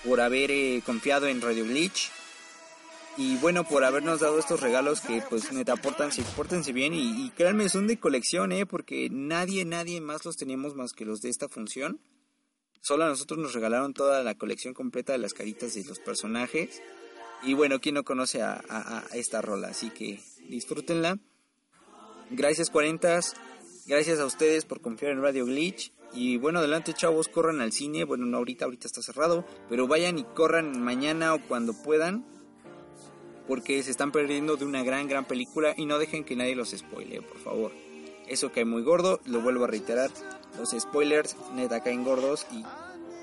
por 0.04 0.22
haber 0.22 0.52
eh, 0.52 0.82
confiado 0.86 1.28
en 1.28 1.41
Radio 1.41 1.65
Glitch 1.65 2.12
y 3.18 3.38
bueno, 3.38 3.63
por 3.63 3.84
habernos 3.86 4.20
dado 4.20 4.38
estos 4.38 4.60
regalos 4.60 5.00
que 5.00 5.24
pues 5.30 5.52
neta, 5.54 5.78
pórtense, 5.78 6.24
pórtense 6.36 6.74
bien 6.74 6.94
y, 6.94 7.32
créanme, 7.32 7.70
son 7.70 7.88
de 7.88 7.98
colección, 7.98 8.52
eh, 8.52 8.65
porque 8.65 9.10
nadie, 9.10 9.63
nadie 9.63 10.02
más 10.02 10.26
los 10.26 10.36
teníamos 10.36 10.76
más 10.76 10.91
que 10.91 11.06
los 11.06 11.22
de 11.22 11.30
esta 11.30 11.48
función. 11.48 12.00
Solo 12.86 13.06
a 13.06 13.08
nosotros 13.08 13.39
nos 13.39 13.56
regalaron 13.56 13.95
toda 13.95 14.21
la 14.21 14.36
colección 14.36 14.76
completa 14.76 15.12
de 15.12 15.17
las 15.17 15.34
caritas 15.34 15.74
de 15.74 15.84
los 15.86 15.98
personajes. 15.98 16.84
Y 17.41 17.56
bueno, 17.56 17.80
¿quién 17.82 17.95
no 17.95 18.04
conoce 18.04 18.43
a 18.43 19.04
esta 19.12 19.41
rola? 19.41 19.69
Así 19.69 19.89
que 19.89 20.19
disfrútenla. 20.50 21.17
Gracias 22.30 22.69
40, 22.69 23.21
gracias 23.88 24.19
a 24.19 24.26
ustedes 24.28 24.65
por 24.65 24.82
confiar 24.82 25.13
en 25.13 25.24
Radio 25.24 25.48
Glitch. 25.48 25.93
Y 26.13 26.38
bueno, 26.38 26.60
adelante 26.60 26.93
chavos, 26.93 27.28
corran 27.28 27.60
al 27.60 27.71
cine. 27.71 28.04
Bueno, 28.04 28.28
no 28.28 28.38
ahorita, 28.38 28.65
ahorita 28.65 28.86
está 28.86 29.02
cerrado. 29.02 29.45
Pero 29.67 29.88
vayan 29.88 30.19
y 30.19 30.24
corran 30.24 30.80
mañana 30.80 31.34
o 31.34 31.41
cuando 31.41 31.74
puedan. 31.74 32.24
Porque 33.48 33.82
se 33.82 33.89
están 33.89 34.12
perdiendo 34.12 34.58
de 34.58 34.65
una 34.65 34.84
gran, 34.84 35.08
gran 35.08 35.26
película. 35.26 35.74
Y 35.76 35.88
no 35.88 35.98
dejen 35.98 36.24
que 36.24 36.36
nadie 36.36 36.56
los 36.56 36.69
spoile, 36.69 37.24
por 37.24 37.39
favor. 37.39 37.71
Eso 38.28 38.52
cae 38.52 38.63
muy 38.63 38.84
gordo, 38.84 39.21
lo 39.26 39.41
vuelvo 39.41 39.63
a 39.63 39.67
reiterar. 39.69 40.12
Los 40.58 40.72
spoilers 40.72 41.36
neta 41.54 41.82
caen 41.82 42.04
gordos 42.04 42.46
y 42.52 42.63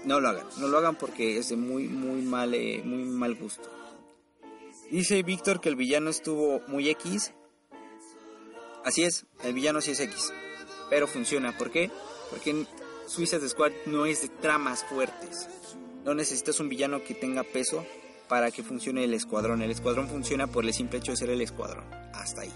no 0.05 0.21
lo 0.21 0.29
hagan. 0.29 0.47
No 0.59 0.69
lo 0.69 0.79
hagan 0.79 0.97
porque 0.97 1.39
es 1.39 1.49
de 1.49 1.57
muy, 1.57 1.89
muy 1.89 2.23
mal, 2.23 2.55
eh, 2.55 2.83
muy 2.85 3.05
mal 3.05 3.35
gusto. 3.35 3.69
Dice 4.91 5.23
Víctor 5.23 5.61
que 5.61 5.69
el 5.69 5.77
villano 5.77 6.11
estuvo 6.11 6.61
muy 6.69 6.89
X. 6.91 7.33
Así 8.85 9.05
es, 9.05 9.27
el 9.45 9.55
villano 9.55 9.81
sí 9.81 9.93
es 9.93 10.01
X. 10.01 10.33
Pero 10.91 11.07
funciona. 11.07 11.57
¿Por 11.57 11.71
qué? 11.71 11.91
Porque 12.31 12.51
en 12.51 12.67
Suicide 13.07 13.49
Squad 13.49 13.73
no 13.87 14.07
es 14.07 14.23
de 14.23 14.29
tramas 14.29 14.85
fuertes. 14.85 15.49
No 16.05 16.15
necesitas 16.15 16.61
un 16.61 16.69
villano 16.69 17.03
que 17.05 17.15
tenga 17.15 17.43
peso 17.43 17.87
para 18.29 18.51
que 18.51 18.63
funcione 18.63 19.05
el 19.05 19.15
escuadrón. 19.15 19.63
El 19.63 19.71
escuadrón 19.71 20.09
funciona 20.09 20.47
por 20.47 20.65
el 20.65 20.75
simple 20.75 20.99
hecho 20.99 21.13
de 21.13 21.17
ser 21.17 21.31
el 21.31 21.41
escuadrón. 21.41 21.85
Hasta 22.13 22.43
ahí. 22.43 22.53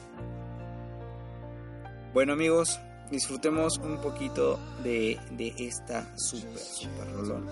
Bueno 2.13 2.33
amigos, 2.33 2.81
disfrutemos 3.11 3.79
un 3.79 4.01
poquito 4.01 4.59
de, 4.83 5.19
de 5.33 5.55
esta 5.59 6.17
super, 6.17 6.59
super 6.59 7.13
rolón. 7.13 7.47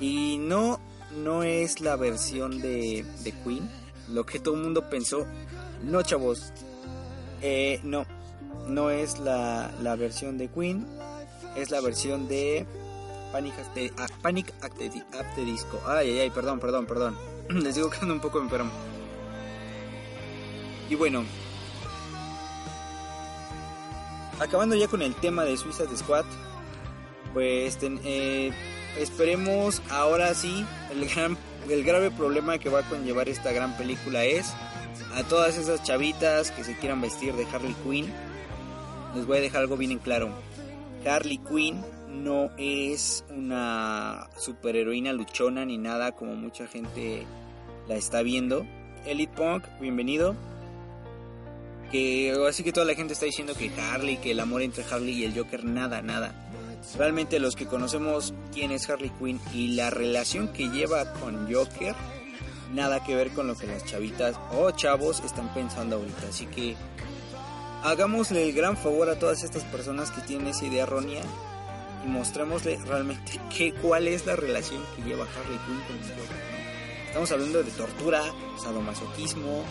Y 0.00 0.38
no, 0.38 0.80
no 1.16 1.42
es 1.42 1.80
la 1.80 1.96
versión 1.96 2.60
de, 2.60 3.04
de 3.22 3.32
Queen, 3.32 3.68
lo 4.08 4.24
que 4.24 4.38
todo 4.38 4.54
el 4.54 4.62
mundo 4.62 4.88
pensó. 4.88 5.26
No 5.82 6.02
chavos, 6.02 6.52
eh, 7.40 7.80
no, 7.82 8.06
no 8.66 8.90
es 8.90 9.18
la, 9.18 9.72
la 9.80 9.96
versión 9.96 10.38
de 10.38 10.48
Queen, 10.48 10.86
es 11.56 11.70
la 11.70 11.80
versión 11.80 12.28
de 12.28 12.66
Panic 13.32 13.58
at 13.58 13.74
the, 13.74 13.92
ah, 13.98 14.06
Panic 14.22 14.52
the 15.34 15.44
Disco. 15.44 15.80
Ay, 15.86 16.10
ay, 16.10 16.18
ay, 16.20 16.30
perdón, 16.30 16.60
perdón, 16.60 16.86
perdón. 16.86 17.16
Les 17.48 17.74
digo 17.74 17.90
que 17.90 17.98
ando 17.98 18.14
un 18.14 18.20
poco 18.20 18.40
enfermo. 18.40 18.70
Y 20.88 20.94
bueno, 20.94 21.24
acabando 24.42 24.74
ya 24.74 24.88
con 24.88 25.02
el 25.02 25.14
tema 25.14 25.44
de 25.44 25.56
Suicide 25.56 25.96
Squad, 25.96 26.24
pues 27.32 27.78
eh, 27.82 28.52
esperemos 28.98 29.82
ahora 29.90 30.34
sí, 30.34 30.64
el, 30.92 31.08
gran, 31.08 31.36
el 31.68 31.84
grave 31.84 32.10
problema 32.10 32.58
que 32.58 32.68
va 32.68 32.80
a 32.80 32.88
conllevar 32.88 33.28
esta 33.28 33.52
gran 33.52 33.76
película 33.76 34.24
es 34.24 34.52
a 35.14 35.22
todas 35.24 35.56
esas 35.56 35.82
chavitas 35.82 36.50
que 36.50 36.64
se 36.64 36.76
quieran 36.76 37.00
vestir 37.00 37.34
de 37.34 37.46
Harley 37.46 37.74
Quinn, 37.84 38.12
les 39.14 39.26
voy 39.26 39.38
a 39.38 39.40
dejar 39.40 39.62
algo 39.62 39.76
bien 39.76 39.92
en 39.92 39.98
claro. 39.98 40.30
Harley 41.06 41.38
Quinn 41.38 41.82
no 42.08 42.50
es 42.58 43.24
una 43.30 44.28
superheroína 44.36 45.12
luchona 45.12 45.64
ni 45.64 45.78
nada 45.78 46.12
como 46.12 46.34
mucha 46.34 46.66
gente 46.66 47.26
la 47.88 47.96
está 47.96 48.22
viendo. 48.22 48.64
Elite 49.04 49.34
Punk, 49.34 49.64
bienvenido. 49.80 50.36
Que 51.92 52.34
así 52.48 52.64
que 52.64 52.72
toda 52.72 52.86
la 52.86 52.94
gente 52.94 53.12
está 53.12 53.26
diciendo 53.26 53.54
que 53.54 53.70
Harley, 53.78 54.16
que 54.16 54.30
el 54.30 54.40
amor 54.40 54.62
entre 54.62 54.82
Harley 54.82 55.12
y 55.12 55.24
el 55.24 55.36
Joker, 55.36 55.62
nada, 55.64 56.00
nada. 56.00 56.34
Realmente 56.96 57.38
los 57.38 57.54
que 57.54 57.66
conocemos 57.66 58.34
quién 58.52 58.72
es 58.72 58.88
Harley 58.88 59.12
Quinn 59.18 59.40
y 59.52 59.68
la 59.74 59.90
relación 59.90 60.48
que 60.48 60.68
lleva 60.68 61.12
con 61.12 61.52
Joker, 61.52 61.94
nada 62.72 63.04
que 63.04 63.14
ver 63.14 63.30
con 63.32 63.46
lo 63.46 63.56
que 63.56 63.66
las 63.66 63.84
chavitas 63.84 64.36
o 64.52 64.70
chavos 64.70 65.20
están 65.20 65.52
pensando 65.52 65.96
ahorita. 65.96 66.28
Así 66.28 66.46
que 66.46 66.76
hagámosle 67.84 68.42
el 68.42 68.54
gran 68.54 68.76
favor 68.76 69.10
a 69.10 69.18
todas 69.18 69.44
estas 69.44 69.62
personas 69.64 70.10
que 70.10 70.22
tienen 70.22 70.48
esa 70.48 70.64
idea 70.64 70.84
errónea 70.84 71.22
y 72.04 72.08
mostrémosle 72.08 72.78
realmente 72.86 73.38
qué, 73.56 73.72
cuál 73.74 74.08
es 74.08 74.26
la 74.26 74.34
relación 74.34 74.82
que 74.96 75.02
lleva 75.02 75.24
Harley 75.24 75.58
Quinn 75.66 75.80
con 75.86 75.98
Joker. 75.98 76.36
¿no? 76.36 77.06
Estamos 77.06 77.32
hablando 77.32 77.62
de 77.62 77.70
tortura, 77.72 78.22
sadomasoquismo, 78.62 79.64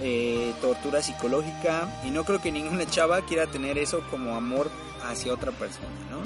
eh, 0.00 0.52
tortura 0.60 1.02
psicológica 1.02 2.00
y 2.04 2.10
no 2.10 2.24
creo 2.24 2.40
que 2.40 2.52
ninguna 2.52 2.86
chava 2.86 3.22
quiera 3.22 3.46
tener 3.46 3.78
eso 3.78 4.02
como 4.10 4.36
amor 4.36 4.70
hacia 5.04 5.32
otra 5.32 5.52
persona, 5.52 5.88
¿no? 6.10 6.22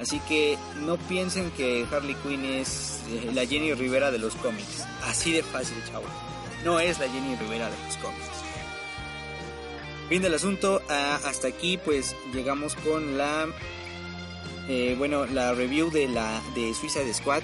Así 0.00 0.20
que 0.20 0.58
no 0.80 0.96
piensen 0.96 1.50
que 1.52 1.86
Harley 1.90 2.16
Quinn 2.16 2.44
es 2.44 3.00
eh, 3.10 3.30
la 3.32 3.46
Jenny 3.46 3.74
Rivera 3.74 4.10
de 4.10 4.18
los 4.18 4.34
cómics. 4.36 4.84
Así 5.04 5.32
de 5.32 5.42
fácil, 5.42 5.76
chavo. 5.90 6.04
No 6.64 6.80
es 6.80 6.98
la 6.98 7.08
Jenny 7.08 7.36
Rivera 7.36 7.70
de 7.70 7.76
los 7.86 7.96
cómics. 7.98 8.44
Fin 10.08 10.22
del 10.22 10.34
asunto. 10.34 10.82
Ah, 10.90 11.20
hasta 11.24 11.48
aquí 11.48 11.78
pues 11.78 12.16
llegamos 12.32 12.74
con 12.76 13.16
la 13.16 13.46
eh, 14.68 14.94
bueno 14.98 15.26
la 15.26 15.52
review 15.54 15.90
de 15.90 16.08
la 16.08 16.42
de 16.54 16.74
Suicide 16.74 17.12
Squad. 17.14 17.42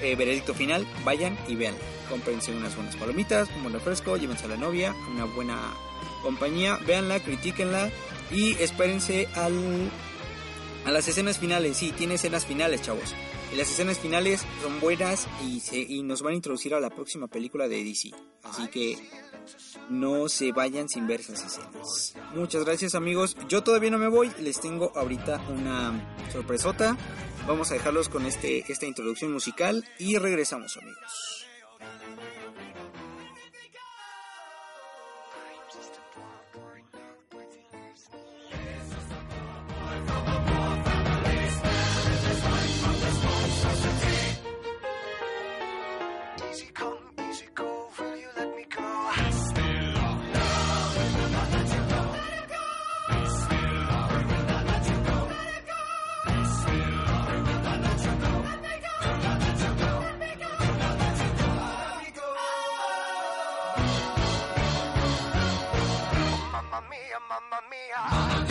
Eh, 0.00 0.14
veredicto 0.16 0.54
final. 0.54 0.86
Vayan 1.04 1.38
y 1.48 1.56
vean. 1.56 1.74
Cómprense 2.10 2.52
unas 2.52 2.76
buenas 2.76 2.96
palomitas, 2.96 3.48
un 3.56 3.62
buen 3.62 3.74
refresco, 3.74 4.16
llévense 4.16 4.44
a 4.44 4.48
la 4.48 4.56
novia, 4.56 4.94
una 5.12 5.24
buena 5.24 5.56
compañía, 6.22 6.78
véanla, 6.86 7.20
critíquenla 7.20 7.90
y 8.30 8.52
espérense 8.54 9.28
al 9.34 9.90
a 10.84 10.90
las 10.90 11.06
escenas 11.08 11.38
finales, 11.38 11.76
sí, 11.76 11.92
tiene 11.92 12.14
escenas 12.14 12.46
finales, 12.46 12.82
chavos. 12.82 13.14
Y 13.52 13.56
las 13.56 13.70
escenas 13.70 13.98
finales 13.98 14.44
son 14.62 14.80
buenas 14.80 15.28
y, 15.44 15.62
y 15.72 16.02
nos 16.02 16.22
van 16.22 16.32
a 16.32 16.36
introducir 16.36 16.74
a 16.74 16.80
la 16.80 16.90
próxima 16.90 17.26
película 17.26 17.68
de 17.68 17.84
DC. 17.84 18.10
Así 18.44 18.68
que 18.68 18.96
no 19.88 20.28
se 20.28 20.52
vayan 20.52 20.88
sin 20.88 21.06
ver 21.06 21.20
esas 21.20 21.44
escenas. 21.44 22.14
Muchas 22.34 22.64
gracias 22.64 22.94
amigos. 22.94 23.36
Yo 23.48 23.62
todavía 23.62 23.90
no 23.90 23.98
me 23.98 24.08
voy, 24.08 24.30
les 24.40 24.60
tengo 24.60 24.92
ahorita 24.94 25.40
una 25.48 26.16
sorpresota. 26.32 26.96
Vamos 27.46 27.70
a 27.70 27.74
dejarlos 27.74 28.08
con 28.08 28.26
este, 28.26 28.70
esta 28.70 28.86
introducción 28.86 29.32
musical 29.32 29.84
y 29.98 30.16
regresamos 30.16 30.76
amigos. 30.76 31.39
Mama 67.90 68.49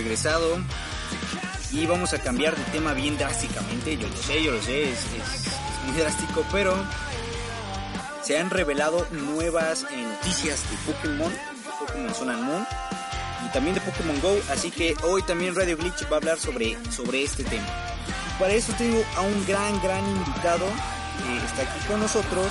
regresado 0.00 0.56
y 1.72 1.84
vamos 1.84 2.14
a 2.14 2.18
cambiar 2.18 2.56
de 2.56 2.64
tema 2.72 2.94
bien 2.94 3.18
drásticamente. 3.18 3.98
Yo 3.98 4.08
lo 4.08 4.16
sé, 4.16 4.42
yo 4.42 4.52
lo 4.52 4.62
sé, 4.62 4.90
es, 4.90 4.98
muy 5.86 5.96
drástico, 5.96 6.42
pero 6.50 6.74
se 8.22 8.38
han 8.38 8.48
revelado 8.48 9.06
nuevas 9.10 9.84
eh, 9.90 10.02
noticias 10.02 10.64
de 10.70 10.92
Pokémon, 10.92 11.32
Pokémon 11.78 12.14
Sun 12.14 12.30
and 12.30 12.42
Moon 12.44 12.66
y 13.46 13.52
también 13.52 13.74
de 13.74 13.82
Pokémon 13.82 14.18
Go. 14.22 14.38
Así 14.50 14.70
que 14.70 14.94
hoy 15.02 15.22
también 15.22 15.54
Radio 15.54 15.76
Glitch 15.76 16.04
va 16.10 16.16
a 16.16 16.20
hablar 16.20 16.38
sobre, 16.38 16.78
sobre 16.90 17.22
este 17.22 17.44
tema. 17.44 17.66
Para 18.38 18.54
eso 18.54 18.72
tengo 18.78 19.02
a 19.16 19.20
un 19.20 19.46
gran, 19.46 19.82
gran 19.82 20.06
invitado 20.06 20.64
que 20.64 21.44
está 21.44 21.70
aquí 21.70 21.86
con 21.86 22.00
nosotros. 22.00 22.46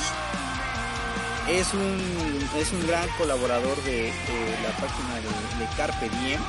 Es 1.50 1.74
un, 1.74 2.50
es 2.60 2.72
un 2.74 2.86
gran 2.86 3.10
colaborador 3.18 3.76
de, 3.84 4.14
la 4.62 4.70
página 4.78 5.16
de 5.58 5.76
Carpe 5.76 6.10
Diem. 6.10 6.40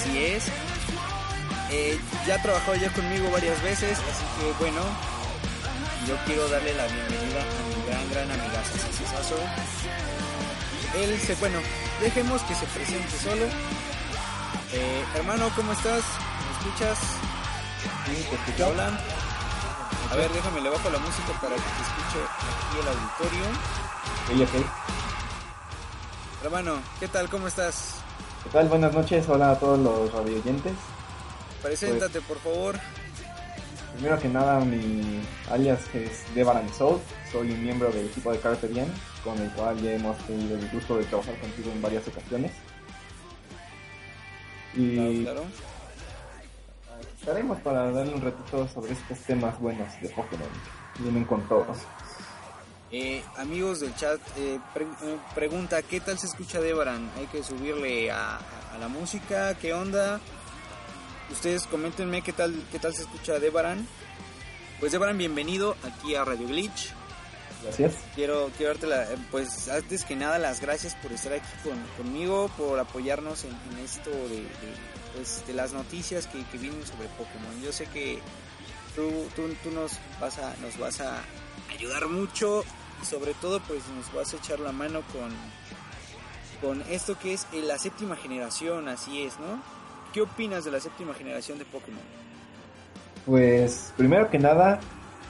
Así 0.00 0.16
es. 0.24 0.44
Eh, 1.70 1.98
ya 2.26 2.36
ha 2.36 2.42
trabajado 2.42 2.76
ya 2.76 2.88
conmigo 2.92 3.30
varias 3.30 3.60
veces, 3.62 3.98
así 3.98 4.24
que 4.38 4.52
bueno, 4.60 4.80
yo 6.06 6.16
quiero 6.24 6.48
darle 6.48 6.72
la 6.74 6.86
bienvenida 6.86 7.40
a 7.42 7.76
mi 7.76 7.84
gran, 7.84 8.10
gran 8.10 8.30
amigazo, 8.30 8.78
Sasazo. 8.78 9.36
Él 10.96 11.20
se, 11.20 11.34
bueno, 11.34 11.58
dejemos 12.00 12.40
que 12.42 12.54
se 12.54 12.64
presente 12.66 13.18
solo. 13.18 13.44
Eh, 14.72 15.04
hermano, 15.16 15.50
¿cómo 15.56 15.72
estás? 15.72 16.04
¿Me 16.44 16.68
escuchas? 16.68 16.98
¿Te 18.56 18.64
hablan? 18.64 18.98
A 20.12 20.16
ver, 20.16 20.30
déjame, 20.32 20.60
le 20.60 20.70
bajo 20.70 20.88
la 20.90 20.98
música 20.98 21.32
para 21.42 21.56
que 21.56 21.60
te 21.60 21.82
escuche 21.82 22.20
aquí 22.46 22.78
el 22.80 22.88
auditorio. 22.88 24.46
Ok, 24.46 24.48
ok. 24.48 24.66
Hermano, 26.44 26.80
¿qué 27.00 27.08
tal? 27.08 27.28
¿Cómo 27.28 27.48
estás? 27.48 27.97
¿Qué 28.48 28.52
tal? 28.52 28.68
Buenas 28.68 28.94
noches, 28.94 29.28
hola 29.28 29.50
a 29.52 29.58
todos 29.58 29.78
los 29.78 30.10
radioyentes. 30.12 30.72
Preséntate, 31.62 32.20
por 32.22 32.38
favor. 32.38 32.76
Primero 33.94 34.18
que 34.18 34.28
nada, 34.28 34.60
mi 34.60 35.20
alias 35.50 35.80
es 35.94 36.24
Devaran 36.34 36.72
Soul. 36.72 36.98
Soy 37.30 37.50
un 37.50 37.62
miembro 37.62 37.90
del 37.90 38.06
equipo 38.06 38.32
de 38.32 38.38
Carpe 38.38 38.68
Diem, 38.68 38.88
con 39.22 39.38
el 39.38 39.50
cual 39.52 39.76
ya 39.82 39.92
hemos 39.92 40.16
tenido 40.26 40.56
el 40.56 40.66
gusto 40.70 40.96
de 40.96 41.04
trabajar 41.04 41.38
contigo 41.40 41.70
en 41.72 41.82
varias 41.82 42.08
ocasiones. 42.08 42.52
Y 44.74 45.24
Claro, 45.24 45.42
claro. 45.42 45.44
estaremos 47.20 47.60
para 47.60 47.90
darle 47.90 48.14
un 48.14 48.22
ratito 48.22 48.66
sobre 48.68 48.92
estos 48.92 49.18
temas 49.20 49.58
buenos 49.60 49.88
de 50.00 50.08
Pokémon. 50.08 50.48
Vienen 51.00 51.24
con 51.24 51.46
todos. 51.48 51.76
Eh, 52.90 53.22
amigos 53.36 53.80
del 53.80 53.94
chat, 53.96 54.18
eh, 54.38 54.58
pre- 54.72 54.84
eh, 55.02 55.18
pregunta, 55.34 55.82
¿qué 55.82 56.00
tal 56.00 56.18
se 56.18 56.26
escucha 56.26 56.58
Debaran? 56.60 57.10
Hay 57.18 57.26
que 57.26 57.42
subirle 57.42 58.10
a, 58.10 58.36
a 58.36 58.78
la 58.80 58.88
música, 58.88 59.54
¿qué 59.58 59.74
onda? 59.74 60.20
Ustedes 61.30 61.66
coméntenme 61.66 62.22
qué 62.22 62.32
tal, 62.32 62.64
qué 62.72 62.78
tal 62.78 62.94
se 62.94 63.02
escucha 63.02 63.38
Debaran. 63.38 63.86
Pues 64.80 64.92
Debaran, 64.92 65.18
bienvenido 65.18 65.76
aquí 65.82 66.14
a 66.14 66.24
Radio 66.24 66.48
Glitch. 66.48 66.88
Gracias. 67.62 67.96
Quiero, 68.14 68.50
quiero 68.56 68.72
darte 68.72 68.86
la, 68.86 69.02
eh, 69.12 69.18
pues 69.30 69.68
antes 69.68 70.04
que 70.06 70.16
nada 70.16 70.38
las 70.38 70.62
gracias 70.62 70.94
por 70.94 71.12
estar 71.12 71.34
aquí 71.34 71.46
con- 71.62 71.84
conmigo, 71.98 72.48
por 72.56 72.78
apoyarnos 72.78 73.44
en, 73.44 73.50
en 73.50 73.84
esto 73.84 74.08
de, 74.08 74.36
de, 74.36 74.48
pues, 75.14 75.46
de 75.46 75.52
las 75.52 75.72
noticias 75.74 76.26
que, 76.26 76.42
que 76.46 76.56
vienen 76.56 76.86
sobre 76.86 77.08
Pokémon. 77.08 77.60
Yo 77.62 77.70
sé 77.70 77.84
que 77.86 78.18
tú, 78.96 79.28
tú, 79.36 79.54
tú 79.62 79.70
nos 79.72 79.92
vas 80.20 80.38
a, 80.38 80.54
nos 80.62 80.78
vas 80.78 81.00
a 81.02 81.18
ayudar 81.70 82.06
mucho 82.08 82.64
y 83.02 83.06
sobre 83.06 83.34
todo 83.34 83.60
pues 83.60 83.82
nos 83.96 84.12
vas 84.12 84.32
a 84.34 84.36
echar 84.36 84.60
la 84.60 84.72
mano 84.72 85.00
con, 85.12 85.30
con 86.60 86.82
esto 86.90 87.18
que 87.18 87.34
es 87.34 87.46
eh, 87.52 87.62
la 87.62 87.78
séptima 87.78 88.16
generación, 88.16 88.88
así 88.88 89.22
es, 89.22 89.38
¿no? 89.38 89.60
¿Qué 90.12 90.22
opinas 90.22 90.64
de 90.64 90.70
la 90.70 90.80
séptima 90.80 91.14
generación 91.14 91.58
de 91.58 91.64
Pokémon? 91.64 92.00
Pues 93.26 93.92
primero 93.96 94.30
que 94.30 94.38
nada, 94.38 94.80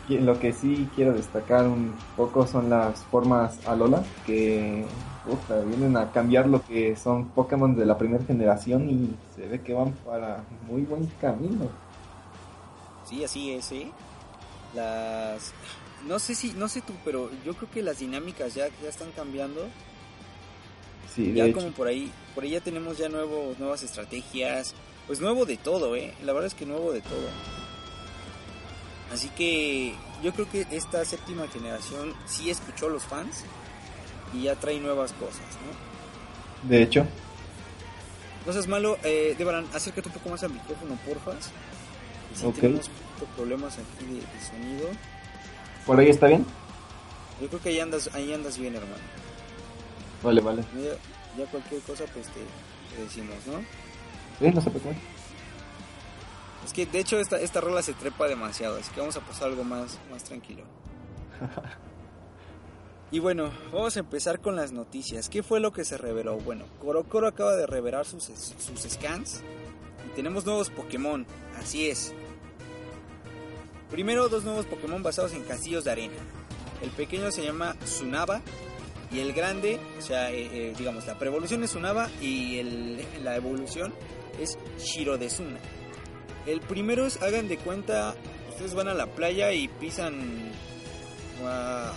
lo 0.08 0.38
que 0.38 0.52
sí 0.52 0.88
quiero 0.94 1.12
destacar 1.12 1.66
un 1.66 1.94
poco 2.16 2.46
son 2.46 2.70
las 2.70 3.00
formas 3.04 3.58
Alola, 3.66 4.02
que 4.24 4.84
puta, 5.28 5.60
vienen 5.60 5.96
a 5.96 6.10
cambiar 6.10 6.46
lo 6.46 6.64
que 6.64 6.96
son 6.96 7.28
Pokémon 7.30 7.74
de 7.76 7.84
la 7.84 7.98
primera 7.98 8.24
generación 8.24 8.88
y 8.88 9.14
se 9.34 9.46
ve 9.46 9.60
que 9.60 9.74
van 9.74 9.92
para 10.06 10.44
muy 10.66 10.82
buen 10.82 11.06
camino. 11.20 11.68
Sí, 13.04 13.24
así 13.24 13.52
es, 13.52 13.72
¿eh? 13.72 13.90
Las... 14.74 15.52
No 16.06 16.18
sé 16.18 16.34
si, 16.34 16.52
no 16.52 16.68
sé 16.68 16.80
tú, 16.80 16.92
pero 17.04 17.30
yo 17.44 17.54
creo 17.54 17.70
que 17.70 17.82
las 17.82 17.98
dinámicas 17.98 18.54
ya, 18.54 18.68
ya 18.82 18.88
están 18.88 19.10
cambiando. 19.12 19.68
Sí, 21.14 21.32
Ya 21.34 21.44
de 21.44 21.52
como 21.52 21.68
hecho, 21.68 21.76
por 21.76 21.86
ahí, 21.88 22.12
por 22.34 22.44
ahí 22.44 22.50
ya 22.50 22.60
tenemos 22.60 22.98
ya 22.98 23.08
nuevos, 23.08 23.58
nuevas 23.58 23.82
estrategias. 23.82 24.74
Pues 25.06 25.20
nuevo 25.20 25.44
de 25.46 25.56
todo, 25.56 25.96
¿eh? 25.96 26.14
La 26.22 26.32
verdad 26.32 26.46
es 26.48 26.54
que 26.54 26.66
nuevo 26.66 26.92
de 26.92 27.00
todo. 27.00 27.28
Así 29.12 29.28
que 29.30 29.94
yo 30.22 30.32
creo 30.34 30.48
que 30.50 30.66
esta 30.70 31.04
séptima 31.04 31.48
generación 31.48 32.14
sí 32.26 32.50
escuchó 32.50 32.86
a 32.86 32.90
los 32.90 33.02
fans 33.04 33.44
y 34.34 34.42
ya 34.42 34.54
trae 34.56 34.78
nuevas 34.80 35.12
cosas, 35.14 35.40
¿no? 35.64 36.68
de 36.68 36.82
hecho, 36.82 37.06
No 38.44 38.52
seas 38.52 38.66
malo, 38.66 38.98
eh, 39.04 39.34
Debaran, 39.38 39.66
acércate 39.72 40.08
un 40.08 40.14
poco 40.14 40.28
más 40.30 40.42
al 40.42 40.52
micrófono, 40.52 40.98
porfas. 41.06 41.50
Y 42.34 42.38
si 42.38 42.46
Ok. 42.46 42.56
tenemos 42.56 42.90
problemas 43.36 43.74
aquí 43.78 44.04
de, 44.06 44.14
de 44.20 44.46
sonido. 44.46 44.88
Por 45.88 45.98
ahí 45.98 46.10
está 46.10 46.26
bien. 46.26 46.44
Yo 47.40 47.48
creo 47.48 47.62
que 47.62 47.70
ahí 47.70 47.80
andas, 47.80 48.10
ahí 48.12 48.30
andas 48.30 48.58
bien, 48.58 48.74
hermano. 48.76 49.02
Vale, 50.22 50.40
vale. 50.42 50.62
Ya, 50.74 51.42
ya 51.42 51.50
cualquier 51.50 51.80
cosa 51.80 52.04
pues 52.12 52.26
te, 52.26 52.40
te 52.94 53.02
decimos, 53.02 53.36
¿no? 53.46 53.60
Sí, 54.38 54.52
no 54.54 54.60
se 54.60 54.70
preocupen. 54.70 54.98
Es 56.66 56.74
que 56.74 56.84
de 56.84 56.98
hecho 56.98 57.18
esta, 57.18 57.40
esta 57.40 57.62
rola 57.62 57.80
se 57.80 57.94
trepa 57.94 58.28
demasiado, 58.28 58.76
así 58.76 58.90
que 58.92 59.00
vamos 59.00 59.16
a 59.16 59.20
pasar 59.20 59.48
algo 59.48 59.64
más, 59.64 59.98
más 60.10 60.22
tranquilo. 60.22 60.64
Y 63.10 63.20
bueno, 63.20 63.50
vamos 63.72 63.96
a 63.96 64.00
empezar 64.00 64.38
con 64.38 64.54
las 64.54 64.72
noticias. 64.72 65.30
¿Qué 65.30 65.42
fue 65.42 65.60
lo 65.60 65.72
que 65.72 65.82
se 65.82 65.96
reveló? 65.96 66.36
Bueno, 66.36 66.66
Coro 66.78 67.26
acaba 67.26 67.56
de 67.56 67.66
revelar 67.66 68.04
sus, 68.04 68.24
sus 68.24 68.80
scans 68.82 69.42
y 70.06 70.14
tenemos 70.14 70.44
nuevos 70.44 70.68
Pokémon, 70.68 71.24
así 71.58 71.88
es. 71.88 72.12
Primero 73.90 74.28
dos 74.28 74.44
nuevos 74.44 74.66
Pokémon 74.66 75.02
basados 75.02 75.32
en 75.32 75.42
castillos 75.44 75.84
de 75.84 75.90
arena. 75.92 76.14
El 76.82 76.90
pequeño 76.90 77.30
se 77.32 77.42
llama 77.42 77.74
Tsunaba 77.84 78.42
y 79.10 79.20
el 79.20 79.32
grande, 79.32 79.80
o 79.98 80.02
sea, 80.02 80.30
eh, 80.30 80.48
eh, 80.52 80.74
digamos, 80.76 81.06
la 81.06 81.18
preevolución 81.18 81.64
es 81.64 81.70
Tsunaba 81.70 82.10
y 82.20 82.58
el- 82.58 83.04
la 83.24 83.36
evolución 83.36 83.92
es 84.40 84.58
Shirodesuna. 84.78 85.58
El 86.46 86.60
primero 86.60 87.06
es, 87.06 87.20
hagan 87.22 87.48
de 87.48 87.56
cuenta, 87.58 88.14
ustedes 88.50 88.74
van 88.74 88.88
a 88.88 88.94
la 88.94 89.06
playa 89.06 89.52
y 89.52 89.68
pisan 89.68 90.52
ah, 91.44 91.92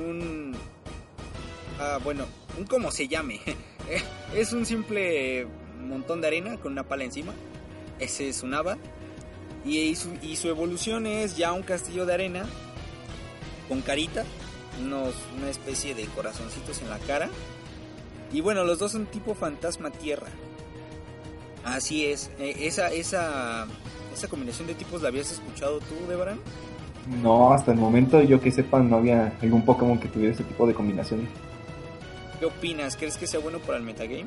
un... 0.00 0.54
ah, 1.80 1.98
bueno, 2.02 2.24
un 2.56 2.64
como 2.66 2.90
se 2.90 3.08
llame. 3.08 3.40
es 4.34 4.52
un 4.52 4.64
simple 4.64 5.46
montón 5.80 6.20
de 6.20 6.28
arena 6.28 6.56
con 6.58 6.72
una 6.72 6.84
pala 6.84 7.04
encima. 7.04 7.32
Ese 7.98 8.28
es 8.28 8.42
un 8.42 8.54
Ava. 8.54 8.76
Y, 9.64 9.94
su, 9.96 10.10
y 10.22 10.36
su 10.36 10.48
evolución 10.48 11.06
es 11.06 11.36
ya 11.36 11.52
un 11.52 11.62
castillo 11.62 12.06
de 12.06 12.14
arena 12.14 12.46
con 13.68 13.82
carita, 13.82 14.24
unos, 14.80 15.14
una 15.36 15.50
especie 15.50 15.94
de 15.94 16.06
corazoncitos 16.06 16.80
en 16.80 16.90
la 16.90 16.98
cara. 16.98 17.28
Y 18.32 18.40
bueno, 18.40 18.64
los 18.64 18.78
dos 18.78 18.92
son 18.92 19.06
tipo 19.06 19.34
fantasma 19.34 19.90
tierra. 19.90 20.28
Así 21.64 22.06
es, 22.06 22.30
eh, 22.38 22.56
esa, 22.60 22.88
esa, 22.88 23.66
esa 24.14 24.28
combinación 24.28 24.68
de 24.68 24.74
tipos 24.74 25.02
la 25.02 25.08
habías 25.08 25.30
escuchado 25.32 25.80
tú, 25.80 25.94
Debaran. 26.08 26.40
No, 27.22 27.52
hasta 27.52 27.72
el 27.72 27.78
momento 27.78 28.22
yo 28.22 28.40
que 28.40 28.50
sepa 28.50 28.80
no 28.80 28.96
había 28.96 29.36
algún 29.42 29.64
Pokémon 29.64 29.98
que 29.98 30.08
tuviera 30.08 30.34
ese 30.34 30.44
tipo 30.44 30.66
de 30.66 30.74
combinaciones. 30.74 31.28
¿Qué 32.38 32.46
opinas? 32.46 32.96
¿Crees 32.96 33.16
que 33.16 33.26
sea 33.26 33.40
bueno 33.40 33.58
para 33.58 33.78
el 33.78 33.84
metagame? 33.84 34.26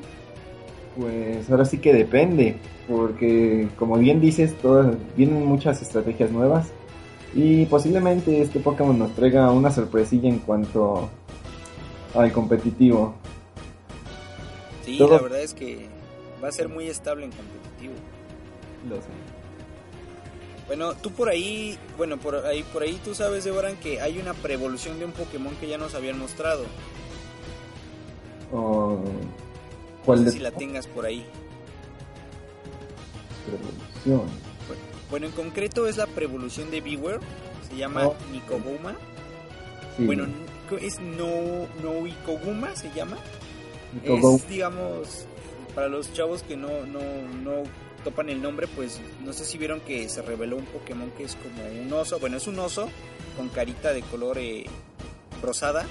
Pues 0.96 1.48
ahora 1.50 1.64
sí 1.64 1.78
que 1.78 1.92
depende, 1.92 2.56
porque 2.88 3.68
como 3.78 3.96
bien 3.96 4.20
dices, 4.20 4.54
todas, 4.60 4.94
vienen 5.16 5.46
muchas 5.46 5.80
estrategias 5.80 6.30
nuevas 6.30 6.68
y 7.34 7.64
posiblemente 7.66 8.42
este 8.42 8.60
Pokémon 8.60 8.98
nos 8.98 9.14
traiga 9.14 9.50
una 9.52 9.70
sorpresilla 9.70 10.28
en 10.28 10.38
cuanto 10.40 11.08
al 12.14 12.30
competitivo. 12.32 13.14
Sí, 14.84 14.98
Todo- 14.98 15.16
la 15.16 15.22
verdad 15.22 15.40
es 15.40 15.54
que 15.54 15.86
va 16.44 16.48
a 16.48 16.52
ser 16.52 16.68
muy 16.68 16.88
estable 16.88 17.24
en 17.24 17.30
competitivo. 17.32 17.94
Lo 18.88 18.96
sé. 18.96 19.08
Bueno, 20.66 20.92
tú 20.94 21.10
por 21.10 21.28
ahí, 21.30 21.78
bueno, 21.96 22.18
por 22.18 22.36
ahí, 22.46 22.62
por 22.64 22.82
ahí 22.82 23.00
tú 23.04 23.14
sabes, 23.14 23.44
Devoran, 23.44 23.76
que 23.76 24.00
hay 24.00 24.18
una 24.18 24.34
preevolución 24.34 24.98
de 24.98 25.06
un 25.06 25.12
Pokémon 25.12 25.54
que 25.56 25.68
ya 25.68 25.78
nos 25.78 25.94
habían 25.94 26.18
mostrado. 26.18 26.64
O- 30.02 30.04
No 30.04 30.06
¿Cuál 30.06 30.18
sé 30.20 30.24
de 30.24 30.30
si 30.32 30.38
la 30.40 30.50
tengas 30.50 30.86
por 30.86 31.06
ahí. 31.06 31.24
revolución? 33.50 34.30
Bueno, 35.10 35.26
en 35.26 35.32
concreto 35.32 35.86
es 35.86 35.96
la 35.96 36.06
preevolución 36.06 36.70
de 36.70 36.80
Bewear. 36.80 37.20
Se 37.68 37.76
llama 37.76 38.06
Oh. 38.08 38.16
Nikoguma. 38.32 38.96
Sí, 39.96 40.06
Bueno, 40.06 40.26
es 40.80 40.98
no, 41.00 41.66
no 41.82 42.06
Ikoguma, 42.06 42.74
se 42.76 42.90
llama. 42.92 43.18
Es, 44.02 44.48
digamos, 44.48 45.26
para 45.74 45.88
los 45.88 46.12
chavos 46.14 46.42
que 46.42 46.56
no, 46.56 46.86
no, 46.86 47.00
no 47.44 47.62
topan 48.04 48.30
el 48.30 48.40
nombre, 48.40 48.66
pues 48.68 49.00
no 49.22 49.32
sé 49.34 49.44
si 49.44 49.58
vieron 49.58 49.80
que 49.80 50.08
se 50.08 50.22
reveló 50.22 50.56
un 50.56 50.64
Pokémon 50.64 51.10
que 51.10 51.24
es 51.24 51.36
como 51.36 51.62
un 51.82 51.92
oso. 51.92 52.18
Bueno, 52.18 52.38
es 52.38 52.46
un 52.46 52.58
oso 52.58 52.88
con 53.36 53.48
carita 53.50 53.92
de 53.92 54.00
color 54.00 54.38
eh, 54.38 54.64
rosada. 55.42 55.84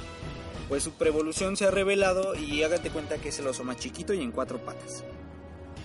Pues 0.71 0.83
su 0.83 0.91
preevolución 0.93 1.57
se 1.57 1.65
ha 1.65 1.71
revelado 1.71 2.33
y 2.33 2.63
hágate 2.63 2.91
cuenta 2.91 3.17
que 3.17 3.27
es 3.27 3.37
el 3.39 3.47
oso 3.47 3.65
más 3.65 3.75
chiquito 3.75 4.13
y 4.13 4.21
en 4.21 4.31
cuatro 4.31 4.57
patas. 4.57 5.03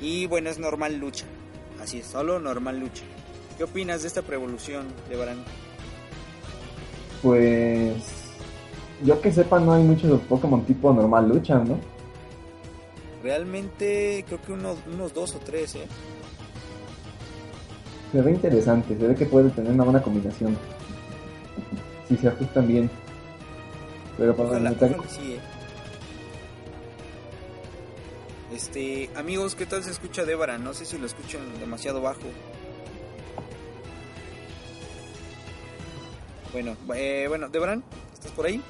Y 0.01 0.27
bueno, 0.29 0.49
es 0.49 0.61
normal 0.61 0.99
lucha. 0.99 1.25
Así 1.83 1.99
es, 1.99 2.07
solo 2.07 2.39
normal 2.39 2.79
lucha. 2.79 3.03
¿Qué 3.59 3.65
opinas 3.65 4.03
de 4.03 4.07
esta 4.07 4.23
preevolución, 4.23 4.87
Levarán? 5.11 5.39
Pues 7.21 7.97
yo 9.03 9.21
que 9.21 9.33
sepa 9.33 9.59
no 9.59 9.73
hay 9.73 9.83
muchos 9.83 10.21
Pokémon 10.21 10.65
tipo 10.65 10.93
normal 10.93 11.31
lucha, 11.31 11.59
¿no? 11.59 11.81
Realmente 13.25 14.25
creo 14.29 14.41
que 14.41 14.53
uno- 14.53 14.77
unos 14.87 15.13
dos 15.13 15.35
o 15.35 15.41
tres, 15.41 15.75
¿eh? 15.75 15.89
Se 18.13 18.23
ve 18.23 18.31
interesante, 18.31 18.97
se 18.97 19.05
ve 19.05 19.17
que 19.17 19.27
puede 19.27 19.51
tener 19.51 19.73
una 19.73 19.83
buena 19.83 20.01
combinación. 20.01 20.57
Si 22.09 22.17
se 22.17 22.29
ajustan 22.29 22.69
bien. 22.69 22.89
Pero 24.19 24.35
para 24.35 24.49
Ojalá, 24.51 24.71
notar- 24.71 24.93
ojalá 24.99 25.09
sí, 25.11 25.33
eh. 25.35 25.41
Este, 28.53 29.11
amigos, 29.17 29.55
¿qué 29.55 29.67
tal 29.67 29.83
se 29.85 29.91
escucha 29.91 30.25
Débara? 30.25 30.57
No 30.57 30.73
sé 30.73 30.87
si 30.87 30.97
lo 30.99 31.07
escuchan 31.07 31.41
demasiado 31.61 32.01
bajo. 32.01 32.21
Bueno, 36.53 36.77
eh, 36.95 37.27
bueno, 37.29 37.49
Debaran, 37.49 37.83
¿estás 38.15 38.31
por 38.33 38.47
ahí? 38.47 38.63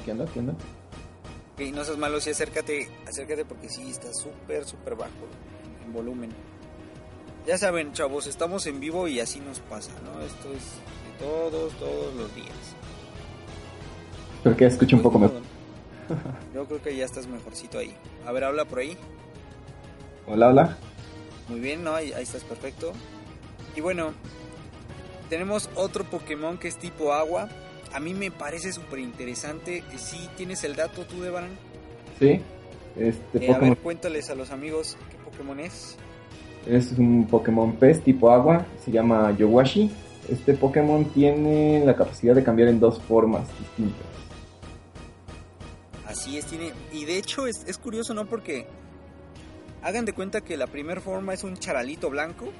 Aquí 0.00 0.10
anda, 0.10 0.24
aquí 0.24 0.38
anda. 0.38 0.52
Ok, 0.52 1.60
no 1.74 1.84
seas 1.84 1.98
malo, 1.98 2.20
sí, 2.20 2.30
acércate, 2.30 2.88
acércate 3.06 3.44
porque 3.44 3.68
sí, 3.68 3.90
está 3.90 4.14
súper, 4.14 4.64
súper 4.64 4.94
bajo 4.94 5.10
en 5.84 5.92
volumen. 5.92 6.30
Ya 7.46 7.58
saben, 7.58 7.92
chavos, 7.92 8.26
estamos 8.26 8.66
en 8.66 8.78
vivo 8.80 9.08
y 9.08 9.20
así 9.20 9.40
nos 9.40 9.58
pasa, 9.60 9.90
¿no? 10.04 10.22
Esto 10.22 10.52
es 10.52 10.62
de 10.62 11.18
todos, 11.26 11.72
todos 11.74 12.14
los 12.14 12.34
días. 12.34 12.48
Pero 14.42 14.56
que 14.56 14.66
escuche 14.66 14.94
un 14.96 15.02
poco 15.02 15.18
mejor. 15.18 15.40
Yo 16.54 16.64
creo 16.66 16.82
que 16.82 16.96
ya 16.96 17.04
estás 17.04 17.26
mejorcito 17.26 17.78
ahí. 17.78 17.94
A 18.26 18.32
ver, 18.32 18.44
habla 18.44 18.64
por 18.64 18.78
ahí. 18.78 18.96
Hola, 20.26 20.48
hola. 20.48 20.76
Muy 21.48 21.60
bien, 21.60 21.84
¿no? 21.84 21.94
Ahí, 21.94 22.12
ahí 22.12 22.22
estás 22.22 22.44
perfecto. 22.44 22.92
Y 23.76 23.80
bueno, 23.80 24.12
tenemos 25.28 25.68
otro 25.74 26.04
Pokémon 26.04 26.58
que 26.58 26.68
es 26.68 26.76
tipo 26.76 27.12
agua. 27.12 27.48
A 27.92 28.00
mí 28.00 28.14
me 28.14 28.30
parece 28.30 28.72
súper 28.72 28.98
interesante. 29.00 29.82
Si 29.96 30.28
tienes 30.36 30.64
el 30.64 30.76
dato 30.76 31.02
tú, 31.02 31.22
Debaran. 31.22 31.50
Sí. 32.18 32.40
Este 32.96 33.46
Eh, 33.46 33.50
a 33.50 33.54
Pokémon 33.54 33.70
ver, 33.70 33.78
cuéntales 33.78 34.30
a 34.30 34.34
los 34.34 34.50
amigos 34.50 34.96
qué 35.10 35.16
Pokémon 35.18 35.60
es. 35.60 35.96
es 36.66 36.92
un 36.92 37.26
Pokémon 37.30 37.72
pez 37.76 38.02
tipo 38.02 38.30
agua, 38.30 38.66
se 38.84 38.90
llama 38.90 39.34
Yowashi. 39.36 39.90
Este 40.28 40.52
Pokémon 40.54 41.04
tiene 41.06 41.82
la 41.84 41.94
capacidad 41.94 42.34
de 42.34 42.42
cambiar 42.42 42.68
en 42.68 42.80
dos 42.80 43.00
formas 43.00 43.46
distintas. 43.58 44.07
Así 46.28 46.36
es, 46.38 46.44
tiene. 46.46 46.72
Y 46.92 47.06
de 47.06 47.16
hecho 47.16 47.46
es, 47.46 47.64
es 47.66 47.78
curioso, 47.78 48.12
¿no? 48.12 48.26
Porque 48.26 48.66
hagan 49.82 50.04
de 50.04 50.12
cuenta 50.12 50.42
que 50.42 50.56
la 50.58 50.66
primera 50.66 51.00
forma 51.00 51.32
es 51.32 51.42
un 51.42 51.56
charalito 51.56 52.10
blanco, 52.10 52.52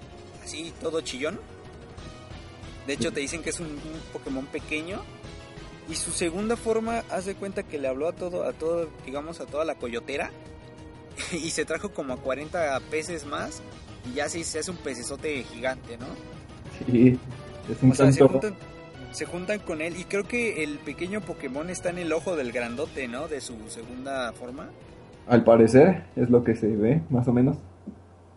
así 0.42 0.72
todo 0.80 1.02
chillón. 1.02 1.38
De 2.86 2.94
hecho, 2.94 3.12
te 3.12 3.20
dicen 3.20 3.42
que 3.42 3.50
es 3.50 3.60
un, 3.60 3.66
un 3.66 4.00
Pokémon 4.12 4.46
pequeño. 4.46 5.02
Y 5.90 5.94
su 5.96 6.10
segunda 6.12 6.56
forma, 6.56 7.02
haz 7.10 7.26
de 7.26 7.34
cuenta 7.34 7.62
que 7.62 7.78
le 7.78 7.88
habló 7.88 8.08
a 8.08 8.12
todo, 8.12 8.44
a 8.44 8.52
todo, 8.54 8.88
digamos, 9.04 9.40
a 9.40 9.46
toda 9.46 9.64
la 9.64 9.74
coyotera. 9.74 10.30
Y 11.32 11.50
se 11.50 11.64
trajo 11.66 11.90
como 11.92 12.14
a 12.14 12.16
40 12.16 12.80
peces 12.90 13.26
más. 13.26 13.60
Y 14.10 14.14
ya 14.14 14.28
se, 14.30 14.42
se 14.44 14.60
hace 14.60 14.70
un 14.70 14.76
pecesote 14.78 15.42
gigante, 15.44 15.98
¿no? 15.98 16.06
Sí, 16.86 17.18
es 17.70 17.82
un 17.82 17.90
O 17.90 17.94
sea, 17.94 18.10
se 18.12 18.18
tanto- 18.20 18.32
juntan, 18.32 18.56
se 19.12 19.24
juntan 19.26 19.60
con 19.60 19.80
él. 19.80 19.96
Y 19.96 20.04
creo 20.04 20.24
que 20.24 20.62
el 20.64 20.78
pequeño 20.78 21.20
Pokémon 21.20 21.70
está 21.70 21.90
en 21.90 21.98
el 21.98 22.12
ojo 22.12 22.36
del 22.36 22.52
grandote, 22.52 23.08
¿no? 23.08 23.28
De 23.28 23.40
su 23.40 23.68
segunda 23.68 24.32
forma. 24.32 24.70
Al 25.26 25.44
parecer 25.44 26.04
es 26.16 26.30
lo 26.30 26.42
que 26.44 26.54
se 26.56 26.68
ve, 26.74 27.02
más 27.10 27.28
o 27.28 27.32
menos. 27.32 27.58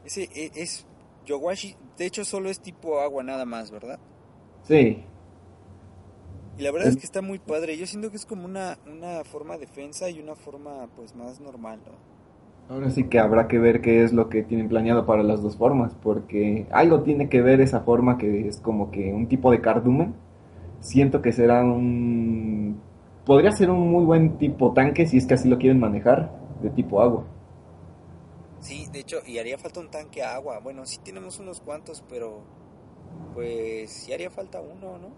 Ese 0.03 0.23
e- 0.33 0.51
es, 0.55 0.85
Yowashi, 1.25 1.75
de 1.97 2.05
hecho 2.05 2.25
solo 2.25 2.49
es 2.49 2.59
tipo 2.61 2.99
agua 2.99 3.23
nada 3.23 3.45
más, 3.45 3.71
¿verdad? 3.71 3.99
Sí, 4.63 5.03
Y 6.57 6.63
la 6.63 6.71
verdad 6.71 6.89
es 6.89 6.95
Es- 6.95 6.99
que 6.99 7.05
está 7.05 7.21
muy 7.21 7.39
padre. 7.39 7.77
Yo 7.77 7.87
siento 7.87 8.09
que 8.11 8.17
es 8.17 8.25
como 8.25 8.45
una, 8.45 8.77
una 8.85 9.23
forma 9.23 9.57
defensa 9.57 10.09
y 10.09 10.19
una 10.19 10.35
forma 10.35 10.87
pues 10.95 11.15
más 11.15 11.39
normal, 11.39 11.79
¿no? 11.85 11.93
ahora 12.69 12.89
sí 12.89 13.05
que 13.09 13.19
habrá 13.19 13.47
que 13.47 13.59
ver 13.59 13.81
qué 13.81 14.03
es 14.03 14.13
lo 14.13 14.29
que 14.29 14.43
tienen 14.43 14.69
planeado 14.69 15.05
para 15.05 15.23
las 15.23 15.41
dos 15.43 15.57
formas, 15.57 15.93
porque 16.01 16.67
algo 16.71 17.01
tiene 17.03 17.27
que 17.29 17.41
ver 17.41 17.59
esa 17.61 17.81
forma 17.81 18.17
que 18.17 18.47
es 18.47 18.61
como 18.61 18.91
que 18.91 19.13
un 19.13 19.27
tipo 19.27 19.51
de 19.51 19.61
cardumen. 19.61 20.15
Siento 20.81 21.21
que 21.21 21.31
será 21.31 21.63
un... 21.63 22.81
Podría 23.25 23.51
ser 23.51 23.69
un 23.69 23.89
muy 23.89 24.03
buen 24.03 24.37
tipo 24.37 24.73
tanque 24.73 25.05
si 25.05 25.17
es 25.17 25.25
que 25.25 25.35
así 25.35 25.47
lo 25.47 25.57
quieren 25.57 25.79
manejar, 25.79 26.31
de 26.61 26.69
tipo 26.71 27.01
agua. 27.01 27.23
Sí, 28.59 28.87
de 28.91 28.99
hecho, 28.99 29.17
y 29.25 29.37
haría 29.37 29.57
falta 29.57 29.79
un 29.79 29.89
tanque 29.89 30.21
a 30.21 30.35
agua. 30.35 30.59
Bueno, 30.59 30.85
sí 30.85 30.99
tenemos 31.03 31.39
unos 31.39 31.61
cuantos, 31.61 32.03
pero 32.09 32.41
pues 33.33 33.91
sí 33.91 34.11
haría 34.11 34.29
falta 34.29 34.59
uno, 34.59 34.97
¿no? 34.97 35.09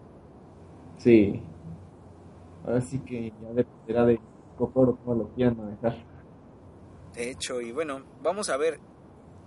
Sí. 0.98 1.42
Ahora 2.64 2.80
sí 2.80 2.98
que 3.00 3.32
ya 3.42 3.48
dependerá 3.52 4.06
de 4.06 4.20
Kokoro 4.56 4.96
cómo 4.96 5.14
lo 5.14 5.28
quieran 5.30 5.56
manejar. 5.56 5.96
De 7.14 7.30
hecho, 7.30 7.60
y 7.60 7.72
bueno, 7.72 8.02
vamos 8.22 8.48
a 8.50 8.56
ver. 8.56 8.80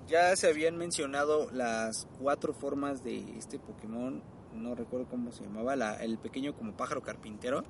Ya 0.07 0.33
se 0.37 0.47
habían 0.47 0.77
mencionado 0.77 1.51
las 1.51 2.07
cuatro 2.21 2.53
formas 2.53 3.03
de 3.03 3.37
este 3.37 3.59
Pokémon. 3.59 4.23
No 4.57 4.75
recuerdo 4.75 5.07
cómo 5.09 5.31
se 5.31 5.43
llamaba. 5.43 5.75
La, 5.75 5.95
el 6.03 6.17
pequeño 6.17 6.55
como 6.55 6.73
pájaro 6.75 7.01
carpintero. 7.01 7.63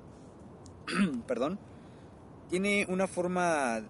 Perdón. 1.26 1.58
Tiene 2.48 2.86
una 2.88 3.06
forma. 3.06 3.80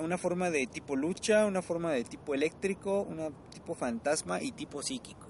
Una 0.00 0.18
forma 0.18 0.50
de 0.50 0.68
tipo 0.68 0.94
lucha, 0.94 1.44
una 1.44 1.62
forma 1.62 1.90
de 1.90 2.04
tipo 2.04 2.32
eléctrico, 2.32 3.02
una 3.02 3.30
tipo 3.50 3.74
fantasma 3.74 4.40
y 4.40 4.52
tipo 4.52 4.82
psíquico. 4.82 5.26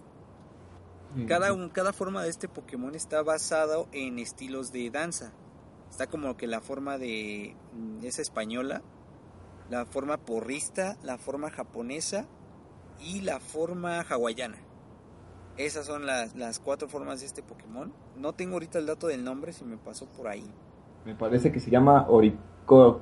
Cada, 1.26 1.54
un- 1.54 1.70
cada 1.70 1.94
forma 1.94 2.22
de 2.22 2.28
este 2.28 2.46
Pokémon 2.48 2.94
está 2.94 3.22
basado 3.22 3.88
en 3.92 4.18
estilos 4.18 4.70
de 4.70 4.90
danza. 4.90 5.32
Está 5.88 6.06
como 6.08 6.36
que 6.36 6.46
la 6.46 6.60
forma 6.60 6.98
de 6.98 7.56
mm, 7.72 8.04
esa 8.04 8.20
española, 8.20 8.82
la 9.70 9.86
forma 9.86 10.18
porrista, 10.18 10.98
la 11.02 11.16
forma 11.16 11.48
japonesa 11.48 12.26
y 13.00 13.22
la 13.22 13.40
forma 13.40 14.02
hawaiana. 14.02 14.58
Esas 15.59 15.86
son 15.86 16.06
las, 16.06 16.34
las 16.36 16.61
cuatro 16.61 16.88
formas 16.88 17.20
de 17.20 17.26
este 17.26 17.42
Pokémon. 17.42 17.92
No 18.16 18.32
tengo 18.32 18.54
ahorita 18.54 18.78
el 18.78 18.86
dato 18.86 19.09
del 19.09 19.24
nombre, 19.24 19.52
si 19.52 19.64
me 19.64 19.76
pasó 19.76 20.06
por 20.06 20.28
ahí. 20.28 20.48
Me 21.04 21.14
parece 21.14 21.50
que 21.52 21.61
se 21.61 21.70
llama 21.70 22.06
Oricorio. 22.09 23.00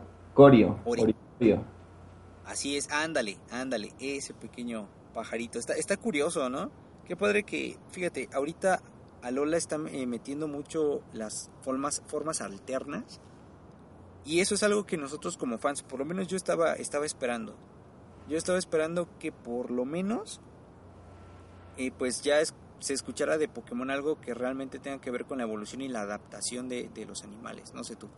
Ori- 0.84 1.02
Oricorio. 1.02 1.64
Así 2.46 2.76
es, 2.76 2.90
ándale, 2.90 3.38
ándale, 3.50 3.92
ese 3.98 4.32
pequeño 4.32 4.88
pajarito. 5.12 5.58
Está, 5.58 5.74
está 5.74 5.96
curioso, 5.96 6.48
¿no? 6.48 6.70
Qué 7.04 7.16
padre 7.16 7.42
que, 7.42 7.76
fíjate, 7.90 8.28
ahorita 8.32 8.80
Alola 9.22 9.56
está 9.56 9.76
eh, 9.90 10.06
metiendo 10.06 10.46
mucho 10.48 11.02
las 11.12 11.50
formas, 11.62 12.02
formas 12.06 12.40
alternas. 12.40 13.20
Y 14.24 14.40
eso 14.40 14.54
es 14.54 14.62
algo 14.62 14.86
que 14.86 14.96
nosotros 14.96 15.36
como 15.36 15.58
fans, 15.58 15.82
por 15.82 15.98
lo 15.98 16.04
menos 16.04 16.26
yo 16.28 16.36
estaba, 16.36 16.74
estaba 16.74 17.04
esperando. 17.06 17.54
Yo 18.28 18.36
estaba 18.36 18.58
esperando 18.58 19.08
que 19.18 19.30
por 19.30 19.70
lo 19.70 19.84
menos, 19.84 20.40
eh, 21.76 21.92
pues 21.96 22.22
ya 22.22 22.40
es- 22.40 22.54
se 22.78 22.94
escuchara 22.94 23.38
de 23.38 23.48
Pokémon 23.48 23.90
algo 23.90 24.20
que 24.20 24.34
realmente 24.34 24.78
tenga 24.78 25.00
que 25.00 25.10
ver 25.10 25.24
con 25.24 25.38
la 25.38 25.44
evolución 25.44 25.80
y 25.82 25.88
la 25.88 26.02
adaptación 26.02 26.68
de, 26.68 26.88
de 26.94 27.06
los 27.06 27.24
animales. 27.24 27.72
No 27.74 27.84
sé 27.84 27.96
tú. 27.96 28.08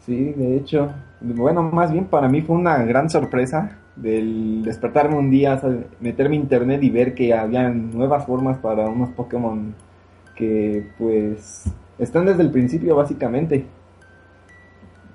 Sí, 0.00 0.32
de 0.32 0.56
hecho, 0.56 0.92
bueno, 1.20 1.62
más 1.62 1.92
bien 1.92 2.06
para 2.06 2.28
mí 2.28 2.42
fue 2.42 2.56
una 2.56 2.78
gran 2.82 3.08
sorpresa 3.08 3.78
del 3.94 4.62
despertarme 4.64 5.16
un 5.16 5.30
día, 5.30 5.60
meterme 6.00 6.36
a 6.36 6.40
internet 6.40 6.82
y 6.82 6.90
ver 6.90 7.14
que 7.14 7.32
había 7.34 7.68
nuevas 7.70 8.26
formas 8.26 8.58
para 8.58 8.88
unos 8.88 9.10
Pokémon 9.10 9.74
que 10.34 10.90
pues 10.98 11.64
están 11.98 12.26
desde 12.26 12.42
el 12.42 12.50
principio 12.50 12.96
básicamente. 12.96 13.64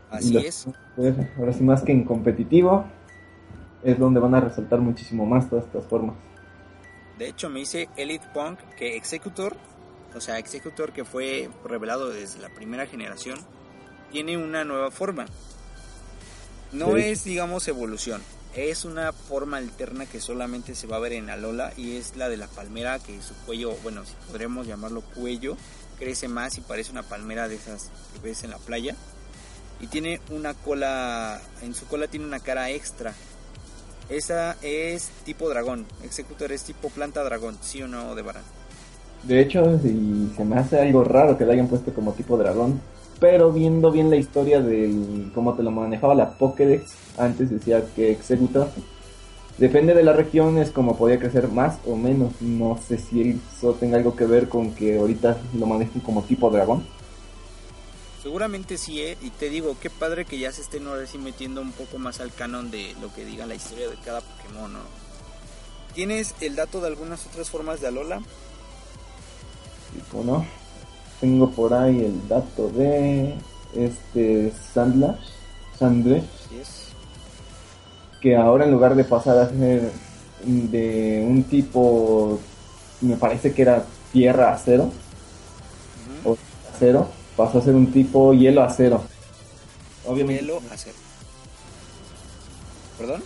Así 0.09 0.29
Y 0.29 0.33
los- 0.33 0.43
es. 0.45 0.67
pues, 0.95 1.15
ahora 1.37 1.53
sí 1.53 1.63
más 1.63 1.81
que 1.83 1.91
en 1.91 2.03
competitivo 2.05 2.85
es 3.83 3.99
donde 3.99 4.19
van 4.19 4.35
a 4.35 4.39
resaltar 4.41 4.79
muchísimo 4.79 5.25
más 5.25 5.49
todas 5.49 5.65
estas 5.65 5.85
formas. 5.85 6.15
De 7.17 7.27
hecho, 7.27 7.49
me 7.49 7.59
dice 7.59 7.89
Elite 7.97 8.27
Punk 8.33 8.59
que 8.77 8.95
Executor, 8.95 9.55
o 10.15 10.21
sea, 10.21 10.37
Executor 10.37 10.93
que 10.93 11.03
fue 11.05 11.49
revelado 11.65 12.09
desde 12.09 12.39
la 12.39 12.49
primera 12.49 12.85
generación, 12.85 13.39
tiene 14.11 14.37
una 14.37 14.63
nueva 14.63 14.91
forma. 14.91 15.25
No 16.71 16.95
Sí. 16.95 17.01
es, 17.01 17.23
digamos, 17.23 17.67
evolución. 17.67 18.21
Es 18.55 18.85
una 18.85 19.13
forma 19.13 19.57
alterna 19.57 20.05
que 20.05 20.19
solamente 20.19 20.73
se 20.75 20.87
va 20.87 20.97
a 20.97 20.99
ver 20.99 21.13
en 21.13 21.29
Alola 21.29 21.73
y 21.77 21.97
es 21.97 22.15
la 22.15 22.29
de 22.29 22.37
la 22.37 22.47
palmera 22.47 22.99
que 22.99 23.21
su 23.21 23.35
cuello, 23.45 23.75
bueno, 23.83 24.03
si 24.05 24.13
podremos 24.27 24.65
llamarlo 24.65 25.01
cuello, 25.01 25.57
crece 25.99 26.27
más 26.27 26.57
y 26.57 26.61
parece 26.61 26.91
una 26.91 27.03
palmera 27.03 27.47
de 27.47 27.55
esas 27.55 27.91
que 28.13 28.19
ves 28.21 28.43
en 28.43 28.51
la 28.51 28.57
playa. 28.57 28.95
Y 29.79 29.87
tiene 29.87 30.21
una 30.31 30.55
cola, 30.55 31.39
en 31.61 31.75
su 31.75 31.85
cola 31.87 32.07
tiene 32.07 32.25
una 32.25 32.39
cara 32.39 32.71
extra. 32.71 33.13
Esa 34.09 34.55
es 34.61 35.09
tipo 35.25 35.49
dragón. 35.49 35.85
Executor 36.03 36.51
es 36.51 36.63
tipo 36.63 36.89
planta 36.89 37.23
dragón, 37.23 37.57
¿sí 37.61 37.81
o 37.81 37.87
no, 37.87 38.15
Debaran? 38.15 38.43
De 39.23 39.41
hecho, 39.41 39.79
y 39.83 40.31
se 40.35 40.45
me 40.45 40.57
hace 40.57 40.79
algo 40.79 41.03
raro 41.03 41.37
que 41.37 41.45
le 41.45 41.53
hayan 41.53 41.67
puesto 41.67 41.93
como 41.93 42.13
tipo 42.13 42.37
dragón. 42.37 42.79
Pero 43.19 43.51
viendo 43.51 43.91
bien 43.91 44.09
la 44.09 44.15
historia 44.15 44.61
de 44.61 45.29
cómo 45.33 45.55
te 45.55 45.63
lo 45.63 45.71
manejaba 45.71 46.13
la 46.13 46.37
Pokédex, 46.37 46.93
antes 47.17 47.49
decía 47.49 47.83
que 47.95 48.11
Executor, 48.11 48.69
depende 49.57 49.95
de 49.95 50.03
la 50.03 50.13
región, 50.13 50.59
es 50.59 50.69
como 50.69 50.95
podía 50.95 51.19
crecer 51.19 51.47
más 51.47 51.79
o 51.85 51.95
menos. 51.95 52.31
No 52.41 52.77
sé 52.87 52.97
si 52.97 53.41
eso 53.57 53.73
tenga 53.73 53.97
algo 53.97 54.15
que 54.15 54.25
ver 54.25 54.47
con 54.47 54.71
que 54.71 54.99
ahorita 54.99 55.37
lo 55.57 55.65
manejen 55.65 56.01
como 56.01 56.21
tipo 56.21 56.49
dragón. 56.49 56.85
Seguramente 58.27 58.77
sí, 58.77 59.01
¿eh? 59.01 59.17
Y 59.21 59.29
te 59.29 59.49
digo, 59.49 59.77
qué 59.81 59.89
padre 59.89 60.25
que 60.25 60.37
ya 60.37 60.51
se 60.51 60.61
estén 60.61 60.85
ahora 60.85 61.07
sí 61.07 61.17
metiendo 61.17 61.61
un 61.61 61.71
poco 61.71 61.97
más 61.97 62.19
al 62.19 62.33
canon 62.33 62.69
de 62.69 62.93
lo 62.99 63.13
que 63.13 63.23
diga 63.23 63.45
la 63.45 63.55
historia 63.55 63.87
de 63.87 63.95
cada 64.03 64.19
Pokémon, 64.19 64.73
¿no? 64.73 64.79
¿Tienes 65.95 66.35
el 66.41 66.57
dato 66.57 66.81
de 66.81 66.87
algunas 66.87 67.25
otras 67.25 67.49
formas 67.49 67.79
de 67.79 67.87
Alola? 67.87 68.19
Tipo, 69.93 70.25
¿no? 70.25 70.45
Tengo 71.21 71.49
por 71.51 71.73
ahí 71.73 72.03
el 72.03 72.27
dato 72.27 72.67
de 72.67 73.33
este 73.73 74.51
Sandlash, 74.73 75.21
Sandresh, 75.79 76.25
Así 76.47 76.59
es. 76.59 76.69
que 78.19 78.35
ahora 78.35 78.65
en 78.65 78.71
lugar 78.71 78.95
de 78.95 79.05
pasar 79.05 79.37
a 79.37 79.47
ser 79.47 79.89
de 80.43 81.25
un 81.25 81.43
tipo, 81.43 82.41
me 82.99 83.15
parece 83.15 83.53
que 83.53 83.61
era 83.61 83.85
tierra 84.11 84.51
acero, 84.51 84.91
o 86.25 86.35
acero, 86.75 87.07
pasó 87.37 87.59
a 87.59 87.61
ser 87.61 87.75
un 87.75 87.91
tipo 87.91 88.33
hielo 88.33 88.63
acero. 88.63 89.03
Obviamente, 90.05 90.41
Hielo 90.41 90.61
acero. 90.71 90.95
¿Perdón? 92.97 93.23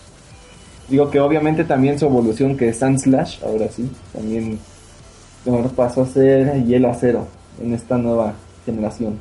digo 0.88 1.10
que 1.10 1.20
obviamente 1.20 1.64
también 1.64 1.98
su 1.98 2.04
evolución 2.04 2.56
que 2.56 2.68
es 2.68 2.78
Sandslash, 2.78 3.42
ahora 3.42 3.68
sí, 3.70 3.90
también 4.12 4.58
ahora 5.46 5.68
pasó 5.70 6.02
a 6.02 6.06
ser 6.06 6.64
hielo 6.64 6.90
acero 6.90 7.26
en 7.62 7.72
esta 7.72 7.96
nueva 7.96 8.34
generación. 8.66 9.18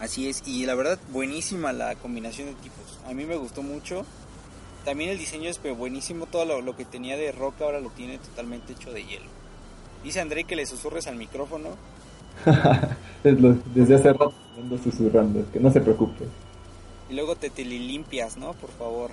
Así 0.00 0.28
es, 0.28 0.42
y 0.46 0.64
la 0.64 0.74
verdad, 0.74 0.98
buenísima 1.12 1.72
la 1.72 1.94
combinación 1.96 2.48
de 2.48 2.54
tipos. 2.54 2.98
A 3.06 3.12
mí 3.12 3.26
me 3.26 3.36
gustó 3.36 3.62
mucho. 3.62 4.06
También 4.84 5.10
el 5.10 5.18
diseño 5.18 5.50
es 5.50 5.60
buenísimo, 5.76 6.26
todo 6.26 6.44
lo, 6.46 6.62
lo 6.62 6.76
que 6.76 6.84
tenía 6.84 7.16
de 7.16 7.32
roca 7.32 7.64
ahora 7.64 7.80
lo 7.80 7.90
tiene 7.90 8.16
totalmente 8.18 8.72
hecho 8.72 8.92
de 8.92 9.04
hielo. 9.04 9.26
Dice 10.02 10.20
André 10.20 10.44
que 10.44 10.56
le 10.56 10.64
susurres 10.64 11.06
al 11.08 11.16
micrófono. 11.16 11.70
Desde 13.74 13.94
hace 13.94 14.12
rato 14.12 14.32
ando 14.56 14.78
susurrando, 14.78 15.44
que 15.52 15.60
no 15.60 15.70
se 15.70 15.80
preocupe. 15.80 16.24
Y 17.08 17.14
luego 17.14 17.36
te, 17.36 17.50
te 17.50 17.64
li- 17.64 17.78
limpias, 17.78 18.36
¿no? 18.36 18.52
Por 18.54 18.70
favor. 18.70 19.10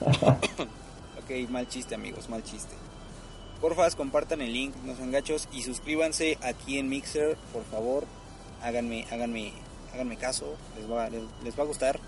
ok, 0.00 1.48
mal 1.50 1.68
chiste, 1.68 1.94
amigos, 1.94 2.28
mal 2.28 2.42
chiste. 2.42 2.74
Porfas, 3.60 3.96
compartan 3.96 4.40
el 4.42 4.52
link, 4.52 4.74
no 4.84 4.94
sean 4.94 5.10
gachos, 5.10 5.48
y 5.52 5.62
suscríbanse 5.62 6.38
aquí 6.42 6.78
en 6.78 6.88
Mixer, 6.88 7.36
por 7.52 7.64
favor. 7.64 8.04
Háganme, 8.62 9.06
háganme, 9.10 9.52
háganme 9.92 10.16
caso, 10.16 10.56
les 10.78 10.90
va, 10.90 11.08
les, 11.10 11.22
les 11.42 11.58
va 11.58 11.62
a 11.62 11.66
gustar. 11.66 12.00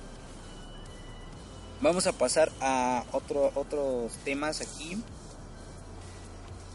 Vamos 1.80 2.06
a 2.06 2.12
pasar 2.12 2.50
a 2.60 3.04
otro, 3.12 3.52
otros 3.54 4.12
temas 4.24 4.60
aquí. 4.60 4.98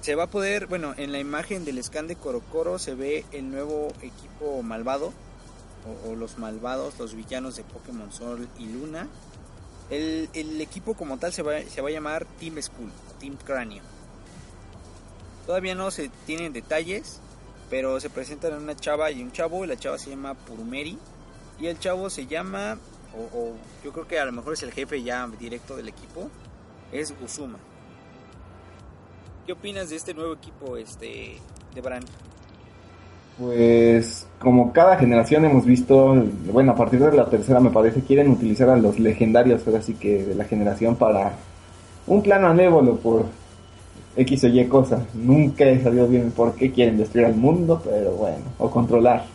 Se 0.03 0.15
va 0.15 0.23
a 0.23 0.27
poder, 0.27 0.67
bueno, 0.67 0.93
en 0.97 1.13
la 1.13 1.19
imagen 1.19 1.63
del 1.63 1.81
scan 1.81 2.07
de 2.07 2.17
Corocoro 2.17 2.77
se 2.77 2.93
ve 2.93 3.23
el 3.31 3.49
nuevo 3.49 3.87
equipo 4.01 4.61
malvado, 4.61 5.13
o, 6.05 6.13
los 6.13 6.37
malvados, 6.37 6.99
los 6.99 7.15
villanos 7.15 7.55
de 7.55 7.63
Pokémon 7.63 8.11
Sol 8.11 8.49
y 8.59 8.65
Luna. 8.65 9.07
El, 9.89 10.29
el 10.33 10.59
equipo 10.59 10.93
como 10.95 11.19
tal 11.19 11.31
se 11.31 11.41
va, 11.41 11.61
se 11.61 11.81
va 11.81 11.87
a 11.87 11.91
llamar 11.93 12.25
Team 12.37 12.61
Skull, 12.61 12.89
o 12.89 13.13
Team 13.17 13.37
Cráneo. 13.45 13.81
Todavía 15.45 15.73
no 15.73 15.89
se 15.89 16.11
tienen 16.25 16.51
detalles, 16.51 17.21
pero 17.69 17.97
se 18.01 18.09
presentan 18.09 18.61
una 18.61 18.75
chava 18.75 19.09
y 19.09 19.23
un 19.23 19.31
chavo, 19.31 19.63
y 19.63 19.69
la 19.69 19.77
chava 19.77 19.97
se 19.97 20.09
llama 20.09 20.33
Purumeri, 20.33 20.99
y 21.61 21.67
el 21.67 21.79
chavo 21.79 22.09
se 22.09 22.27
llama, 22.27 22.77
o, 23.15 23.37
o 23.37 23.55
yo 23.85 23.93
creo 23.93 24.05
que 24.05 24.19
a 24.19 24.25
lo 24.25 24.33
mejor 24.33 24.51
es 24.51 24.63
el 24.63 24.73
jefe 24.73 25.01
ya 25.01 25.25
directo 25.39 25.77
del 25.77 25.87
equipo, 25.87 26.29
es 26.91 27.17
Guzuma. 27.17 27.57
¿Qué 29.45 29.51
opinas 29.51 29.89
de 29.89 29.97
este 29.97 30.13
nuevo 30.13 30.33
equipo, 30.33 30.77
este, 30.77 31.35
de 31.75 31.81
Bran? 31.81 32.03
Pues 33.37 34.25
como 34.39 34.71
cada 34.71 34.95
generación 34.95 35.43
hemos 35.43 35.65
visto, 35.65 36.15
bueno, 36.49 36.71
a 36.71 36.75
partir 36.75 37.01
de 37.01 37.11
la 37.11 37.29
tercera 37.29 37.59
me 37.59 37.69
parece, 37.69 38.01
quieren 38.01 38.29
utilizar 38.29 38.69
a 38.69 38.77
los 38.77 38.99
legendarios, 38.99 39.67
ahora 39.67 39.81
sí 39.81 39.95
que 39.95 40.23
de 40.23 40.35
la 40.35 40.45
generación 40.45 40.95
para 40.95 41.33
un 42.07 42.21
plano 42.21 42.47
anévolo 42.47 42.95
por 42.95 43.25
X 44.15 44.45
o 44.45 44.47
Y 44.47 44.65
cosa. 44.67 45.05
Nunca 45.13 45.65
he 45.65 45.83
sabido 45.83 46.07
bien 46.07 46.31
por 46.31 46.53
qué 46.55 46.71
quieren 46.71 46.97
destruir 46.97 47.25
al 47.25 47.35
mundo, 47.35 47.81
pero 47.83 48.11
bueno, 48.11 48.45
o 48.59 48.69
controlar. 48.69 49.25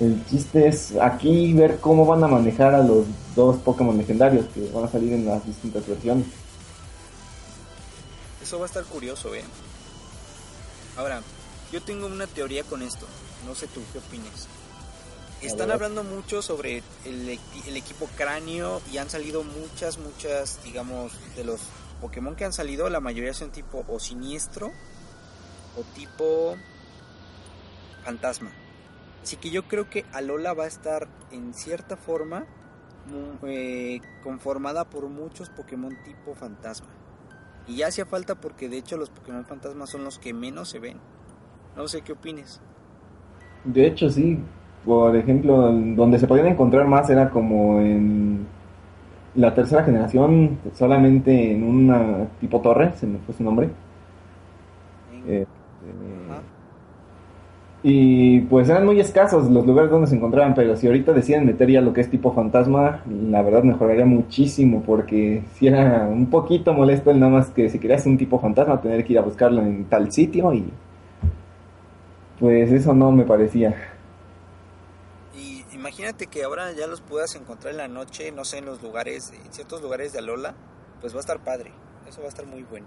El 0.00 0.24
chiste 0.24 0.66
es 0.66 0.96
aquí 0.96 1.52
ver 1.52 1.78
cómo 1.78 2.06
van 2.06 2.24
a 2.24 2.28
manejar 2.28 2.74
a 2.74 2.82
los 2.82 3.04
dos 3.36 3.56
Pokémon 3.58 3.98
legendarios 3.98 4.46
que 4.46 4.70
van 4.72 4.84
a 4.84 4.88
salir 4.88 5.12
en 5.12 5.26
las 5.26 5.44
distintas 5.44 5.86
versiones. 5.86 6.24
Eso 8.48 8.58
va 8.58 8.64
a 8.64 8.66
estar 8.68 8.84
curioso, 8.84 9.34
¿eh? 9.34 9.44
Ahora, 10.96 11.20
yo 11.70 11.82
tengo 11.82 12.06
una 12.06 12.26
teoría 12.26 12.64
con 12.64 12.80
esto. 12.80 13.04
No 13.44 13.54
sé 13.54 13.66
tú 13.68 13.82
qué 13.92 13.98
opinas. 13.98 14.48
Están 15.42 15.70
hablando 15.70 16.02
mucho 16.02 16.40
sobre 16.40 16.82
el, 17.04 17.28
equi- 17.28 17.66
el 17.66 17.76
equipo 17.76 18.08
cráneo 18.16 18.80
y 18.90 18.96
han 18.96 19.10
salido 19.10 19.42
muchas, 19.44 19.98
muchas, 19.98 20.64
digamos, 20.64 21.12
de 21.36 21.44
los 21.44 21.60
Pokémon 22.00 22.36
que 22.36 22.46
han 22.46 22.54
salido, 22.54 22.88
la 22.88 23.00
mayoría 23.00 23.34
son 23.34 23.50
tipo 23.50 23.84
o 23.86 24.00
siniestro 24.00 24.72
o 25.76 25.82
tipo 25.94 26.56
fantasma. 28.02 28.50
Así 29.22 29.36
que 29.36 29.50
yo 29.50 29.68
creo 29.68 29.90
que 29.90 30.06
Alola 30.14 30.54
va 30.54 30.64
a 30.64 30.68
estar 30.68 31.06
en 31.32 31.52
cierta 31.52 31.98
forma 31.98 32.46
eh, 33.46 34.00
conformada 34.24 34.84
por 34.88 35.04
muchos 35.08 35.50
Pokémon 35.50 35.94
tipo 36.02 36.34
fantasma. 36.34 36.88
Y 37.68 37.76
ya 37.76 37.88
hacía 37.88 38.06
falta 38.06 38.34
porque 38.34 38.68
de 38.68 38.78
hecho 38.78 38.96
los 38.96 39.10
Pokémon 39.10 39.44
fantasmas 39.44 39.90
son 39.90 40.02
los 40.02 40.18
que 40.18 40.32
menos 40.32 40.70
se 40.70 40.78
ven. 40.78 40.96
No 41.76 41.86
sé 41.86 42.00
qué 42.00 42.12
opines. 42.12 42.60
De 43.64 43.86
hecho, 43.86 44.10
sí. 44.10 44.38
Por 44.84 45.14
ejemplo, 45.16 45.70
donde 45.70 46.18
se 46.18 46.26
podían 46.26 46.46
encontrar 46.46 46.86
más 46.86 47.10
era 47.10 47.28
como 47.30 47.80
en 47.80 48.46
la 49.34 49.54
tercera 49.54 49.84
generación, 49.84 50.58
solamente 50.74 51.52
en 51.52 51.62
una 51.62 52.26
tipo 52.40 52.60
torre, 52.60 52.92
se 52.94 53.06
me 53.06 53.18
fue 53.18 53.34
su 53.34 53.44
nombre. 53.44 53.68
Eh, 55.26 55.44
eh, 55.44 55.46
Ajá. 55.86 56.17
Y 57.82 58.40
pues 58.42 58.68
eran 58.68 58.84
muy 58.84 58.98
escasos 58.98 59.48
los 59.50 59.64
lugares 59.64 59.90
donde 59.90 60.08
se 60.08 60.16
encontraban, 60.16 60.54
pero 60.54 60.76
si 60.76 60.86
ahorita 60.88 61.12
deciden 61.12 61.46
meter 61.46 61.70
ya 61.70 61.80
lo 61.80 61.92
que 61.92 62.00
es 62.00 62.10
tipo 62.10 62.32
fantasma, 62.32 63.02
la 63.06 63.42
verdad 63.42 63.62
mejoraría 63.62 64.04
muchísimo, 64.04 64.82
porque 64.84 65.44
si 65.54 65.68
era 65.68 66.06
un 66.08 66.26
poquito 66.26 66.72
molesto 66.72 67.10
el 67.10 67.20
nada 67.20 67.32
más 67.32 67.50
que 67.50 67.68
si 67.70 67.78
querías 67.78 68.04
un 68.06 68.18
tipo 68.18 68.40
fantasma 68.40 68.80
tener 68.80 69.04
que 69.04 69.12
ir 69.12 69.18
a 69.18 69.22
buscarlo 69.22 69.62
en 69.62 69.84
tal 69.84 70.10
sitio 70.10 70.52
y 70.52 70.64
pues 72.40 72.72
eso 72.72 72.94
no 72.94 73.12
me 73.12 73.24
parecía. 73.24 73.76
Y 75.36 75.64
imagínate 75.72 76.26
que 76.26 76.42
ahora 76.42 76.72
ya 76.72 76.86
los 76.88 77.00
puedas 77.00 77.34
encontrar 77.36 77.72
en 77.72 77.78
la 77.78 77.88
noche, 77.88 78.32
no 78.32 78.44
sé, 78.44 78.58
en 78.58 78.66
los 78.66 78.82
lugares, 78.82 79.32
en 79.32 79.52
ciertos 79.52 79.82
lugares 79.82 80.12
de 80.12 80.18
Alola, 80.18 80.54
pues 81.00 81.14
va 81.14 81.18
a 81.18 81.20
estar 81.20 81.38
padre. 81.44 81.70
Eso 82.08 82.20
va 82.20 82.26
a 82.26 82.30
estar 82.30 82.46
muy 82.46 82.62
bueno. 82.62 82.86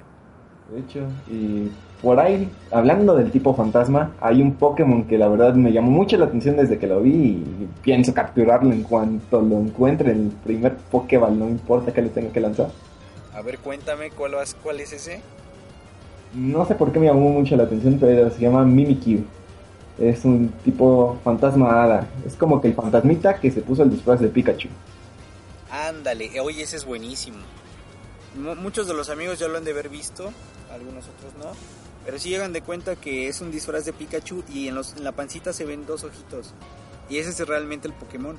De 0.69 0.79
hecho, 0.79 1.07
y 1.27 1.69
por 2.01 2.19
ahí, 2.19 2.49
hablando 2.71 3.15
del 3.15 3.29
tipo 3.31 3.53
fantasma, 3.53 4.15
hay 4.21 4.41
un 4.41 4.55
Pokémon 4.55 5.03
que 5.03 5.17
la 5.17 5.27
verdad 5.27 5.53
me 5.53 5.71
llamó 5.71 5.91
mucho 5.91 6.17
la 6.17 6.25
atención 6.25 6.55
desde 6.55 6.79
que 6.79 6.87
lo 6.87 7.01
vi 7.01 7.11
y 7.13 7.67
pienso 7.83 8.13
capturarlo 8.13 8.71
en 8.71 8.83
cuanto 8.83 9.41
lo 9.41 9.59
encuentre 9.59 10.11
el 10.11 10.31
primer 10.43 10.77
Pokéball, 10.77 11.37
no 11.37 11.49
importa 11.49 11.93
que 11.93 12.01
le 12.01 12.09
tenga 12.09 12.31
que 12.31 12.39
lanzar. 12.39 12.69
A 13.33 13.41
ver, 13.41 13.59
cuéntame 13.59 14.11
cuál, 14.11 14.33
vas- 14.35 14.55
cuál 14.63 14.79
es 14.79 14.93
ese. 14.93 15.21
No 16.33 16.65
sé 16.65 16.75
por 16.75 16.91
qué 16.91 16.99
me 16.99 17.07
llamó 17.07 17.29
mucho 17.29 17.55
la 17.57 17.63
atención, 17.63 17.97
pero 17.99 18.29
se 18.29 18.39
llama 18.39 18.63
Mimikyu. 18.63 19.23
Es 19.99 20.23
un 20.25 20.49
tipo 20.63 21.17
fantasma 21.23 21.83
hada. 21.83 22.07
Es 22.25 22.35
como 22.35 22.61
que 22.61 22.69
el 22.69 22.73
fantasmita 22.73 23.39
que 23.39 23.51
se 23.51 23.61
puso 23.61 23.83
el 23.83 23.91
disfraz 23.91 24.19
de 24.21 24.29
Pikachu. 24.29 24.69
Ándale, 25.69 26.39
oye, 26.39 26.63
ese 26.63 26.77
es 26.77 26.85
buenísimo. 26.85 27.37
Mu- 28.35 28.55
muchos 28.55 28.87
de 28.87 28.93
los 28.93 29.09
amigos 29.09 29.39
ya 29.39 29.47
lo 29.47 29.57
han 29.57 29.63
de 29.63 29.71
haber 29.71 29.89
visto, 29.89 30.31
algunos 30.71 31.05
otros 31.07 31.33
no. 31.39 31.51
Pero 32.05 32.17
sí 32.17 32.29
llegan 32.29 32.51
de 32.53 32.61
cuenta 32.61 32.95
que 32.95 33.27
es 33.27 33.41
un 33.41 33.51
disfraz 33.51 33.85
de 33.85 33.93
Pikachu 33.93 34.43
y 34.53 34.67
en, 34.67 34.75
los, 34.75 34.95
en 34.97 35.03
la 35.03 35.11
pancita 35.11 35.53
se 35.53 35.65
ven 35.65 35.85
dos 35.85 36.03
ojitos. 36.03 36.53
Y 37.09 37.17
ese 37.17 37.29
es 37.29 37.47
realmente 37.47 37.87
el 37.87 37.93
Pokémon. 37.93 38.37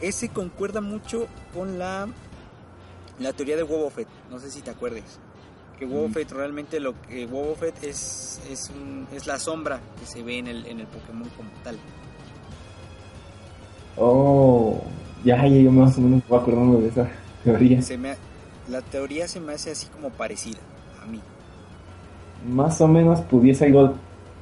Ese 0.00 0.28
concuerda 0.30 0.80
mucho 0.80 1.26
con 1.52 1.78
la, 1.78 2.08
la 3.18 3.32
teoría 3.34 3.56
de 3.56 3.62
Wobbuffet. 3.64 4.08
No 4.30 4.38
sé 4.38 4.50
si 4.50 4.62
te 4.62 4.70
acuerdes. 4.70 5.04
Que 5.78 5.84
Wobbuffet 5.84 6.30
realmente 6.32 6.80
lo 6.80 6.94
que 7.02 7.26
Wobbuffet 7.26 7.84
es, 7.84 8.40
es, 8.50 8.70
un- 8.70 9.06
es 9.12 9.26
la 9.26 9.38
sombra 9.38 9.80
que 10.00 10.06
se 10.06 10.22
ve 10.22 10.38
en 10.38 10.46
el, 10.46 10.64
en 10.66 10.80
el 10.80 10.86
Pokémon 10.86 11.28
como 11.36 11.50
tal. 11.62 11.76
Oh, 13.96 14.82
ya, 15.24 15.36
ya 15.46 15.56
yo 15.58 15.70
más 15.70 15.96
o 15.98 16.00
menos 16.00 16.22
voy 16.28 16.38
acordando 16.40 16.80
de 16.80 16.88
esa 16.88 17.08
teoría. 17.44 17.80
Se 17.82 17.96
me, 17.98 18.16
la 18.68 18.80
teoría 18.82 19.28
se 19.28 19.40
me 19.40 19.54
hace 19.54 19.70
así 19.70 19.86
como 19.88 20.10
parecida 20.10 20.58
a 21.02 21.06
mí. 21.06 21.20
Más 22.48 22.80
o 22.80 22.88
menos 22.88 23.20
pudiese 23.22 23.66
algo, 23.66 23.94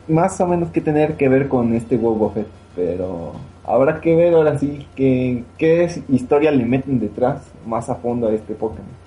más 0.08 0.40
o 0.40 0.46
menos 0.46 0.70
que 0.70 0.80
tener 0.80 1.16
que 1.16 1.28
ver 1.28 1.48
con 1.48 1.74
este 1.74 1.96
Boba 1.96 2.32
Fett, 2.32 2.48
pero 2.74 3.34
habrá 3.64 4.00
que 4.00 4.14
ver 4.14 4.34
ahora 4.34 4.58
sí 4.58 4.86
que, 4.96 5.44
qué 5.58 6.02
historia 6.08 6.50
le 6.50 6.64
meten 6.64 6.98
detrás 6.98 7.42
más 7.66 7.88
a 7.88 7.96
fondo 7.96 8.28
a 8.28 8.32
este 8.32 8.54
Pokémon. 8.54 9.02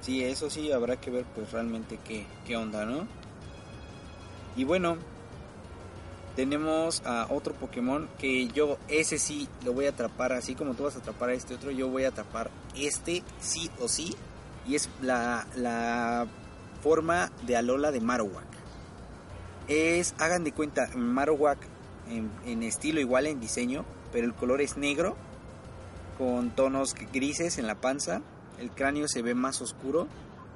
Sí, 0.00 0.22
eso 0.22 0.50
sí, 0.50 0.70
habrá 0.70 0.96
que 0.96 1.10
ver 1.10 1.24
pues 1.34 1.50
realmente 1.52 1.98
qué, 2.04 2.26
qué 2.46 2.56
onda, 2.56 2.84
¿no? 2.84 3.06
Y 4.56 4.64
bueno, 4.64 4.96
tenemos 6.36 7.02
a 7.04 7.26
otro 7.30 7.54
Pokémon 7.54 8.08
que 8.18 8.48
yo, 8.48 8.78
ese 8.88 9.18
sí, 9.18 9.48
lo 9.64 9.72
voy 9.72 9.86
a 9.86 9.90
atrapar, 9.90 10.32
así 10.32 10.54
como 10.54 10.74
tú 10.74 10.84
vas 10.84 10.96
a 10.96 10.98
atrapar 10.98 11.30
a 11.30 11.34
este 11.34 11.54
otro, 11.54 11.70
yo 11.70 11.88
voy 11.88 12.04
a 12.04 12.08
atrapar 12.08 12.50
este 12.76 13.22
sí 13.40 13.70
o 13.80 13.88
sí. 13.88 14.14
Y 14.66 14.76
es 14.76 14.88
la, 15.02 15.46
la 15.56 16.26
forma 16.82 17.30
de 17.46 17.56
Alola 17.56 17.92
de 17.92 18.00
Marowak. 18.00 18.44
Es, 19.68 20.14
hagan 20.18 20.44
de 20.44 20.52
cuenta, 20.52 20.88
Marowak 20.94 21.58
en, 22.08 22.62
estilo 22.62 23.00
igual 23.00 23.26
en 23.26 23.40
diseño, 23.40 23.84
pero 24.12 24.26
el 24.26 24.34
color 24.34 24.60
es 24.60 24.76
negro, 24.76 25.16
con 26.18 26.50
tonos 26.50 26.94
grises 27.12 27.58
en 27.58 27.66
la 27.66 27.74
panza, 27.74 28.20
el 28.58 28.70
cráneo 28.70 29.08
se 29.08 29.22
ve 29.22 29.34
más 29.34 29.60
oscuro. 29.60 30.06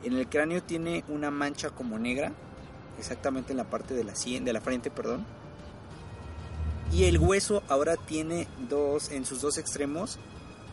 En 0.04 0.14
el 0.14 0.28
cráneo 0.28 0.62
tiene 0.62 1.04
una 1.08 1.30
mancha 1.30 1.70
como 1.70 1.98
negra, 1.98 2.32
exactamente 2.98 3.52
en 3.52 3.56
la 3.56 3.64
parte 3.64 3.94
de 3.94 4.04
la 4.04 4.12
de 4.12 4.52
la 4.52 4.60
frente, 4.60 4.90
perdón. 4.90 5.26
Y 6.92 7.04
el 7.04 7.18
hueso 7.18 7.62
ahora 7.68 7.96
tiene 7.96 8.48
dos, 8.68 9.10
en 9.10 9.24
sus 9.24 9.40
dos 9.40 9.58
extremos, 9.58 10.18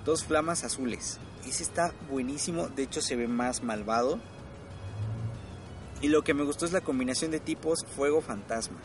dos 0.06 0.24
flamas 0.24 0.64
azules. 0.64 1.20
Ese 1.48 1.64
está 1.64 1.94
buenísimo, 2.10 2.68
de 2.68 2.84
hecho 2.84 3.02
se 3.02 3.16
ve 3.16 3.28
más 3.28 3.64
malvado. 3.64 4.20
Y 6.02 6.08
lo 6.08 6.24
que 6.24 6.34
me 6.34 6.44
gustó 6.44 6.66
es 6.66 6.72
la 6.72 6.82
combinación 6.82 7.32
de 7.32 7.40
tipos 7.40 7.86
fuego 7.96 8.22
fantasma. 8.22 8.78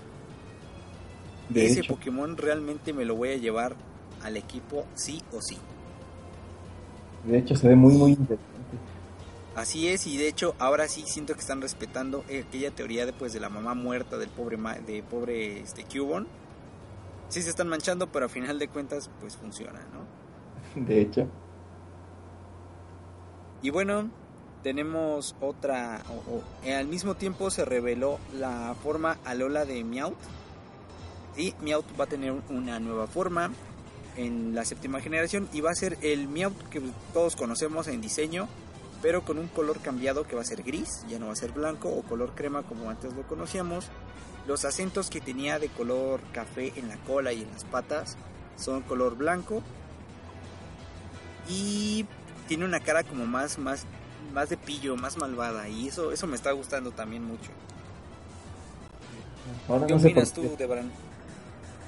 De 1.49 1.67
Ese 1.67 1.81
hecho, 1.81 1.95
Pokémon 1.95 2.37
realmente 2.37 2.93
me 2.93 3.05
lo 3.05 3.17
voy 3.17 3.31
a 3.31 3.37
llevar 3.37 3.77
al 4.23 4.37
equipo 4.37 4.85
sí 4.95 5.23
o 5.33 5.41
sí. 5.41 5.57
de 7.25 7.39
hecho 7.39 7.57
se 7.57 7.69
ve 7.69 7.75
muy 7.77 7.95
muy 7.95 8.11
interesante. 8.13 8.49
Así 9.57 9.89
es, 9.89 10.07
y 10.07 10.17
de 10.17 10.29
hecho 10.29 10.55
ahora 10.59 10.87
sí 10.89 11.03
siento 11.07 11.35
que 11.35 11.41
están 11.41 11.61
respetando 11.61 12.25
eh, 12.29 12.45
aquella 12.47 12.71
teoría 12.71 13.05
después 13.05 13.33
de 13.33 13.41
la 13.41 13.49
mamá 13.49 13.75
muerta 13.75 14.17
del 14.17 14.29
pobre 14.29 14.57
ma- 14.57 14.79
de 14.79 15.03
pobre 15.03 15.61
este 15.61 15.85
Cubone. 15.85 16.27
Sí 17.31 17.41
se 17.43 17.49
están 17.51 17.69
manchando, 17.69 18.07
pero 18.09 18.27
a 18.27 18.29
final 18.29 18.59
de 18.59 18.69
cuentas 18.69 19.09
pues 19.21 19.37
funciona, 19.37 19.81
¿no? 19.93 20.05
De 20.87 21.01
hecho, 21.01 21.27
Y 23.63 23.71
bueno, 23.71 24.09
tenemos 24.63 25.35
otra 25.41 26.03
o- 26.09 26.37
o- 26.37 26.43
eh, 26.65 26.75
al 26.75 26.87
mismo 26.87 27.15
tiempo 27.15 27.51
se 27.51 27.65
reveló 27.65 28.19
la 28.35 28.75
forma 28.83 29.19
Alola 29.25 29.65
de 29.65 29.85
Meowth. 29.85 30.17
Sí, 31.37 31.55
Meowth 31.61 31.87
va 31.99 32.05
a 32.05 32.09
tener 32.09 32.33
una 32.49 32.79
nueva 32.81 33.07
forma 33.07 33.51
en 34.17 34.55
la 34.55 34.65
séptima 34.65 35.01
generación 35.01 35.49
y 35.53 35.61
va 35.61 35.71
a 35.71 35.75
ser 35.75 35.99
el 36.03 36.27
Meowth 36.29 36.69
que 36.71 36.83
todos 37.13 37.37
conocemos 37.37 37.87
en 37.89 38.01
diseño, 38.01 38.49
pero 39.03 39.23
con 39.23 39.39
un 39.39 39.49
color 39.49 39.79
cambiado 39.81 40.25
que 40.27 40.35
va 40.37 40.43
a 40.43 40.45
ser 40.45 40.63
gris, 40.63 41.05
ya 41.09 41.19
no 41.19 41.27
va 41.27 41.33
a 41.33 41.37
ser 41.37 41.53
blanco 41.53 41.89
o 41.91 42.03
color 42.03 42.35
crema 42.35 42.63
como 42.63 42.89
antes 42.91 43.15
lo 43.15 43.23
conocíamos. 43.23 43.89
Los 44.47 44.65
acentos 44.65 45.11
que 45.11 45.21
tenía 45.21 45.59
de 45.59 45.69
color 45.69 46.21
café 46.33 46.73
en 46.77 46.89
la 46.89 46.97
cola 46.97 47.33
y 47.33 47.43
en 47.43 47.51
las 47.53 47.65
patas 47.65 48.17
son 48.57 48.83
color 48.83 49.17
blanco. 49.17 49.63
Y 51.49 52.07
tiene 52.49 52.65
una 52.65 52.81
cara 52.81 53.03
como 53.05 53.27
más 53.27 53.59
más 53.59 53.87
más 54.33 54.49
de 54.49 54.57
pillo, 54.57 54.97
más 54.97 55.17
malvada 55.17 55.69
y 55.69 55.89
eso 55.89 56.13
eso 56.13 56.27
me 56.27 56.37
está 56.37 56.53
gustando 56.53 56.91
también 56.93 57.25
mucho. 57.25 57.51
ahora 59.69 59.87
¿Qué 59.87 59.95
no 59.95 59.99
opinas 60.01 60.33
qué, 60.33 60.41
tú, 60.49 60.57
Debran? 60.57 60.91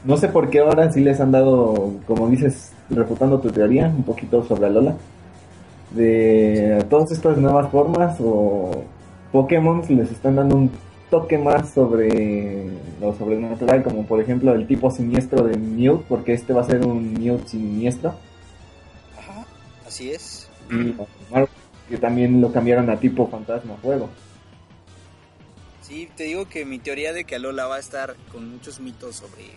no 0.04 0.16
sé 0.16 0.28
por 0.28 0.50
qué 0.50 0.60
ahora 0.60 0.90
sí 0.92 1.00
les 1.00 1.20
han 1.20 1.30
dado, 1.32 1.94
como 2.06 2.28
dices, 2.28 2.72
refutando 2.90 3.40
tu 3.40 3.50
teoría, 3.50 3.86
un 3.86 4.02
poquito 4.02 4.44
sobre 4.44 4.66
Alola, 4.66 4.96
de 5.92 6.84
todas 6.90 7.12
estas 7.12 7.36
nuevas 7.38 7.70
formas 7.70 8.16
o 8.20 8.84
Pokémon 9.30 9.82
les 9.88 10.10
están 10.10 10.36
dando 10.36 10.56
un 10.56 10.70
toque 11.12 11.36
más 11.36 11.74
sobre 11.74 12.70
lo 12.98 13.14
sobrenatural, 13.14 13.82
como 13.82 14.06
por 14.06 14.18
ejemplo 14.18 14.54
el 14.54 14.66
tipo 14.66 14.90
siniestro 14.90 15.44
de 15.44 15.58
Mewt, 15.58 16.04
porque 16.04 16.32
este 16.32 16.54
va 16.54 16.62
a 16.62 16.64
ser 16.64 16.86
un 16.86 17.12
Mewt 17.12 17.46
siniestro. 17.48 18.14
Ajá, 19.18 19.44
así 19.86 20.10
es. 20.10 20.48
Y 20.70 20.94
que 21.90 21.98
también 21.98 22.40
lo 22.40 22.50
cambiaron 22.50 22.88
a 22.88 22.98
tipo 22.98 23.28
fantasma 23.28 23.76
fuego. 23.82 24.08
Sí, 25.82 26.08
te 26.16 26.24
digo 26.24 26.48
que 26.48 26.64
mi 26.64 26.78
teoría 26.78 27.12
de 27.12 27.24
que 27.24 27.34
Alola 27.34 27.66
va 27.66 27.76
a 27.76 27.80
estar 27.80 28.16
con 28.32 28.50
muchos 28.50 28.80
mitos 28.80 29.16
sobre 29.16 29.50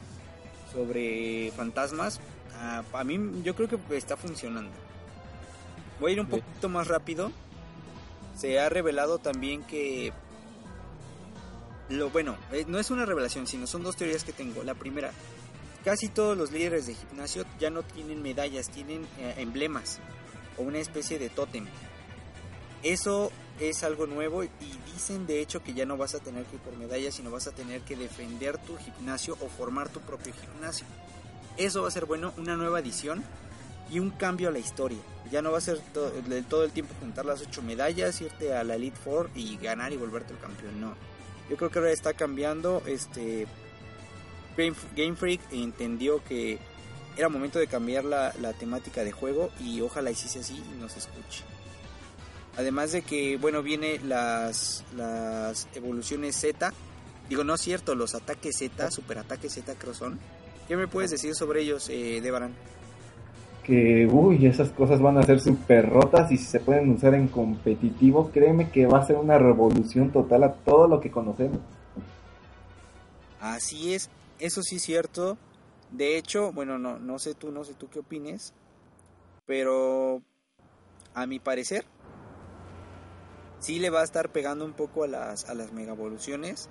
sobre 0.74 1.51
fantasmas, 1.56 2.20
ah, 2.60 2.84
a 2.91 3.03
mí 3.06 3.18
yo 3.45 3.56
creo 3.56 3.70
que 3.70 3.78
está 3.95 4.18
funcionando. 4.18 4.72
Voy 6.01 6.12
a 6.12 6.14
ir 6.16 6.20
un 6.20 6.28
poquito 6.28 6.68
más 6.68 6.89
rápido. 6.89 7.32
Se 8.36 8.60
ha 8.60 8.68
revelado 8.68 9.20
también 9.20 9.64
que 9.64 10.12
lo 11.90 12.10
bueno, 12.10 12.38
eh, 12.52 12.66
no 12.68 12.80
es 12.80 12.90
una 12.92 13.06
revelación, 13.06 13.48
sino 13.48 13.68
son 13.68 13.84
dos 13.84 13.96
teorías 13.96 14.24
que 14.24 14.34
tengo. 14.34 14.64
La 14.64 14.74
primera, 14.74 15.12
casi 15.84 16.08
todos 16.10 16.38
los 16.38 16.52
líderes 16.52 16.88
de 16.88 16.96
gimnasio 16.96 17.46
ya 17.60 17.70
no 17.70 17.84
tienen 17.84 18.22
medallas, 18.22 18.70
tienen 18.70 19.04
eh, 19.20 19.36
emblemas 19.38 20.00
o 20.58 20.64
una 20.64 20.80
especie 20.80 21.20
de 21.20 21.30
tótem. 21.30 21.68
Eso 22.84 23.32
es 23.60 23.84
algo 23.84 24.06
nuevo 24.06 24.44
y 24.44 24.50
dicen 24.94 25.26
de 25.26 25.40
hecho 25.42 25.64
que 25.64 25.74
ya 25.74 25.86
no 25.86 25.98
vas 25.98 26.14
a 26.14 26.20
tener 26.20 26.46
que 26.46 26.56
ir 26.58 26.62
por 26.62 26.76
medallas, 26.78 27.16
sino 27.16 27.32
vas 27.32 27.48
a 27.48 27.52
tener 27.52 27.82
que 27.82 27.96
defender 27.96 28.58
tu 28.60 28.78
gimnasio 28.78 29.38
o 29.42 29.48
formar 29.50 29.90
tu 29.90 30.02
propio 30.02 30.34
gimnasio. 30.34 30.86
Eso 31.58 31.82
va 31.82 31.88
a 31.88 31.92
ser 31.92 32.06
bueno, 32.06 32.34
una 32.38 32.56
nueva 32.58 32.80
edición 32.80 33.24
y 33.90 34.00
un 34.00 34.10
cambio 34.12 34.50
a 34.50 34.52
la 34.52 34.60
historia. 34.60 34.98
Ya 35.32 35.42
no 35.42 35.52
va 35.52 35.58
a 35.60 35.62
ser 35.62 35.80
to- 35.94 36.12
de 36.12 36.44
todo 36.44 36.64
el 36.64 36.72
tiempo 36.72 36.94
juntar 37.00 37.26
las 37.26 37.42
ocho 37.42 37.62
medallas, 37.62 38.20
irte 38.22 38.54
a 38.54 38.64
la 38.64 38.76
Elite 38.76 38.98
Four 38.98 39.30
y 39.36 39.58
ganar 39.58 39.94
y 39.94 39.98
volverte 39.98 40.34
el 40.34 40.40
campeón. 40.40 40.80
No. 40.82 40.96
Yo 41.50 41.58
creo 41.58 41.70
que 41.70 41.80
ahora 41.80 41.91
está 41.91 42.14
cambiando. 42.14 42.82
Este 42.86 43.48
Game, 44.58 44.76
Game 44.96 45.16
Freak 45.16 45.41
entendió 45.52 46.24
que 46.24 46.60
era 47.18 47.30
momento 47.30 47.60
de 47.60 47.68
cambiar 47.68 48.04
la, 48.04 48.34
la 48.41 48.54
temática 48.54 49.04
de 49.04 49.12
juego 49.12 49.52
y 49.60 49.82
ojalá 49.82 50.12
hiciese 50.12 50.39
así 50.39 50.62
y 50.74 50.82
nos 50.82 50.98
escuche. 50.98 51.43
Además 52.58 52.91
de 52.93 53.02
que, 53.02 53.38
bueno, 53.38 53.62
viene 53.62 54.00
las, 54.00 54.84
las 54.96 55.68
evoluciones 55.76 56.36
Z. 56.38 56.74
Digo, 57.28 57.43
no 57.43 57.56
es 57.56 57.62
cierto, 57.62 57.96
los 57.96 58.16
ataques 58.16 58.58
Z, 58.58 58.91
super 58.91 59.18
ataques 59.18 59.54
Z 59.54 59.76
creo 59.76 59.93
son. 59.93 60.20
¿Qué 60.68 60.78
me 60.78 60.88
puedes 60.88 61.12
decir 61.12 61.36
sobre 61.36 61.62
ellos, 61.62 61.89
eh, 61.89 62.22
Debaran? 62.22 62.56
Que, 63.66 64.07
uy, 64.11 64.45
esas 64.45 64.70
cosas 64.70 65.01
van 65.01 65.18
a 65.18 65.24
ser 65.24 65.39
súper 65.39 65.89
rotas 65.89 66.32
y 66.32 66.38
si 66.38 66.45
se 66.45 66.59
pueden 66.59 66.91
usar 66.91 67.16
en 67.16 67.28
competitivo, 67.28 68.30
créeme 68.32 68.70
que 68.70 68.86
va 68.86 68.99
a 68.99 69.05
ser 69.05 69.16
una 69.16 69.39
revolución 69.39 70.11
total 70.11 70.43
a 70.43 70.53
todo 70.53 70.88
lo 70.88 71.01
que 71.01 71.09
conocemos. 71.09 71.57
Así 73.39 73.93
es, 73.93 74.09
eso 74.39 74.61
sí 74.61 74.76
es 74.76 74.84
cierto. 74.84 75.38
De 75.91 76.18
hecho, 76.18 76.51
bueno, 76.51 76.78
no, 76.78 76.99
no 76.99 77.18
sé 77.20 77.34
tú, 77.34 77.51
no 77.51 77.63
sé 77.63 77.74
tú 77.74 77.89
qué 77.89 77.99
opines, 77.99 78.53
pero 79.45 80.22
a 81.13 81.26
mi 81.26 81.39
parecer 81.39 81.86
sí 83.59 83.80
le 83.80 83.89
va 83.89 84.01
a 84.01 84.03
estar 84.03 84.30
pegando 84.30 84.66
un 84.66 84.74
poco 84.74 85.03
a 85.03 85.07
las, 85.07 85.49
a 85.49 85.53
las 85.55 85.72
mega 85.74 85.93
evoluciones. 85.93 86.70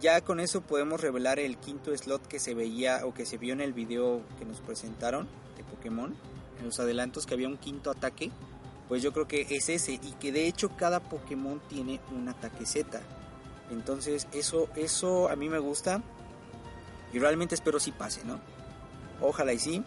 Ya 0.00 0.20
con 0.20 0.40
eso 0.40 0.60
podemos 0.60 1.00
revelar 1.00 1.38
el 1.38 1.56
quinto 1.56 1.96
slot 1.96 2.26
que 2.26 2.38
se 2.38 2.54
veía 2.54 3.06
o 3.06 3.14
que 3.14 3.24
se 3.24 3.38
vio 3.38 3.52
en 3.54 3.60
el 3.60 3.72
video 3.72 4.20
que 4.38 4.44
nos 4.44 4.60
presentaron 4.60 5.26
de 5.56 5.64
Pokémon, 5.64 6.14
en 6.58 6.66
los 6.66 6.80
adelantos 6.80 7.26
que 7.26 7.34
había 7.34 7.48
un 7.48 7.56
quinto 7.56 7.90
ataque. 7.90 8.30
Pues 8.88 9.02
yo 9.02 9.12
creo 9.12 9.26
que 9.26 9.46
es 9.48 9.68
ese 9.68 9.94
y 9.94 10.12
que 10.20 10.30
de 10.30 10.46
hecho 10.46 10.70
cada 10.76 11.00
Pokémon 11.00 11.60
tiene 11.68 12.00
un 12.14 12.28
ataque 12.28 12.66
Z. 12.66 13.00
Entonces 13.70 14.28
eso, 14.32 14.68
eso 14.76 15.28
a 15.28 15.36
mí 15.36 15.48
me 15.48 15.58
gusta 15.58 16.02
y 17.12 17.18
realmente 17.18 17.54
espero 17.54 17.80
si 17.80 17.92
pase, 17.92 18.24
¿no? 18.24 18.40
Ojalá 19.20 19.52
y 19.52 19.58
sí. 19.58 19.82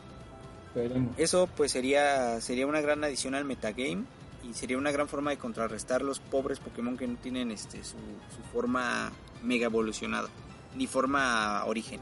Esperemos. 0.68 1.13
Eso 1.18 1.47
pues 1.55 1.72
sería, 1.72 2.41
sería 2.41 2.65
una 2.65 2.82
gran 2.82 3.03
adición 3.03 3.36
al 3.36 3.45
metagame. 3.45 4.05
y 4.43 4.53
sería 4.53 4.78
una 4.78 4.91
gran 4.91 5.07
forma 5.07 5.32
de 5.32 5.38
contrarrestar 5.38 6.01
los 6.01 6.20
pobres 6.20 6.59
Pokémon 6.59 6.97
que 6.97 7.07
no 7.07 7.18
tienen 7.18 7.51
este 7.51 7.84
su, 7.84 7.97
su 8.36 8.41
forma 8.51 9.11
mega 9.43 9.65
evolucionada, 9.65 10.30
ni 10.76 10.88
forma 10.88 11.65
origen 11.65 11.99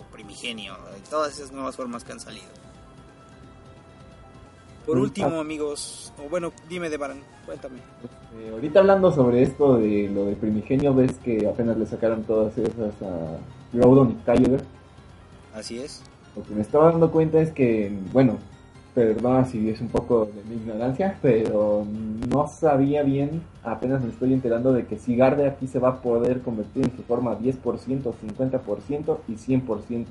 o 0.00 0.10
primigenio, 0.12 0.76
todas 1.10 1.34
esas 1.34 1.52
nuevas 1.52 1.76
formas 1.76 2.02
que 2.04 2.12
han 2.12 2.20
salido. 2.20 2.61
Por 4.86 4.98
Mm, 4.98 5.02
último, 5.02 5.36
ah. 5.36 5.40
amigos, 5.40 6.12
o 6.18 6.28
bueno, 6.28 6.52
dime 6.68 6.90
de 6.90 6.96
Baran, 6.96 7.20
cuéntame. 7.46 7.78
Eh, 8.38 8.50
ahorita 8.52 8.80
hablando 8.80 9.12
sobre 9.12 9.42
esto 9.42 9.76
de 9.76 10.08
lo 10.08 10.26
de 10.26 10.34
primigenio, 10.34 10.94
ves 10.94 11.12
que 11.24 11.46
apenas 11.46 11.76
le 11.76 11.86
sacaron 11.86 12.24
todas 12.24 12.56
esas 12.58 12.94
a 13.02 13.38
Groudon 13.72 14.10
y 14.10 14.14
Kyogre. 14.24 14.64
Así 15.54 15.78
es. 15.78 16.02
Lo 16.34 16.42
que 16.42 16.54
me 16.54 16.62
estaba 16.62 16.90
dando 16.90 17.10
cuenta 17.12 17.40
es 17.40 17.52
que, 17.52 17.92
bueno, 18.12 18.38
perdona 18.94 19.44
si 19.44 19.70
es 19.70 19.80
un 19.80 19.88
poco 19.88 20.26
de 20.26 20.42
mi 20.44 20.56
ignorancia, 20.56 21.18
pero 21.22 21.86
no 22.28 22.48
sabía 22.48 23.02
bien, 23.02 23.42
apenas 23.62 24.02
me 24.02 24.10
estoy 24.10 24.32
enterando 24.32 24.72
de 24.72 24.86
que 24.86 24.98
Sigarde 24.98 25.46
aquí 25.46 25.66
se 25.66 25.78
va 25.78 25.90
a 25.90 26.02
poder 26.02 26.40
convertir 26.40 26.84
en 26.84 26.96
su 26.96 27.02
forma 27.02 27.38
10%, 27.38 27.62
50% 27.62 29.18
y 29.28 29.32
100%. 29.32 30.06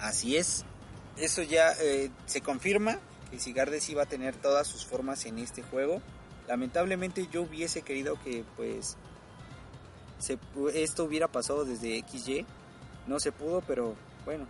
Así 0.00 0.36
es. 0.36 0.64
Eso 1.16 1.42
ya 1.42 1.72
eh, 1.82 2.10
se 2.26 2.42
confirma 2.42 2.98
que 3.30 3.38
Sigarde 3.38 3.80
sí 3.80 3.94
va 3.94 4.04
a 4.04 4.06
tener 4.06 4.36
todas 4.36 4.66
sus 4.66 4.84
formas 4.84 5.24
en 5.26 5.38
este 5.38 5.62
juego. 5.62 6.00
Lamentablemente 6.48 7.28
yo 7.30 7.42
hubiese 7.42 7.82
querido 7.82 8.18
que 8.22 8.44
pues 8.56 8.96
esto 10.74 11.04
hubiera 11.04 11.28
pasado 11.28 11.64
desde 11.64 12.02
XY. 12.08 12.46
No 13.06 13.20
se 13.20 13.32
pudo, 13.32 13.62
pero 13.66 13.94
bueno. 14.24 14.46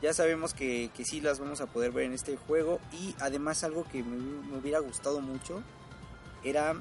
Ya 0.00 0.12
sabemos 0.12 0.52
que, 0.52 0.90
que 0.96 1.04
sí 1.04 1.20
las 1.20 1.38
vamos 1.38 1.60
a 1.60 1.66
poder 1.66 1.92
ver 1.92 2.06
en 2.06 2.12
este 2.12 2.36
juego. 2.36 2.80
Y 2.92 3.14
además 3.20 3.62
algo 3.64 3.84
que 3.84 4.02
me, 4.02 4.16
me 4.16 4.58
hubiera 4.58 4.80
gustado 4.80 5.20
mucho 5.20 5.62
era... 6.42 6.74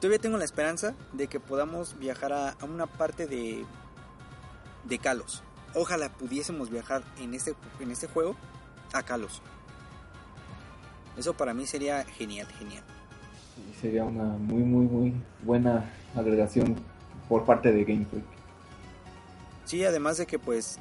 Todavía 0.00 0.18
tengo 0.18 0.36
la 0.36 0.44
esperanza 0.44 0.94
de 1.14 1.26
que 1.26 1.40
podamos 1.40 1.98
viajar 1.98 2.32
a, 2.34 2.50
a 2.50 2.64
una 2.66 2.86
parte 2.86 3.26
de, 3.26 3.64
de 4.84 4.98
Kalos. 4.98 5.42
Ojalá 5.74 6.10
pudiésemos 6.10 6.68
viajar 6.68 7.02
en 7.18 7.32
este, 7.32 7.54
en 7.80 7.90
este 7.90 8.06
juego 8.06 8.36
a 8.92 9.02
Kalos. 9.02 9.40
Eso 11.16 11.34
para 11.34 11.54
mí 11.54 11.66
sería 11.66 12.04
genial, 12.04 12.46
genial. 12.58 12.82
Y 13.70 13.80
sería 13.80 14.04
una 14.04 14.24
muy, 14.24 14.62
muy, 14.62 14.86
muy 14.86 15.12
buena 15.42 15.90
agregación 16.14 16.76
por 17.28 17.44
parte 17.44 17.72
de 17.72 17.84
Game 17.84 18.06
Freak. 18.06 18.24
Sí, 19.64 19.84
además 19.84 20.18
de 20.18 20.26
que 20.26 20.38
pues 20.38 20.78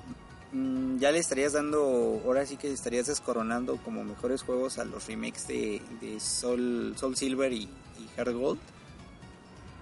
mm, 0.51 0.97
ya 0.97 1.11
le 1.11 1.19
estarías 1.19 1.53
dando, 1.53 2.21
ahora 2.25 2.45
sí 2.45 2.57
que 2.57 2.71
estarías 2.71 3.07
descoronando 3.07 3.77
como 3.77 4.03
mejores 4.03 4.43
juegos 4.43 4.77
a 4.77 4.85
los 4.85 5.07
remakes 5.07 5.47
de, 5.47 5.81
de 6.01 6.19
Soul, 6.19 6.93
Soul 6.97 7.15
Silver 7.15 7.51
y, 7.51 7.63
y 7.63 8.07
Heart 8.15 8.33
Gold. 8.33 8.59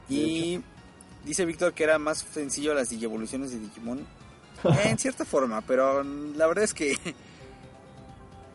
Y 0.10 0.62
dice 1.26 1.46
Víctor 1.46 1.74
que 1.74 1.84
era 1.84 1.98
más 1.98 2.20
sencillo 2.20 2.74
las 2.74 2.90
Digievoluciones 2.90 3.52
de 3.52 3.60
Digimon. 3.60 4.06
en 4.86 4.98
cierta 4.98 5.26
forma, 5.26 5.62
pero 5.62 6.04
mm, 6.04 6.36
la 6.38 6.48
verdad 6.48 6.64
es 6.64 6.74
que 6.74 6.96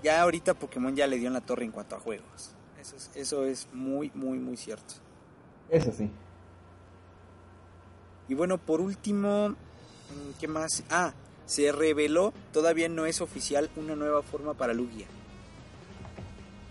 ya 0.02 0.22
ahorita 0.22 0.54
Pokémon 0.54 0.94
ya 0.94 1.06
le 1.06 1.16
dio 1.18 1.28
en 1.28 1.34
la 1.34 1.40
torre 1.40 1.64
en 1.64 1.72
cuanto 1.72 1.96
a 1.96 2.00
juegos. 2.00 2.50
Eso 2.80 2.96
es, 2.96 3.10
eso 3.14 3.44
es 3.44 3.68
muy, 3.72 4.10
muy, 4.14 4.38
muy 4.38 4.56
cierto. 4.56 4.94
Eso 5.70 5.92
sí. 5.92 6.10
Y 8.28 8.34
bueno, 8.34 8.58
por 8.58 8.80
último, 8.80 9.50
mm, 9.50 10.38
¿qué 10.40 10.48
más? 10.48 10.82
Ah, 10.90 11.12
se 11.46 11.72
reveló, 11.72 12.32
todavía 12.52 12.88
no 12.88 13.06
es 13.06 13.20
oficial, 13.20 13.70
una 13.76 13.96
nueva 13.96 14.22
forma 14.22 14.54
para 14.54 14.74
Lugia. 14.74 15.06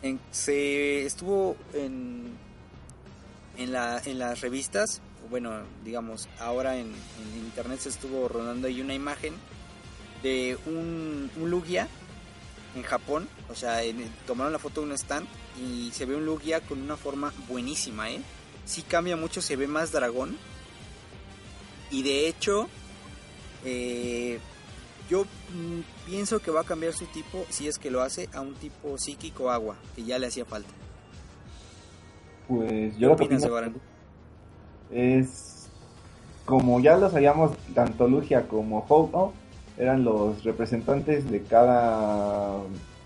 En- 0.03 0.19
se 0.31 1.05
estuvo 1.05 1.55
en, 1.73 2.31
en, 3.57 3.71
la, 3.71 3.99
en 4.05 4.19
las 4.19 4.41
revistas, 4.41 5.01
bueno, 5.29 5.51
digamos, 5.83 6.29
ahora 6.39 6.77
en, 6.77 6.87
en 6.87 7.37
internet 7.43 7.79
se 7.79 7.89
estuvo 7.89 8.27
rodando 8.27 8.67
ahí 8.67 8.79
una 8.79 8.93
imagen 8.93 9.33
de 10.23 10.57
un, 10.67 11.29
un 11.41 11.49
Lugia 11.49 11.87
en 12.77 12.83
Japón, 12.83 13.27
o 13.49 13.55
sea, 13.55 13.83
en- 13.83 14.09
tomaron 14.25 14.53
la 14.53 14.59
foto 14.59 14.81
de 14.81 14.87
un 14.87 14.93
stand 14.93 15.27
y 15.59 15.91
se 15.91 16.05
ve 16.05 16.15
un 16.15 16.25
Lugia 16.25 16.61
con 16.61 16.81
una 16.81 16.95
forma 16.95 17.33
buenísima, 17.49 18.09
¿eh? 18.11 18.21
Sí 18.65 18.81
cambia 18.83 19.15
mucho, 19.17 19.41
se 19.41 19.55
ve 19.55 19.67
más 19.67 19.91
dragón, 19.91 20.37
y 21.89 22.03
de 22.03 22.27
hecho, 22.27 22.67
eh, 23.65 24.39
yo 25.09 25.23
mm, 25.23 25.79
pienso 26.05 26.39
que 26.39 26.51
va 26.51 26.61
a 26.61 26.65
cambiar 26.65 26.93
su 26.93 27.05
tipo, 27.05 27.45
si 27.49 27.67
es 27.67 27.77
que 27.77 27.89
lo 27.91 28.01
hace, 28.01 28.29
a 28.33 28.41
un 28.41 28.53
tipo 28.55 28.97
psíquico 28.97 29.49
agua, 29.49 29.75
que 29.95 30.03
ya 30.03 30.19
le 30.19 30.27
hacía 30.27 30.45
falta. 30.45 30.69
Pues 32.47 32.93
¿Qué 32.93 32.99
yo 32.99 33.09
lo 33.09 33.15
que 33.17 33.25
es 34.91 35.67
como 36.45 36.79
ya 36.79 36.95
lo 36.97 37.09
sabíamos, 37.09 37.51
tanto 37.75 38.07
Lugia 38.07 38.47
como 38.47 38.85
Ho 38.87 39.33
eran 39.77 40.03
los 40.03 40.43
representantes 40.43 41.29
de 41.29 41.41
cada 41.43 42.59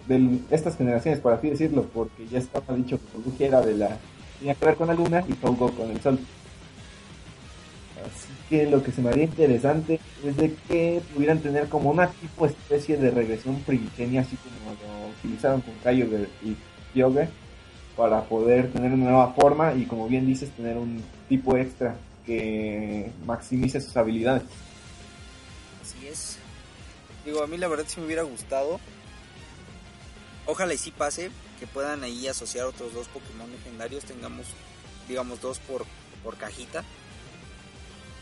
de 0.07 0.39
estas 0.49 0.77
generaciones, 0.77 1.19
por 1.19 1.33
así 1.33 1.49
decirlo, 1.49 1.83
porque 1.93 2.27
ya 2.27 2.39
estaba 2.39 2.75
dicho 2.75 2.97
que 2.97 3.29
Lugia 3.29 3.47
era 3.47 3.61
de 3.61 3.75
la 3.75 3.97
tenía 4.39 4.55
que 4.55 4.65
ver 4.65 4.75
con 4.75 4.87
la 4.87 4.93
luna 4.93 5.23
y 5.27 5.33
Ho 5.45 5.55
con 5.55 5.91
el 5.91 6.01
sol. 6.01 6.19
Así 8.01 8.33
que 8.49 8.67
lo 8.67 8.81
que 8.81 8.91
se 8.91 9.01
me 9.01 9.09
haría 9.09 9.25
interesante 9.25 9.99
es 10.25 10.35
de 10.35 10.55
que 10.67 11.01
pudieran 11.13 11.39
tener 11.39 11.69
como 11.69 11.91
una 11.91 12.07
tipo 12.07 12.47
especie 12.47 12.97
de 12.97 13.11
regresión 13.11 13.57
primigenia, 13.61 14.21
así 14.21 14.35
como 14.37 14.71
lo 14.71 15.09
utilizaron 15.19 15.61
con 15.61 15.73
Kyogre 15.83 16.27
y 16.43 16.55
Kyogre, 16.93 17.29
para 17.95 18.23
poder 18.23 18.71
tener 18.71 18.91
una 18.91 19.11
nueva 19.11 19.33
forma 19.33 19.73
y 19.75 19.85
como 19.85 20.07
bien 20.07 20.25
dices, 20.25 20.49
tener 20.51 20.77
un 20.77 21.03
tipo 21.29 21.55
extra 21.55 21.95
que 22.25 23.11
maximice 23.25 23.79
sus 23.79 23.95
habilidades. 23.95 24.43
Así 25.81 26.07
es. 26.07 26.40
Digo, 27.25 27.43
a 27.43 27.47
mí 27.47 27.57
la 27.57 27.67
verdad 27.67 27.85
sí 27.87 27.99
me 27.99 28.05
hubiera 28.07 28.23
gustado. 28.23 28.79
Ojalá 30.47 30.73
y 30.73 30.77
sí 30.77 30.91
pase, 30.91 31.29
que 31.59 31.67
puedan 31.67 32.03
ahí 32.03 32.27
asociar 32.27 32.65
otros 32.65 32.93
dos 32.93 33.07
Pokémon 33.09 33.49
legendarios, 33.51 34.05
tengamos, 34.05 34.47
digamos, 35.07 35.39
dos 35.41 35.59
por, 35.59 35.85
por 36.23 36.35
cajita. 36.37 36.83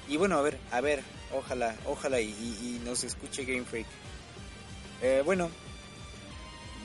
Y 0.07 0.17
bueno, 0.17 0.37
a 0.37 0.41
ver, 0.41 0.57
a 0.71 0.81
ver, 0.81 1.01
ojalá, 1.33 1.75
ojalá 1.85 2.19
y, 2.19 2.29
y- 2.29 2.75
y 2.77 2.81
nos 2.85 3.03
escuche 3.03 3.45
Game 3.45 3.63
Freak. 3.63 3.87
Eh, 5.01 5.21
bueno, 5.23 5.49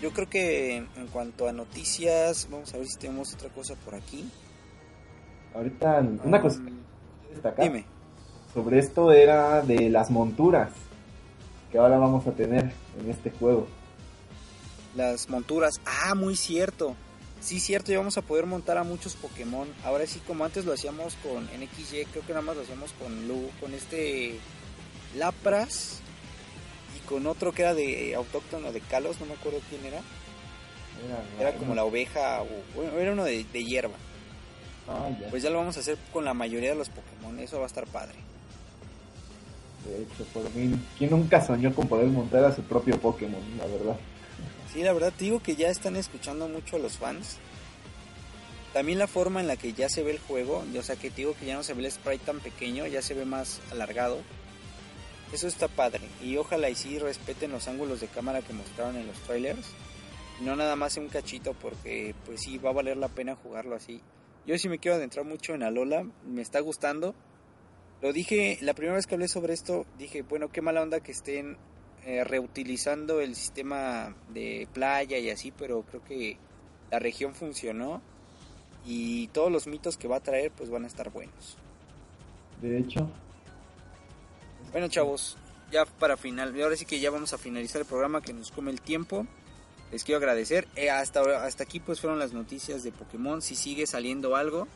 yo 0.01 0.13
creo 0.13 0.29
que 0.31 0.77
en, 0.77 0.87
cuanto 1.13 1.49
a 1.49 1.53
noticias, 1.53 2.47
vamos 2.51 2.73
a 2.75 2.79
ver 2.79 2.87
si 2.87 2.97
tenemos 2.99 3.33
otra 3.35 3.49
cosa 3.49 3.75
por 3.77 3.95
aquí. 3.97 4.25
Ahorita 5.55 6.01
una 6.25 6.41
cosa 6.41 6.59
Um, 6.59 6.67
que 7.29 7.35
destacar 7.35 7.65
Dime. 7.65 7.85
sobre 8.53 8.79
esto 8.79 9.11
era 9.13 9.63
de 9.63 9.89
las 9.89 10.11
monturas 10.11 10.71
que 11.75 11.79
ahora 11.79 11.99
vamos 11.99 12.25
a 12.29 12.31
tener 12.31 12.73
en 13.01 13.11
este 13.11 13.33
juego. 13.33 13.67
Las 14.95 15.29
monturas. 15.29 15.81
Ah, 15.85 16.15
muy 16.15 16.37
cierto. 16.37 16.95
Sí, 17.41 17.59
cierto, 17.59 17.91
ya 17.91 17.99
vamos 17.99 18.17
a 18.17 18.23
poder 18.23 18.47
montar 18.47 18.79
a 18.79 18.85
muchos 18.85 19.17
Pokémon. 19.17 19.67
Ahora 19.83 20.07
sí, 20.07 20.21
como 20.25 20.45
antes 20.45 20.67
lo 20.67 20.73
hacíamos 20.73 21.17
con 21.17 21.47
NXY, 21.47 22.05
creo 22.13 22.25
que 22.25 22.33
nada 22.33 22.43
más 22.43 22.55
lo 22.55 22.63
hacíamos 22.63 22.93
con 22.93 23.27
Lu, 23.27 23.51
con 23.61 23.75
este 23.75 24.39
Lapras 25.17 25.99
y 26.97 27.05
con 27.09 27.27
otro 27.27 27.51
que 27.51 27.63
era 27.63 27.75
de 27.75 28.15
autóctono 28.15 28.71
de 28.71 28.81
Kalos, 28.81 29.19
no 29.19 29.27
me 29.27 29.35
acuerdo 29.35 29.59
quién 29.69 29.85
era. 29.85 30.01
Era 31.41 31.57
como 31.57 31.75
la 31.75 31.83
oveja 31.83 32.41
o 32.43 32.47
bueno, 32.77 32.97
era 33.01 33.13
uno 33.15 33.25
de, 33.25 33.45
de 33.53 33.65
hierba. 33.65 33.97
Ah, 34.87 35.11
ya. 35.21 35.29
Pues 35.29 35.43
ya 35.43 35.51
lo 35.51 35.59
vamos 35.59 35.77
a 35.77 35.81
hacer 35.81 35.99
con 36.13 36.25
la 36.25 36.35
mayoría 36.35 36.71
de 36.71 36.77
los 36.77 36.89
Pokémon, 36.89 37.37
eso 37.41 37.59
va 37.59 37.65
a 37.65 37.67
estar 37.67 37.89
padre. 37.89 38.15
Hecho, 39.87 40.25
por 40.33 40.43
mí, 40.55 40.75
¿quién 40.99 41.11
nunca 41.11 41.45
soñó 41.45 41.75
con 41.75 41.89
poder 41.89 42.09
montar 42.09 42.45
a 42.45 42.55
su 42.55 42.63
propio 42.63 42.99
Pokémon? 42.99 43.43
La 43.59 43.67
verdad. 43.67 43.97
Sí, 44.73 44.83
la 44.83 44.93
verdad 44.93 45.13
te 45.17 45.25
digo 45.25 45.41
que 45.41 45.57
ya 45.57 45.69
están 45.69 45.97
escuchando 45.97 46.49
mucho 46.49 46.77
a 46.77 46.79
los 46.79 46.97
fans. 46.97 47.39
También 48.73 48.99
la 48.99 49.07
forma 49.07 49.41
en 49.41 49.47
la 49.47 49.57
que 49.57 49.73
ya 49.73 49.89
se 49.89 50.03
ve 50.03 50.11
el 50.11 50.19
juego, 50.19 50.65
o 50.77 50.83
sea 50.83 50.97
que 50.97 51.11
te 51.11 51.19
digo 51.19 51.35
que 51.39 51.47
ya 51.47 51.55
no 51.55 51.63
se 51.63 51.75
ve 51.75 51.85
el 51.85 51.93
sprite 51.93 52.25
tan 52.25 52.41
pequeño, 52.41 52.87
ya 52.87 53.03
se 53.03 53.15
ve 53.15 53.25
más 53.25 53.61
alargado. 53.71 54.19
Eso 55.33 55.47
está 55.47 55.69
padre. 55.69 56.01
Y 56.21 56.37
ojalá 56.37 56.71
y 56.71 56.75
sí 56.75 56.99
respeten 56.99 57.53
los 57.53 57.69
ángulos 57.69 58.01
de 58.01 58.09
cámara 58.09 58.43
que 58.43 58.53
mostraron 58.53 58.97
en 58.97 59.07
los 59.07 59.17
trailers. 59.21 59.67
No 60.41 60.57
nada 60.57 60.75
más 60.75 60.97
en 60.97 61.05
un 61.05 61.09
cachito 61.09 61.55
porque 61.55 62.15
pues 62.27 62.41
sí 62.41 62.59
va 62.59 62.71
a 62.71 62.73
valer 62.73 62.97
la 62.97 63.09
pena 63.09 63.37
jugarlo 63.37 63.77
así. 63.77 64.01
Yo 64.47 64.59
sí 64.59 64.69
me 64.69 64.79
quiero 64.79 64.97
adentrar 64.97 65.25
mucho 65.25 65.55
en 65.55 65.63
Alola, 65.63 66.05
me 66.27 66.43
está 66.43 66.61
gustando. 66.61 67.15
Lo 68.05 68.13
dije, 68.13 68.59
la 68.61 68.75
primera 68.75 68.97
vez 68.97 69.07
que 69.07 69.15
hablé 69.15 69.29
sobre 69.29 69.55
esto, 69.55 69.87
dije, 69.97 70.21
bueno, 70.21 70.51
qué 70.53 70.61
mala 70.61 70.83
onda 70.83 71.01
que 71.01 71.11
estén 71.11 71.57
eh, 72.05 72.23
reutilizando 72.23 73.23
el 73.23 73.35
sistema 73.35 74.15
de 74.29 74.69
playa 74.75 75.17
y 75.17 75.31
así, 75.31 75.53
pero 75.53 75.81
creo 75.85 76.05
que 76.05 76.37
la 76.91 76.99
región 76.99 77.35
funcionó 77.35 78.03
y 78.85 79.29
todos 79.29 79.51
los 79.51 79.67
mitos 79.67 79.97
que 79.97 80.07
va 80.07 80.17
a 80.17 80.21
traer 80.21 80.53
pues 80.53 80.69
van 80.69 80.85
a 80.85 80.87
estar 80.87 81.11
buenos. 81.11 81.57
De 82.61 82.79
hecho, 82.79 83.09
Bueno 84.71 84.89
chavos, 84.89 85.39
ya 85.73 85.87
para 85.87 86.19
final, 86.19 86.61
ahora 86.61 86.77
sí 86.77 86.85
que 86.85 87.01
ya 87.01 87.11
vamos 87.11 87.33
a 87.33 87.39
finalizar 87.39 87.81
el 87.81 87.87
programa 87.87 88.21
que 88.21 88.35
nos 88.35 88.51
come 88.51 88.71
el 88.71 88.83
tiempo. 88.83 89.27
les 89.91 90.05
quiero 90.05 90.19
agradecer. 90.19 90.69
Eh, 90.77 90.91
hasta, 90.91 91.23
hasta 91.43 91.63
aquí 91.63 91.81
pues 91.81 92.03
fueron 92.03 92.19
las 92.19 92.35
noticias 92.35 92.83
de 92.83 92.93
Pokémon. 92.93 93.41
Si 93.41 93.55
sigue 93.55 93.87
saliendo 93.87 94.37
algo, 94.37 94.69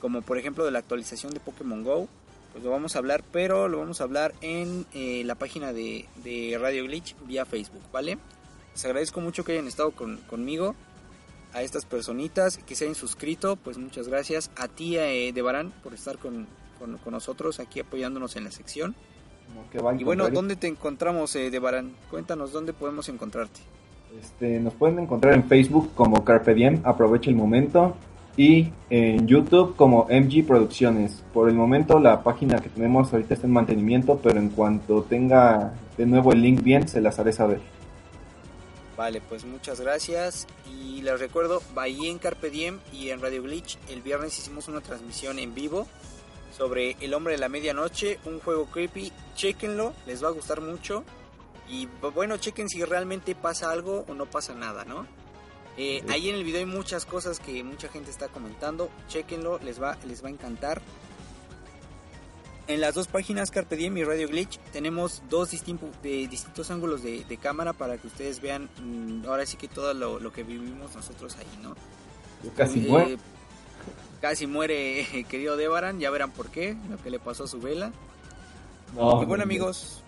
como 0.00 0.22
por 0.22 0.38
ejemplo 0.38 0.64
de 0.64 0.70
la 0.70 0.78
actualización 0.78 1.34
de 1.34 1.40
Pokémon 1.40 1.84
Go, 1.84 2.08
pues 2.52 2.64
lo 2.64 2.70
vamos 2.70 2.96
a 2.96 2.98
hablar, 2.98 3.22
pero 3.32 3.68
lo 3.68 3.78
vamos 3.78 4.00
a 4.00 4.04
hablar 4.04 4.32
en 4.40 4.86
eh, 4.94 5.22
la 5.24 5.34
página 5.34 5.72
de, 5.72 6.06
de 6.24 6.56
Radio 6.60 6.84
Glitch 6.84 7.14
vía 7.26 7.44
Facebook, 7.44 7.82
¿vale? 7.92 8.18
Les 8.72 8.84
agradezco 8.84 9.20
mucho 9.20 9.44
que 9.44 9.52
hayan 9.52 9.66
estado 9.66 9.90
con- 9.92 10.18
conmigo. 10.28 10.74
A 11.54 11.62
estas 11.62 11.86
personitas 11.86 12.58
que 12.58 12.74
se 12.74 12.84
hayan 12.84 12.94
suscrito, 12.94 13.56
pues 13.56 13.78
muchas 13.78 14.06
gracias. 14.06 14.50
A 14.56 14.68
ti, 14.68 14.98
eh, 14.98 15.32
Debarán, 15.34 15.72
por 15.82 15.94
estar 15.94 16.18
con, 16.18 16.46
con- 16.78 16.98
con 16.98 17.12
nosotros 17.14 17.58
aquí 17.58 17.80
apoyándonos 17.80 18.36
en 18.36 18.44
la 18.44 18.50
sección. 18.50 18.94
Que 19.72 19.78
va 19.78 19.94
Y 19.94 20.04
bueno. 20.04 20.28
¿dónde 20.28 20.56
te 20.56 20.66
encontramos, 20.66 21.34
eh, 21.36 21.50
Debarán? 21.50 21.92
Cuéntanos 22.10 22.52
dónde 22.52 22.74
podemos 22.74 23.08
encontrarte. 23.08 23.60
Este, 24.20 24.60
nos 24.60 24.74
pueden 24.74 24.98
encontrar 24.98 25.32
en 25.34 25.44
Facebook 25.48 25.90
como 25.94 26.22
Carpe 26.22 26.52
Diem, 26.54 26.80
aprovecha 26.84 27.30
el 27.30 27.36
momento, 27.36 27.96
y 28.38 28.72
en 28.88 29.26
YouTube 29.26 29.76
como 29.76 30.06
MG 30.08 30.46
Producciones. 30.46 31.22
Por 31.34 31.50
el 31.50 31.54
momento 31.56 31.98
la 31.98 32.22
página 32.22 32.60
que 32.60 32.70
tenemos 32.70 33.12
ahorita 33.12 33.34
está 33.34 33.46
en 33.46 33.52
mantenimiento, 33.52 34.18
pero 34.22 34.38
en 34.38 34.48
cuanto 34.48 35.02
tenga 35.02 35.74
de 35.98 36.06
nuevo 36.06 36.32
el 36.32 36.40
link 36.40 36.62
bien, 36.62 36.88
se 36.88 37.00
las 37.02 37.18
haré 37.18 37.32
saber. 37.32 37.60
Vale, 38.96 39.20
pues 39.20 39.44
muchas 39.44 39.80
gracias. 39.80 40.46
Y 40.72 41.02
les 41.02 41.20
recuerdo, 41.20 41.62
Bahía 41.74 42.10
en 42.10 42.18
Carpe 42.18 42.50
Diem 42.50 42.78
y 42.92 43.10
en 43.10 43.20
Radio 43.20 43.42
Glitch, 43.42 43.78
el 43.90 44.02
viernes 44.02 44.38
hicimos 44.38 44.68
una 44.68 44.80
transmisión 44.80 45.38
en 45.38 45.54
vivo 45.54 45.86
sobre 46.56 46.96
El 47.00 47.14
Hombre 47.14 47.34
de 47.34 47.38
la 47.38 47.48
Medianoche, 47.48 48.18
un 48.24 48.40
juego 48.40 48.66
creepy. 48.66 49.12
Chequenlo, 49.36 49.92
les 50.06 50.22
va 50.22 50.28
a 50.28 50.32
gustar 50.32 50.60
mucho. 50.60 51.04
Y 51.68 51.86
bu- 52.00 52.12
bueno, 52.12 52.36
chequen 52.38 52.68
si 52.68 52.82
realmente 52.84 53.34
pasa 53.34 53.70
algo 53.70 54.04
o 54.08 54.14
no 54.14 54.26
pasa 54.26 54.54
nada, 54.54 54.84
¿no? 54.84 55.06
Eh. 55.78 56.02
Ahí 56.08 56.28
en 56.28 56.34
el 56.34 56.42
video 56.42 56.58
hay 56.58 56.66
muchas 56.66 57.06
cosas 57.06 57.38
que 57.38 57.62
mucha 57.62 57.88
gente 57.88 58.10
está 58.10 58.26
comentando. 58.28 58.90
Chequenlo, 59.08 59.60
les 59.60 59.80
va, 59.80 59.96
les 60.06 60.22
va 60.24 60.28
a 60.28 60.32
encantar. 60.32 60.82
En 62.66 62.82
las 62.82 62.94
dos 62.94 63.06
páginas 63.06 63.50
Carpe 63.50 63.76
Diem 63.76 63.96
y 63.96 64.04
Radio 64.04 64.28
Glitch 64.28 64.58
tenemos 64.72 65.22
dos 65.30 65.52
distintos, 65.52 65.88
de, 66.02 66.28
distintos 66.28 66.70
ángulos 66.70 67.02
de, 67.02 67.24
de 67.24 67.36
cámara 67.38 67.72
para 67.72 67.96
que 67.96 68.08
ustedes 68.08 68.42
vean 68.42 68.68
mm, 68.82 69.24
ahora 69.26 69.46
sí 69.46 69.56
que 69.56 69.68
todo 69.68 69.94
lo, 69.94 70.20
lo 70.20 70.32
que 70.32 70.42
vivimos 70.42 70.94
nosotros 70.94 71.36
ahí, 71.36 71.46
¿no? 71.62 71.74
Yo 72.44 72.52
casi 72.54 72.80
Eh, 72.80 72.88
muero. 72.88 73.16
Casi 74.20 74.46
muere 74.46 75.00
eh, 75.00 75.24
querido 75.30 75.56
Debaran, 75.56 76.00
ya 76.00 76.10
verán 76.10 76.32
por 76.32 76.50
qué, 76.50 76.76
lo 76.90 76.98
que 76.98 77.10
le 77.10 77.20
pasó 77.20 77.44
a 77.44 77.48
su 77.48 77.60
vela. 77.60 77.92
No, 78.94 79.22
y 79.22 79.26
bueno 79.26 79.38
no, 79.38 79.42
amigos, 79.44 80.02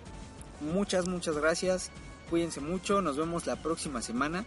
muchas, 0.60 1.06
muchas 1.06 1.36
gracias. 1.38 1.90
Cuídense 2.28 2.60
mucho, 2.60 3.00
nos 3.00 3.16
vemos 3.16 3.46
la 3.46 3.56
próxima 3.56 4.02
semana. 4.02 4.44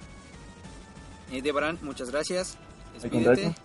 Eh, 1.33 1.41
Debaran, 1.41 1.79
muchas 1.81 2.11
gracias. 2.11 2.57
Despídete. 2.93 3.55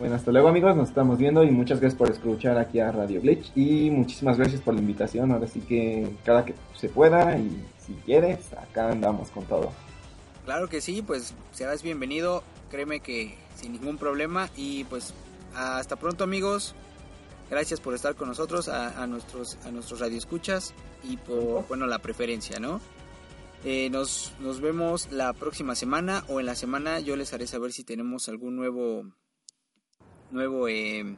Bueno, 0.00 0.16
hasta 0.16 0.32
luego 0.32 0.48
amigos, 0.48 0.74
nos 0.74 0.88
estamos 0.88 1.16
viendo 1.16 1.44
y 1.44 1.50
muchas 1.52 1.78
gracias 1.78 1.96
por 1.96 2.10
escuchar 2.10 2.58
aquí 2.58 2.80
a 2.80 2.90
Radio 2.90 3.20
Glitch 3.20 3.52
y 3.54 3.88
muchísimas 3.90 4.36
gracias 4.36 4.60
por 4.60 4.74
la 4.74 4.80
invitación. 4.80 5.30
Ahora 5.30 5.46
sí 5.46 5.60
que 5.60 6.10
cada 6.24 6.44
que 6.44 6.54
se 6.76 6.88
pueda 6.88 7.38
y 7.38 7.64
si 7.86 7.92
quieres, 8.04 8.52
acá 8.54 8.90
andamos 8.90 9.30
con 9.30 9.44
todo. 9.44 9.70
Claro 10.44 10.68
que 10.68 10.80
sí, 10.80 11.02
pues 11.02 11.34
serás 11.52 11.84
bienvenido, 11.84 12.42
créeme 12.68 12.98
que 12.98 13.38
sin 13.54 13.74
ningún 13.74 13.96
problema 13.96 14.50
y 14.56 14.82
pues 14.84 15.14
hasta 15.54 15.94
pronto 15.94 16.24
amigos. 16.24 16.74
Gracias 17.48 17.78
por 17.78 17.94
estar 17.94 18.16
con 18.16 18.26
nosotros, 18.26 18.68
a, 18.68 19.00
a 19.00 19.06
nuestros 19.06 19.56
a 19.64 19.70
nuestros 19.70 20.00
radioescuchas 20.00 20.74
y 21.04 21.16
por 21.16 21.68
bueno 21.68 21.86
la 21.86 22.00
preferencia, 22.00 22.58
¿no? 22.58 22.80
Eh, 23.64 23.90
nos, 23.90 24.32
nos 24.40 24.60
vemos 24.60 25.12
la 25.12 25.32
próxima 25.32 25.74
semana 25.76 26.24
o 26.28 26.40
en 26.40 26.46
la 26.46 26.56
semana 26.56 26.98
yo 26.98 27.14
les 27.14 27.32
haré 27.32 27.46
saber 27.46 27.72
si 27.72 27.84
tenemos 27.84 28.28
algún 28.28 28.56
nuevo 28.56 29.04
nuevo 30.32 30.66
eh, 30.66 31.16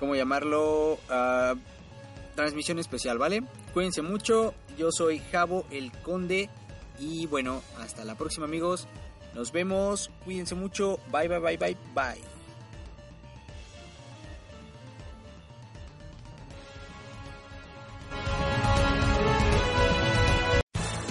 ¿cómo 0.00 0.14
llamarlo? 0.14 0.98
Ah, 1.10 1.54
transmisión 2.34 2.78
especial, 2.78 3.18
¿vale? 3.18 3.42
Cuídense 3.72 4.02
mucho, 4.02 4.54
yo 4.78 4.90
soy 4.92 5.18
Javo 5.30 5.66
el 5.70 5.92
Conde 5.92 6.48
y 6.98 7.26
bueno, 7.26 7.62
hasta 7.78 8.04
la 8.04 8.14
próxima 8.14 8.46
amigos. 8.46 8.86
Nos 9.34 9.50
vemos, 9.52 10.10
cuídense 10.24 10.54
mucho. 10.54 10.98
Bye 11.10 11.28
bye 11.28 11.38
bye 11.40 11.56
bye 11.56 11.76
bye. 11.94 12.33